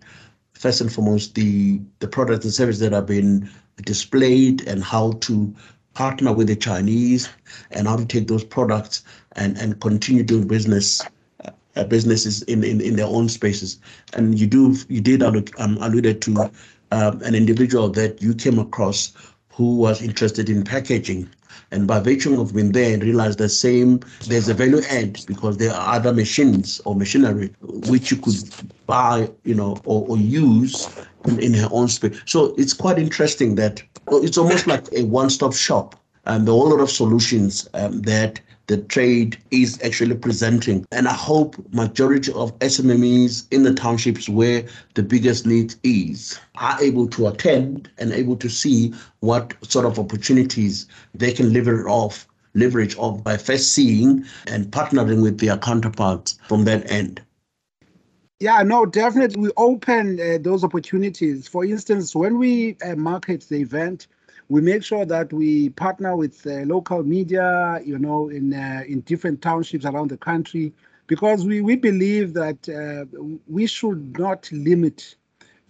first 0.54 0.80
and 0.80 0.92
foremost 0.92 1.34
the 1.34 1.80
the 2.00 2.08
products 2.08 2.44
and 2.44 2.54
services 2.54 2.80
that 2.80 2.92
have 2.92 3.06
been 3.06 3.48
displayed 3.84 4.66
and 4.66 4.82
how 4.82 5.12
to 5.12 5.54
partner 5.94 6.32
with 6.32 6.46
the 6.46 6.56
Chinese 6.56 7.28
and 7.70 7.86
how 7.86 7.96
to 7.96 8.04
take 8.04 8.28
those 8.28 8.44
products 8.44 9.04
and, 9.32 9.56
and 9.58 9.80
continue 9.80 10.22
doing 10.22 10.46
business 10.46 11.02
uh, 11.76 11.84
businesses 11.84 12.42
in, 12.42 12.64
in, 12.64 12.80
in 12.80 12.96
their 12.96 13.06
own 13.06 13.28
spaces. 13.28 13.78
And 14.12 14.38
you 14.38 14.46
do 14.46 14.76
you 14.88 15.00
did 15.00 15.22
um, 15.22 15.78
alluded 15.80 16.20
to 16.22 16.50
um, 16.92 17.22
an 17.22 17.34
individual 17.34 17.88
that 17.90 18.20
you 18.20 18.34
came 18.34 18.58
across 18.58 19.12
who 19.52 19.76
was 19.76 20.02
interested 20.02 20.48
in 20.48 20.64
packaging. 20.64 21.28
And 21.70 21.86
by 21.86 22.00
virtue 22.00 22.40
of 22.40 22.54
being 22.54 22.72
there 22.72 22.94
and 22.94 23.02
realize 23.02 23.36
the 23.36 23.48
same, 23.48 24.00
there's 24.26 24.48
a 24.48 24.54
value 24.54 24.80
add 24.90 25.20
because 25.26 25.56
there 25.56 25.72
are 25.72 25.96
other 25.96 26.12
machines 26.12 26.80
or 26.84 26.94
machinery 26.94 27.52
which 27.60 28.10
you 28.10 28.16
could 28.16 28.36
buy, 28.86 29.30
you 29.44 29.54
know, 29.54 29.80
or, 29.84 30.06
or 30.08 30.16
use 30.16 30.88
in, 31.26 31.38
in 31.40 31.54
her 31.54 31.68
own 31.70 31.88
space. 31.88 32.20
So 32.26 32.54
it's 32.56 32.72
quite 32.72 32.98
interesting 32.98 33.54
that 33.56 33.82
it's 34.12 34.38
almost 34.38 34.66
like 34.66 34.86
a 34.92 35.04
one-stop 35.04 35.54
shop 35.54 35.94
and 36.26 36.48
are 36.48 36.52
a 36.52 36.54
lot 36.54 36.80
of 36.80 36.90
solutions 36.90 37.68
um, 37.74 38.02
that 38.02 38.40
the 38.70 38.76
trade 38.76 39.36
is 39.50 39.82
actually 39.82 40.14
presenting. 40.14 40.86
And 40.92 41.08
I 41.08 41.12
hope 41.12 41.56
majority 41.74 42.32
of 42.34 42.56
SMMEs 42.60 43.48
in 43.50 43.64
the 43.64 43.74
townships 43.74 44.28
where 44.28 44.62
the 44.94 45.02
biggest 45.02 45.44
need 45.44 45.74
is 45.82 46.38
are 46.54 46.80
able 46.80 47.08
to 47.08 47.26
attend 47.26 47.90
and 47.98 48.12
able 48.12 48.36
to 48.36 48.48
see 48.48 48.94
what 49.18 49.54
sort 49.68 49.86
of 49.86 49.98
opportunities 49.98 50.86
they 51.12 51.32
can 51.32 51.52
leverage 51.52 51.84
off 51.86 52.28
leverage 52.54 52.96
off 52.96 53.24
by 53.24 53.36
first 53.36 53.72
seeing 53.72 54.24
and 54.46 54.66
partnering 54.66 55.20
with 55.20 55.38
their 55.40 55.56
counterparts 55.56 56.38
from 56.46 56.64
that 56.64 56.88
end. 56.90 57.20
Yeah, 58.38 58.62
no, 58.62 58.86
definitely. 58.86 59.40
We 59.40 59.50
open 59.56 60.18
uh, 60.20 60.38
those 60.40 60.64
opportunities. 60.64 61.46
For 61.46 61.64
instance, 61.64 62.14
when 62.14 62.38
we 62.38 62.76
uh, 62.84 62.94
market 62.94 63.46
the 63.48 63.56
event, 63.56 64.06
we 64.50 64.60
make 64.60 64.82
sure 64.82 65.06
that 65.06 65.32
we 65.32 65.70
partner 65.70 66.16
with 66.16 66.44
uh, 66.44 66.64
local 66.74 67.04
media, 67.04 67.80
you 67.84 67.98
know, 67.98 68.28
in 68.28 68.52
uh, 68.52 68.82
in 68.86 69.00
different 69.02 69.40
townships 69.40 69.84
around 69.84 70.10
the 70.10 70.16
country, 70.16 70.72
because 71.06 71.46
we, 71.46 71.60
we 71.60 71.76
believe 71.76 72.34
that 72.34 72.68
uh, 72.68 73.06
we 73.46 73.66
should 73.66 74.18
not 74.18 74.50
limit 74.52 75.14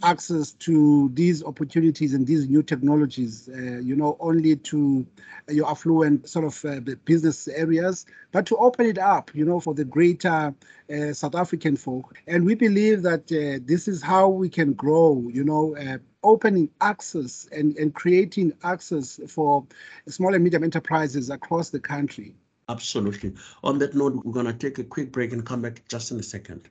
access 0.03 0.53
to 0.53 1.11
these 1.13 1.45
opportunities 1.45 2.15
and 2.15 2.27
these 2.27 2.49
new 2.49 2.63
technologies, 2.63 3.51
uh, 3.51 3.81
you 3.81 3.95
know, 3.95 4.17
only 4.19 4.57
to 4.57 5.07
your 5.51 5.69
affluent 5.69 6.27
sort 6.27 6.47
of 6.47 6.65
uh, 6.65 6.81
business 7.05 7.49
areas, 7.49 8.07
but 8.33 8.47
to 8.47 8.57
open 8.57 8.87
it 8.87 8.97
up, 8.97 9.31
you 9.35 9.45
know, 9.45 9.61
for 9.61 9.75
the 9.75 9.85
greater 9.85 10.55
uh, 10.91 11.13
South 11.13 11.35
African 11.35 11.77
folk. 11.77 12.17
And 12.27 12.47
we 12.47 12.55
believe 12.55 13.03
that 13.03 13.27
this 13.67 13.89
is 13.89 14.03
how 14.03 14.27
we 14.31 14.49
can 14.49 14.73
grow, 14.73 15.29
you 15.31 15.45
know, 15.45 15.77
opening 16.23 16.71
access 16.81 17.49
and, 17.53 17.77
and 17.77 17.95
creating 17.95 18.53
access 18.63 19.21
for 19.29 19.67
small 20.09 20.35
and 20.35 20.45
medium 20.45 20.65
enterprises 20.65 21.31
across 21.31 21.71
the 21.71 21.81
country. 21.81 22.35
Absolutely. 22.69 23.35
On 23.65 23.79
that 23.81 23.95
note, 23.95 24.25
we're 24.25 24.33
going 24.33 24.47
to 24.47 24.53
take 24.53 24.79
a 24.79 24.85
quick 24.85 25.11
break 25.11 25.33
and 25.33 25.45
come 25.45 25.63
back 25.63 25.83
just 25.89 26.13
in 26.13 26.21
a 26.21 26.23
second. 26.23 26.69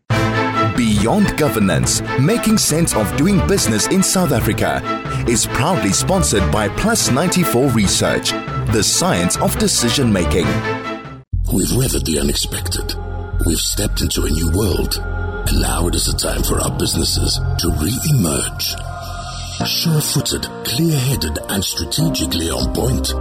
Beyond 0.78 1.38
Governance, 1.38 2.02
making 2.22 2.58
sense 2.58 2.96
of 2.96 3.14
doing 3.18 3.46
business 3.48 3.88
in 3.88 4.02
South 4.02 4.32
Africa, 4.32 4.82
is 5.28 5.46
proudly 5.48 5.92
sponsored 5.92 6.50
by 6.54 6.70
Plus 6.70 7.12
94 7.12 7.70
Research, 7.72 8.32
the 8.72 8.82
science 8.82 9.36
of 9.38 9.58
decision 9.60 10.12
making. 10.14 10.46
We've 11.52 11.76
weathered 11.76 12.06
the 12.06 12.20
unexpected. 12.22 12.96
We've 13.46 13.58
stepped 13.58 14.02
into 14.02 14.24
a 14.24 14.30
new 14.30 14.52
world. 14.58 14.98
And 15.50 15.62
now 15.62 15.88
it 15.88 15.96
is 15.96 16.08
a 16.08 16.16
time 16.16 16.44
for 16.44 16.62
our 16.62 16.78
businesses 16.78 17.40
to 17.60 17.70
re 17.82 17.92
emerge. 18.12 18.76
Sure 19.66 20.00
footed, 20.00 20.44
clear 20.64 20.98
headed, 20.98 21.38
and 21.50 21.64
strategically 21.64 22.50
on 22.50 22.74
point. 22.74 23.12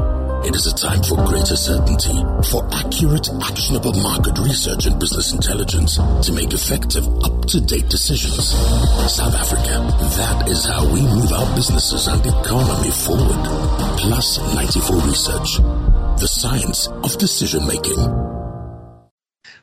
It 0.47 0.55
is 0.55 0.67
a 0.67 0.75
time 0.75 1.03
for 1.03 1.17
greater 1.27 1.57
certainty, 1.57 2.15
for 2.49 2.63
accurate, 2.73 3.29
actionable 3.43 3.93
market 3.95 4.39
research 4.39 4.87
and 4.87 5.01
business 5.01 5.33
intelligence 5.33 5.97
to 5.97 6.33
make 6.33 6.53
effective, 6.53 7.07
up-to-date 7.25 7.89
decisions. 7.89 8.51
South 9.11 9.35
Africa, 9.35 9.83
that 10.17 10.49
is 10.49 10.65
how 10.65 10.87
we 10.87 11.03
move 11.03 11.33
our 11.33 11.55
businesses 11.57 12.07
and 12.07 12.25
economy 12.25 12.93
forward. 12.93 13.45
Plus 13.99 14.39
94 14.55 14.97
Research, 15.03 15.57
the 16.21 16.29
science 16.29 16.87
of 16.87 17.19
decision 17.19 17.67
making. 17.67 17.99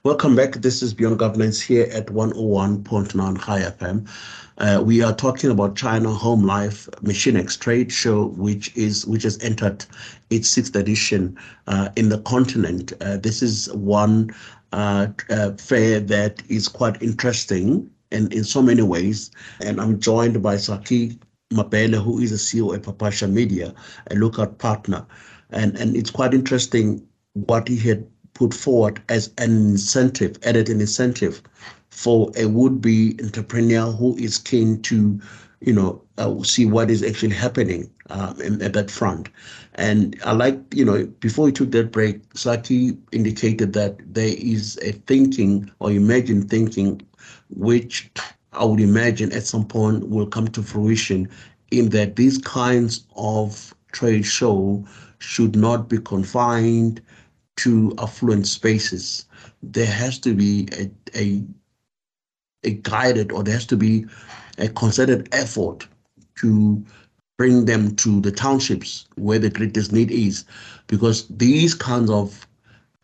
Welcome 0.04 0.36
back. 0.36 0.52
This 0.56 0.84
is 0.84 0.94
Beyond 0.94 1.18
Governance 1.18 1.60
here 1.62 1.88
at 1.92 2.08
101.9 2.08 3.44
Chai 3.44 3.62
FM. 3.62 4.08
Uh, 4.58 4.82
we 4.84 5.02
are 5.02 5.14
talking 5.14 5.52
about 5.52 5.76
China 5.76 6.10
Home 6.12 6.46
Life 6.46 6.88
Machinex 7.04 7.60
Trade 7.60 7.92
Show, 7.92 8.28
which 8.28 8.76
is 8.76 9.06
which 9.06 9.24
has 9.24 9.38
entered 9.44 9.86
its 10.30 10.48
sixth 10.48 10.76
edition 10.76 11.38
uh, 11.68 11.90
in 11.98 12.10
the 12.10 12.20
continent. 12.20 12.94
Uh, 13.02 13.18
this 13.18 13.42
is 13.42 13.72
one 13.74 14.34
uh, 14.72 15.08
uh, 15.30 15.52
fair 15.54 16.00
that 16.00 16.42
is 16.48 16.70
quite 16.70 17.02
interesting 17.02 17.90
and 18.12 18.32
in 18.34 18.46
so 18.46 18.62
many 18.62 18.82
ways. 18.82 19.30
And 19.60 19.82
I'm 19.82 20.00
joined 20.00 20.42
by 20.42 20.56
Sakie 20.56 21.20
Mabhele, 21.52 22.02
who 22.02 22.20
is 22.20 22.32
the 22.32 22.38
CEO 22.38 22.74
at 22.74 22.84
Papasha 22.84 23.30
Media, 23.30 23.74
a 24.10 24.16
lookout 24.16 24.58
partner. 24.58 25.06
And 25.50 25.76
and 25.78 25.98
it's 25.98 26.12
quite 26.12 26.34
interesting 26.34 27.06
what 27.34 27.68
he 27.68 27.76
had 27.76 28.08
put 28.34 28.54
forward 28.54 29.02
as 29.10 29.32
an 29.38 29.52
incentive, 29.52 30.38
added 30.44 30.70
an 30.70 30.80
incentive 30.80 31.42
for 31.96 32.30
a 32.36 32.46
would-be 32.46 33.18
entrepreneur 33.24 33.90
who 33.90 34.18
is 34.18 34.38
keen 34.38 34.82
to, 34.82 35.18
you 35.62 35.72
know, 35.72 36.02
uh, 36.18 36.44
see 36.44 36.66
what 36.66 36.92
is 36.92 37.02
actually 37.02 37.34
happening 37.34 37.90
um, 38.10 38.62
at 38.62 38.74
that 38.74 38.92
front. 38.92 39.30
And 39.76 40.20
I 40.26 40.34
like, 40.34 40.60
you 40.74 40.84
know, 40.84 41.06
before 41.22 41.46
we 41.46 41.54
took 41.54 41.72
that 41.72 41.94
break, 41.94 42.22
Sakie 42.34 42.98
indicated 43.14 43.72
that 43.74 43.96
there 44.14 44.36
is 44.38 44.78
a 44.82 44.92
thinking 44.92 45.72
or 45.80 45.90
imagined 45.90 46.50
thinking, 46.50 47.02
which 47.50 48.12
I 48.52 48.66
would 48.66 48.82
imagine 48.82 49.32
at 49.32 49.46
some 49.46 49.66
point 49.66 50.10
will 50.10 50.28
come 50.28 50.50
to 50.50 50.62
fruition 50.62 51.30
in 51.72 51.90
that 51.90 52.18
these 52.18 52.38
kinds 52.40 53.06
of 53.16 53.74
trade 53.94 54.26
show 54.26 54.84
should 55.20 55.56
not 55.56 55.88
be 55.88 56.00
confined 56.00 57.02
to 57.58 57.94
affluent 58.00 58.48
spaces. 58.48 59.26
There 59.64 59.86
has 59.86 60.20
to 60.20 60.34
be 60.34 60.68
a, 60.74 60.92
a 61.18 61.42
a 62.66 62.72
guided 62.72 63.32
or 63.32 63.44
there 63.44 63.54
has 63.54 63.66
to 63.68 63.78
be 63.78 64.06
a 64.58 64.68
concerted 64.70 65.30
effort 65.32 65.88
to 66.36 66.84
bring 67.38 67.66
them 67.66 67.96
to 67.98 68.22
the 68.22 68.32
townships 68.32 69.08
where 69.16 69.40
the 69.40 69.50
greatest 69.50 69.92
need 69.92 70.12
is, 70.12 70.46
because 70.88 71.28
these 71.28 71.74
kinds 71.74 72.10
of 72.10 72.48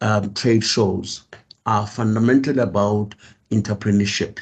um, 0.01 0.33
trade 0.33 0.63
shows 0.63 1.23
are 1.65 1.85
fundamentally 1.85 2.59
about 2.59 3.13
entrepreneurship. 3.51 4.39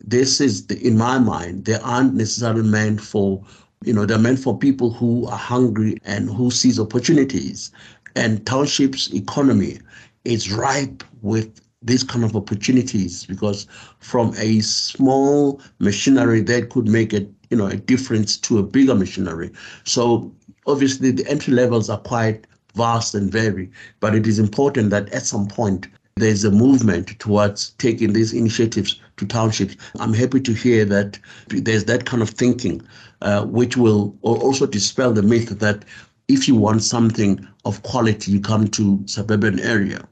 This 0.00 0.40
is, 0.40 0.66
the, 0.66 0.78
in 0.86 0.96
my 0.96 1.18
mind, 1.18 1.64
they 1.64 1.74
aren't 1.74 2.14
necessarily 2.14 2.62
meant 2.68 3.00
for, 3.00 3.42
you 3.84 3.92
know, 3.92 4.06
they're 4.06 4.18
meant 4.18 4.38
for 4.38 4.56
people 4.56 4.90
who 4.92 5.26
are 5.26 5.38
hungry 5.38 5.98
and 6.04 6.30
who 6.30 6.50
sees 6.50 6.78
opportunities. 6.78 7.72
And 8.14 8.46
townships 8.46 9.12
economy 9.12 9.80
is 10.24 10.52
ripe 10.52 11.02
with 11.22 11.60
these 11.86 12.02
kind 12.02 12.24
of 12.24 12.34
opportunities 12.34 13.24
because 13.24 13.66
from 14.00 14.34
a 14.38 14.60
small 14.60 15.60
machinery 15.78 16.40
that 16.42 16.70
could 16.70 16.88
make 16.88 17.12
a 17.12 17.20
you 17.50 17.56
know 17.56 17.66
a 17.66 17.76
difference 17.76 18.36
to 18.36 18.58
a 18.58 18.62
bigger 18.62 18.94
machinery. 18.94 19.50
So 19.84 20.34
obviously 20.66 21.12
the 21.12 21.26
entry 21.28 21.54
levels 21.54 21.88
are 21.88 21.98
quite 21.98 22.46
vast 22.74 23.14
and 23.14 23.32
vary 23.32 23.70
but 24.00 24.14
it 24.14 24.26
is 24.26 24.38
important 24.38 24.90
that 24.90 25.08
at 25.10 25.24
some 25.24 25.46
point 25.46 25.88
there's 26.16 26.44
a 26.44 26.50
movement 26.50 27.18
towards 27.18 27.70
taking 27.78 28.12
these 28.12 28.32
initiatives 28.32 29.00
to 29.18 29.26
townships. 29.26 29.76
I'm 29.98 30.14
happy 30.14 30.40
to 30.40 30.52
hear 30.52 30.84
that 30.86 31.18
there's 31.48 31.84
that 31.84 32.06
kind 32.06 32.22
of 32.22 32.30
thinking 32.30 32.82
uh, 33.22 33.44
which 33.44 33.76
will 33.76 34.16
also 34.22 34.66
dispel 34.66 35.12
the 35.12 35.22
myth 35.22 35.58
that 35.58 35.84
if 36.28 36.48
you 36.48 36.56
want 36.56 36.82
something 36.82 37.46
of 37.64 37.82
quality 37.82 38.32
you 38.32 38.40
come 38.40 38.66
to 38.68 39.02
suburban 39.06 39.60
area 39.60 40.06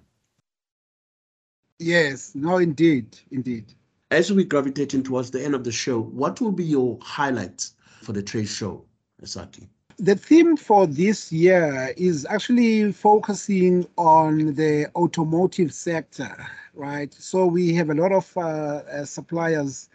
Yes, 1.79 2.35
no, 2.35 2.59
indeed, 2.59 3.19
indeed. 3.31 3.75
As 4.11 4.33
we 4.33 4.45
gravitating 4.45 5.03
towards 5.03 5.31
the 5.31 5.43
end 5.43 5.55
of 5.55 5.65
the 5.65 5.73
show, 5.73 6.01
what 6.01 6.41
will 6.41 6.53
be 6.53 6.65
your 6.65 6.99
highlights 7.03 7.75
for 8.03 8.13
the 8.13 8.23
trade 8.23 8.49
show, 8.49 8.85
Asaki? 9.23 9.67
The 9.99 10.15
theme 10.15 10.57
for 10.57 10.87
this 10.87 11.33
year 11.33 11.93
is 11.97 12.27
actually 12.27 12.93
focusing 12.93 13.87
on 13.97 14.55
the 14.55 14.89
automotive 14.95 15.73
sector, 15.73 16.35
right? 16.75 17.13
So 17.15 17.47
we 17.47 17.75
have 17.75 17.91
a 17.91 17.95
lot 17.95 18.13
of 18.13 18.37
uh, 18.37 18.41
uh, 18.41 19.05
suppliers 19.05 19.89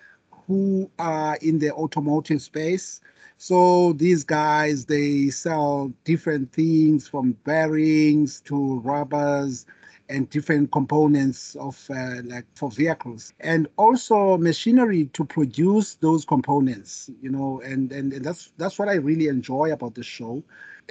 who 0.47 0.89
are 0.99 1.37
in 1.41 1.59
the 1.59 1.71
automotive 1.71 2.41
space. 2.41 3.01
So 3.37 3.93
these 3.93 4.23
guys, 4.23 4.85
they 4.85 5.29
sell 5.29 5.93
different 6.03 6.51
things 6.51 7.07
from 7.07 7.33
bearings 7.43 8.41
to 8.41 8.79
rubbers 8.79 9.65
and 10.09 10.29
different 10.29 10.71
components 10.71 11.55
of 11.55 11.85
uh, 11.91 12.21
like 12.25 12.45
for 12.55 12.71
vehicles. 12.71 13.33
And 13.39 13.67
also 13.77 14.37
machinery 14.37 15.05
to 15.13 15.23
produce 15.23 15.95
those 15.95 16.25
components 16.25 17.09
you 17.21 17.29
know 17.29 17.61
and, 17.63 17.91
and 17.91 18.11
and 18.11 18.25
that's 18.25 18.51
that's 18.57 18.79
what 18.79 18.89
i 18.89 18.95
really 18.95 19.27
enjoy 19.27 19.71
about 19.71 19.95
the 19.95 20.03
show. 20.03 20.43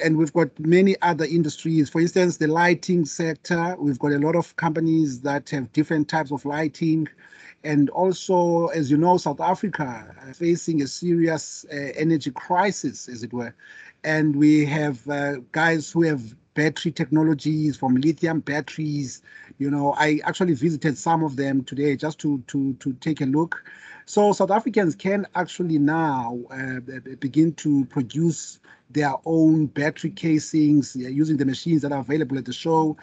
And 0.03 0.17
we've 0.17 0.33
got 0.33 0.57
many 0.61 0.95
other 1.03 1.25
industries. 1.25 1.91
For 1.91 2.01
instance 2.01 2.37
the 2.37 2.47
lighting 2.47 3.05
sector. 3.05 3.77
We've 3.79 3.99
got 3.99 4.13
a 4.13 4.19
lot 4.19 4.37
of 4.37 4.55
companies 4.57 5.21
that 5.23 5.51
have 5.51 5.73
different 5.73 6.09
types 6.09 6.31
of 6.31 6.45
lighting. 6.45 7.09
And 7.65 7.91
also 7.91 8.69
as 8.69 8.89
you 8.89 8.97
know 8.97 9.17
south 9.17 9.41
africa 9.41 10.15
facing 10.33 10.81
a 10.83 10.87
serious 10.87 11.67
uh, 11.73 11.91
energy 11.97 12.31
crisis 12.31 13.09
as 13.09 13.25
it 13.25 13.33
were 13.33 13.53
and 14.05 14.37
we 14.37 14.65
have 14.65 15.09
uh, 15.09 15.37
guys 15.53 15.91
who 15.91 16.03
have 16.03 16.35
battery 16.55 16.91
technologies, 16.91 17.77
from 17.77 17.95
lithium 17.97 18.41
batteries. 18.41 19.23
You 19.59 19.71
know, 19.71 19.95
I 19.97 20.21
actually 20.25 20.55
visited 20.55 20.99
some 20.99 21.23
of 21.23 21.37
them 21.37 21.63
today 21.65 21.97
just 21.97 22.19
to 22.21 22.43
to 22.49 22.75
to 22.75 22.93
take 22.95 23.21
a 23.21 23.27
look. 23.27 23.65
So 24.07 24.33
South 24.33 24.51
Africans 24.51 24.95
can 24.95 25.27
actually 25.35 25.79
now 25.79 26.39
uh, 26.51 26.81
begin 27.21 27.53
to 27.55 27.85
produce 27.87 28.59
their 28.91 29.15
own 29.27 29.67
battery 29.67 30.11
casings 30.11 30.97
using 30.97 31.37
the 31.37 31.45
machines 31.45 31.83
that 31.83 31.93
are 31.93 32.01
available 32.01 32.39
at 32.39 32.47
the 32.47 32.53
show 32.53 32.97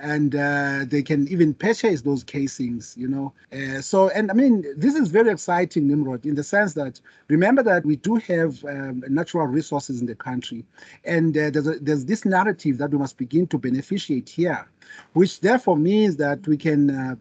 and 0.00 0.34
uh, 0.34 0.84
they 0.86 1.02
can 1.02 1.26
even 1.28 1.54
purchase 1.54 2.02
those 2.02 2.22
casings, 2.22 2.94
you 2.96 3.08
know. 3.08 3.32
Uh, 3.52 3.80
so, 3.80 4.08
and 4.10 4.30
I 4.30 4.34
mean, 4.34 4.64
this 4.76 4.94
is 4.94 5.08
very 5.08 5.30
exciting, 5.30 5.88
Nimrod, 5.88 6.24
in 6.26 6.34
the 6.34 6.44
sense 6.44 6.74
that 6.74 7.00
remember 7.28 7.62
that 7.62 7.84
we 7.84 7.96
do 7.96 8.16
have 8.16 8.64
um, 8.64 9.02
natural 9.08 9.46
resources 9.46 10.00
in 10.00 10.06
the 10.06 10.14
country, 10.14 10.64
and 11.04 11.36
uh, 11.36 11.50
there's, 11.50 11.66
a, 11.66 11.78
there's 11.80 12.04
this 12.04 12.24
narrative 12.24 12.78
that 12.78 12.90
we 12.90 12.98
must 12.98 13.16
begin 13.16 13.46
to 13.48 13.58
beneficiate 13.58 14.28
here. 14.28 14.66
Which 15.12 15.40
therefore 15.40 15.76
means 15.76 16.16
that 16.16 16.46
we 16.46 16.56
can 16.56 16.90
uh, 16.90 17.14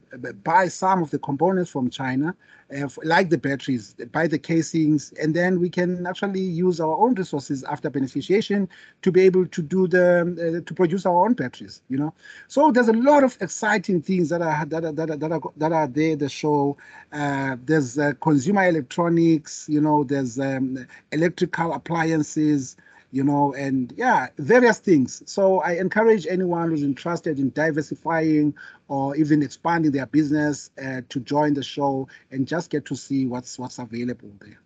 buy 0.43 0.67
some 0.67 1.01
of 1.01 1.11
the 1.11 1.19
components 1.19 1.69
from 1.71 1.89
China, 1.89 2.35
uh, 2.75 2.87
like 3.03 3.29
the 3.29 3.37
batteries, 3.37 3.95
buy 4.11 4.27
the 4.27 4.39
casings, 4.39 5.13
and 5.21 5.35
then 5.35 5.59
we 5.59 5.69
can 5.69 6.05
actually 6.07 6.41
use 6.41 6.79
our 6.79 6.97
own 6.97 7.13
resources 7.13 7.63
after 7.65 7.89
beneficiation 7.89 8.67
to 9.01 9.11
be 9.11 9.21
able 9.21 9.45
to 9.45 9.61
do 9.61 9.87
the 9.87 10.21
uh, 10.21 10.65
to 10.65 10.73
produce 10.73 11.05
our 11.05 11.25
own 11.25 11.33
batteries. 11.33 11.81
You 11.89 11.97
know, 11.97 12.13
so 12.47 12.71
there's 12.71 12.87
a 12.87 12.93
lot 12.93 13.23
of 13.23 13.37
exciting 13.39 14.01
things 14.01 14.29
that 14.29 14.41
are 14.41 14.65
that 14.65 14.83
are 14.83 14.91
that 14.91 15.09
are 15.11 15.17
that 15.17 15.31
are, 15.31 15.41
that 15.57 15.71
are 15.71 15.87
there. 15.87 16.15
The 16.15 16.29
show 16.29 16.77
uh, 17.11 17.55
there's 17.65 17.97
uh, 17.99 18.13
consumer 18.19 18.67
electronics. 18.67 19.67
You 19.69 19.81
know, 19.81 20.03
there's 20.03 20.39
um, 20.39 20.87
electrical 21.11 21.73
appliances 21.73 22.75
you 23.15 23.23
know, 23.23 23.53
and 23.53 23.93
yeah, 23.95 24.27
various 24.39 24.79
things. 24.79 25.23
So 25.25 25.61
I 25.61 25.77
encourage 25.77 26.27
anyone 26.27 26.69
who's 26.69 26.83
interested 26.83 27.39
in 27.39 27.49
diversifying 27.51 28.53
or 28.89 29.15
even 29.15 29.41
expanding 29.41 29.91
their 29.91 30.05
business 30.05 30.69
uh, 30.85 30.99
to 31.07 31.21
join 31.21 31.53
the 31.53 31.63
show 31.63 32.09
and 32.31 32.45
just 32.45 32.69
get 32.69 32.83
to 32.87 32.95
see 32.95 33.25
what's 33.25 33.57
what's 33.57 33.79
available 33.79 34.33
there. 34.41 34.59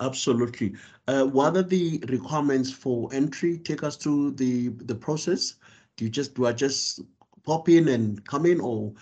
Absolutely. 0.00 0.74
Uh, 1.06 1.24
what 1.24 1.56
are 1.56 1.62
the 1.62 2.04
requirements 2.08 2.70
for 2.70 3.08
entry? 3.10 3.56
Take 3.56 3.82
us 3.82 3.96
through 3.96 4.32
the 4.32 4.68
the 4.68 4.94
process. 4.94 5.54
Do 5.96 6.04
you 6.04 6.10
just 6.10 6.34
do 6.34 6.44
I 6.44 6.52
just 6.52 7.00
pop 7.42 7.70
in 7.70 7.88
and 7.88 8.22
come 8.26 8.44
in, 8.44 8.60
or 8.60 8.92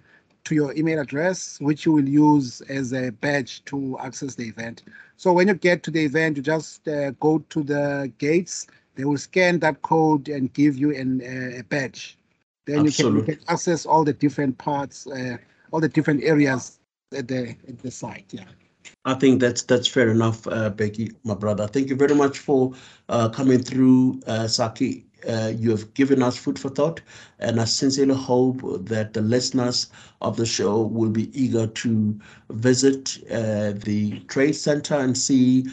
to 0.45 0.55
your 0.55 0.75
email 0.75 0.99
address, 0.99 1.59
which 1.61 1.85
you 1.85 1.91
will 1.93 2.07
use 2.07 2.61
as 2.61 2.93
a 2.93 3.11
badge 3.11 3.63
to 3.65 3.97
access 3.99 4.35
the 4.35 4.47
event. 4.47 4.83
So 5.17 5.31
when 5.31 5.47
you 5.47 5.53
get 5.53 5.83
to 5.83 5.91
the 5.91 6.03
event, 6.03 6.37
you 6.37 6.43
just 6.43 6.87
uh, 6.87 7.11
go 7.11 7.39
to 7.49 7.63
the 7.63 8.11
gates. 8.17 8.67
They 8.95 9.05
will 9.05 9.17
scan 9.17 9.59
that 9.59 9.81
code 9.81 10.27
and 10.27 10.51
give 10.53 10.77
you 10.77 10.93
an, 10.93 11.21
uh, 11.21 11.59
a 11.59 11.63
badge. 11.63 12.17
Then 12.65 12.85
you 12.85 12.91
can, 12.91 13.15
you 13.15 13.23
can, 13.23 13.39
access 13.47 13.85
all 13.85 14.03
the 14.03 14.13
different 14.13 14.57
parts, 14.57 15.07
uh, 15.07 15.37
all 15.71 15.79
the 15.79 15.89
different 15.89 16.23
areas 16.23 16.79
at 17.15 17.27
the 17.27 17.55
at 17.67 17.79
the 17.79 17.91
site. 17.91 18.25
Yeah. 18.31 18.45
I 19.05 19.13
think 19.15 19.41
that's 19.41 19.63
that's 19.63 19.87
fair 19.87 20.09
enough, 20.09 20.47
uh, 20.47 20.69
Becky, 20.69 21.11
my 21.23 21.35
brother. 21.35 21.67
Thank 21.67 21.89
you 21.89 21.95
very 21.95 22.15
much 22.15 22.39
for 22.39 22.73
uh, 23.09 23.29
coming 23.29 23.59
through, 23.59 24.21
uh, 24.27 24.45
Sakie 24.47 25.03
uh, 25.27 25.51
you 25.57 25.69
have 25.71 25.93
given 25.93 26.21
us 26.21 26.37
food 26.37 26.59
for 26.59 26.69
thought, 26.69 27.01
and 27.39 27.59
I 27.59 27.65
sincerely 27.65 28.15
hope 28.15 28.61
that 28.85 29.13
the 29.13 29.21
listeners 29.21 29.89
of 30.21 30.37
the 30.37 30.45
show 30.45 30.81
will 30.81 31.09
be 31.09 31.29
eager 31.39 31.67
to 31.67 32.19
visit 32.49 33.19
uh, 33.31 33.73
the 33.73 34.19
trade 34.27 34.53
center 34.55 34.95
and 34.95 35.17
see 35.17 35.67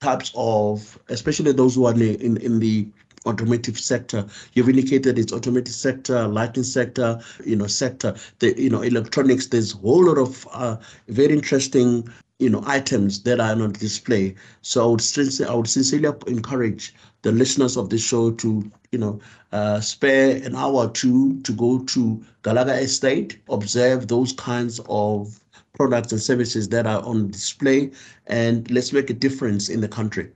types 0.00 0.32
of, 0.34 0.98
especially 1.08 1.52
those 1.52 1.74
who 1.74 1.86
are 1.86 1.94
in, 1.94 2.36
in 2.38 2.58
the 2.60 2.88
automotive 3.26 3.78
sector. 3.78 4.26
You've 4.54 4.68
indicated 4.68 5.18
it's 5.18 5.32
automotive 5.32 5.74
sector, 5.74 6.26
lighting 6.28 6.62
sector, 6.62 7.20
you 7.44 7.56
know, 7.56 7.66
sector, 7.66 8.14
the 8.38 8.58
you 8.60 8.70
know, 8.70 8.82
electronics. 8.82 9.46
There's 9.48 9.74
a 9.74 9.78
whole 9.78 10.04
lot 10.06 10.18
of 10.18 10.46
uh, 10.52 10.76
very 11.08 11.32
interesting 11.34 12.08
you 12.38 12.48
know 12.48 12.62
items 12.66 13.22
that 13.22 13.40
are 13.40 13.50
on 13.50 13.72
display. 13.72 14.34
So 14.62 14.84
I 14.84 14.86
would, 14.90 15.00
sincerely, 15.00 15.50
I 15.50 15.54
would 15.54 15.68
sincerely 15.68 16.08
encourage 16.26 16.94
the 17.22 17.32
listeners 17.32 17.76
of 17.76 17.90
the 17.90 17.98
show 17.98 18.30
to, 18.30 18.70
you 18.92 18.98
know, 18.98 19.20
uh, 19.52 19.80
spare 19.80 20.36
an 20.44 20.54
hour 20.54 20.74
or 20.74 20.90
two 20.90 21.40
to 21.40 21.52
go 21.52 21.80
to 21.80 22.24
Gallagher 22.42 22.74
Estate, 22.74 23.40
observe 23.48 24.06
those 24.08 24.32
kinds 24.32 24.80
of 24.88 25.40
products 25.74 26.12
and 26.12 26.20
services 26.20 26.68
that 26.68 26.86
are 26.86 27.02
on 27.02 27.30
display, 27.30 27.90
and 28.26 28.70
let's 28.70 28.92
make 28.92 29.10
a 29.10 29.14
difference 29.14 29.68
in 29.68 29.80
the 29.80 29.88
country. 29.88 30.30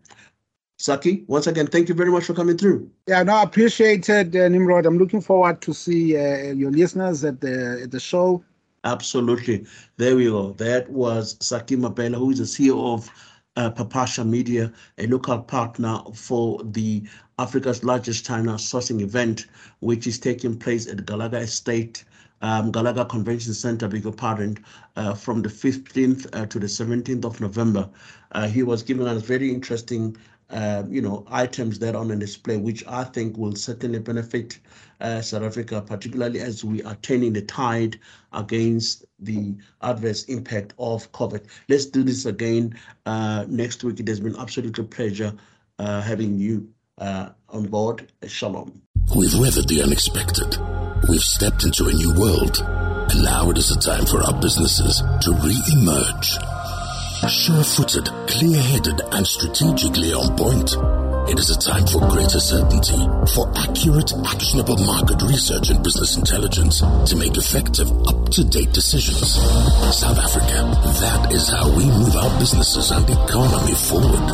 Sakie, 0.81 1.25
once 1.29 1.47
again, 1.47 1.69
thank 1.69 1.89
you 1.89 1.95
very 1.95 2.11
much 2.11 2.25
for 2.25 2.35
coming 2.35 2.57
through. 2.59 2.91
Yeah, 3.07 3.23
no, 3.23 3.37
I 3.37 3.43
appreciate 3.45 4.09
it, 4.09 4.35
uh, 4.35 4.49
Nimrod. 4.49 4.85
I'm 4.85 4.99
looking 4.99 5.21
forward 5.21 5.61
to 5.63 5.73
see 5.73 6.17
uh, 6.17 6.53
your 6.53 6.73
listeners 6.73 7.25
at 7.25 7.41
the 7.41 7.83
at 7.85 7.93
the 7.93 8.01
show. 8.01 8.43
Absolutely. 8.85 9.65
There 9.97 10.17
we 10.17 10.25
go. 10.27 10.53
That 10.55 10.91
was 10.91 11.37
Sakie 11.37 11.77
Mabhele, 11.77 12.17
who 12.17 12.31
is 12.31 12.39
the 12.39 12.45
CEO 12.45 12.95
of 12.95 13.09
uh, 13.57 13.71
Papasha 13.71 14.27
Media, 14.27 14.73
a 14.99 15.07
local 15.07 15.39
partner 15.39 15.99
for 16.15 16.61
the 16.65 17.05
Africa's 17.39 17.85
largest 17.85 18.27
China 18.27 18.55
sourcing 18.55 19.01
event, 19.01 19.47
which 19.81 20.07
is 20.07 20.19
taking 20.19 20.59
place 20.59 20.89
at 20.89 21.07
Gallagher 21.07 21.39
Estate, 21.39 22.05
um, 22.41 22.73
Gallagher 22.73 23.05
Convention 23.05 23.55
Center, 23.55 23.87
your 23.97 24.13
pardon, 24.13 24.59
uh, 24.97 25.15
from 25.15 25.43
the 25.43 25.49
15th 25.49 26.27
uh, 26.33 26.47
to 26.47 26.59
the 26.59 26.67
17th 26.67 27.25
of 27.25 27.41
November. 27.41 27.89
Uh, 28.33 28.49
he 28.49 28.65
was 28.65 28.83
giving 28.83 29.07
us 29.07 29.23
very 29.23 29.51
interesting 29.51 30.17
uh, 30.53 30.85
you 30.89 31.01
know, 31.01 31.25
items 31.31 31.79
that 31.79 31.95
are 31.95 31.99
on 31.99 32.19
display, 32.19 32.59
which 32.59 32.85
I 32.87 33.05
think 33.05 33.37
will 33.37 33.57
certainly 33.57 33.99
benefit 33.99 34.59
uh, 35.01 35.21
South 35.21 35.43
Africa, 35.43 35.81
particularly 35.81 36.41
as 36.41 36.65
we 36.65 36.83
are 36.83 36.95
turning 36.97 37.33
the 37.33 37.43
tide 37.43 37.99
against 38.33 39.05
the 39.19 39.57
adverse 39.81 40.25
impact 40.25 40.75
of 40.79 41.11
COVID. 41.13 41.47
Let's 41.69 41.87
do 41.87 42.03
this 42.03 42.27
again 42.27 42.79
uh, 43.07 43.47
next 43.49 43.83
week. 43.83 43.99
It 44.01 44.09
has 44.09 44.21
been 44.21 44.37
absolutely 44.37 44.85
a 44.85 44.87
pleasure 44.87 45.35
uh, 45.79 46.03
having 46.03 46.39
you 46.39 46.69
uh, 46.99 47.31
on 47.49 47.67
board. 47.67 48.13
Shalom. 48.27 48.83
We've 49.17 49.35
weathered 49.39 49.69
the 49.69 49.83
unexpected. 49.83 50.57
We've 51.09 51.21
stepped 51.21 51.65
into 51.65 51.89
a 51.89 51.93
new 51.93 52.15
world. 52.15 52.59
And 53.11 53.25
now 53.25 53.51
it 53.51 53.59
is 53.59 53.71
a 53.71 53.81
time 53.81 54.07
for 54.07 54.23
our 54.23 54.41
businesses 54.41 55.03
to 55.23 55.33
re-emerge 57.23 57.33
Sure-footed, 57.33 58.07
clear-headed 58.29 59.01
and 59.13 59.27
strategically 59.27 60.13
on 60.13 60.37
point. 60.37 60.75
It 61.31 61.39
is 61.39 61.51
a 61.51 61.59
time 61.59 61.87
for 61.87 62.01
greater 62.11 62.41
certainty, 62.41 62.99
for 63.33 63.49
accurate, 63.57 64.13
actionable 64.27 64.77
market 64.79 65.23
research 65.23 65.71
and 65.71 65.83
business 65.83 66.17
intelligence 66.17 66.81
to 66.81 67.17
make 67.17 67.37
effective, 67.37 67.91
up-to-date 68.09 68.73
decisions. 68.73 69.35
South 69.35 70.19
Africa, 70.19 70.67
that 71.01 71.33
is 71.33 71.49
how 71.49 71.69
we 71.71 71.87
move 71.87 72.17
our 72.17 72.39
businesses 72.41 72.91
and 72.91 73.09
economy 73.09 73.75
forward. 73.75 74.29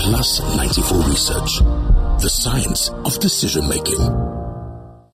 Plus 0.00 0.40
94 0.56 1.08
Research, 1.08 1.58
the 2.22 2.30
science 2.30 2.88
of 3.04 3.18
decision 3.20 3.68
making. 3.68 4.29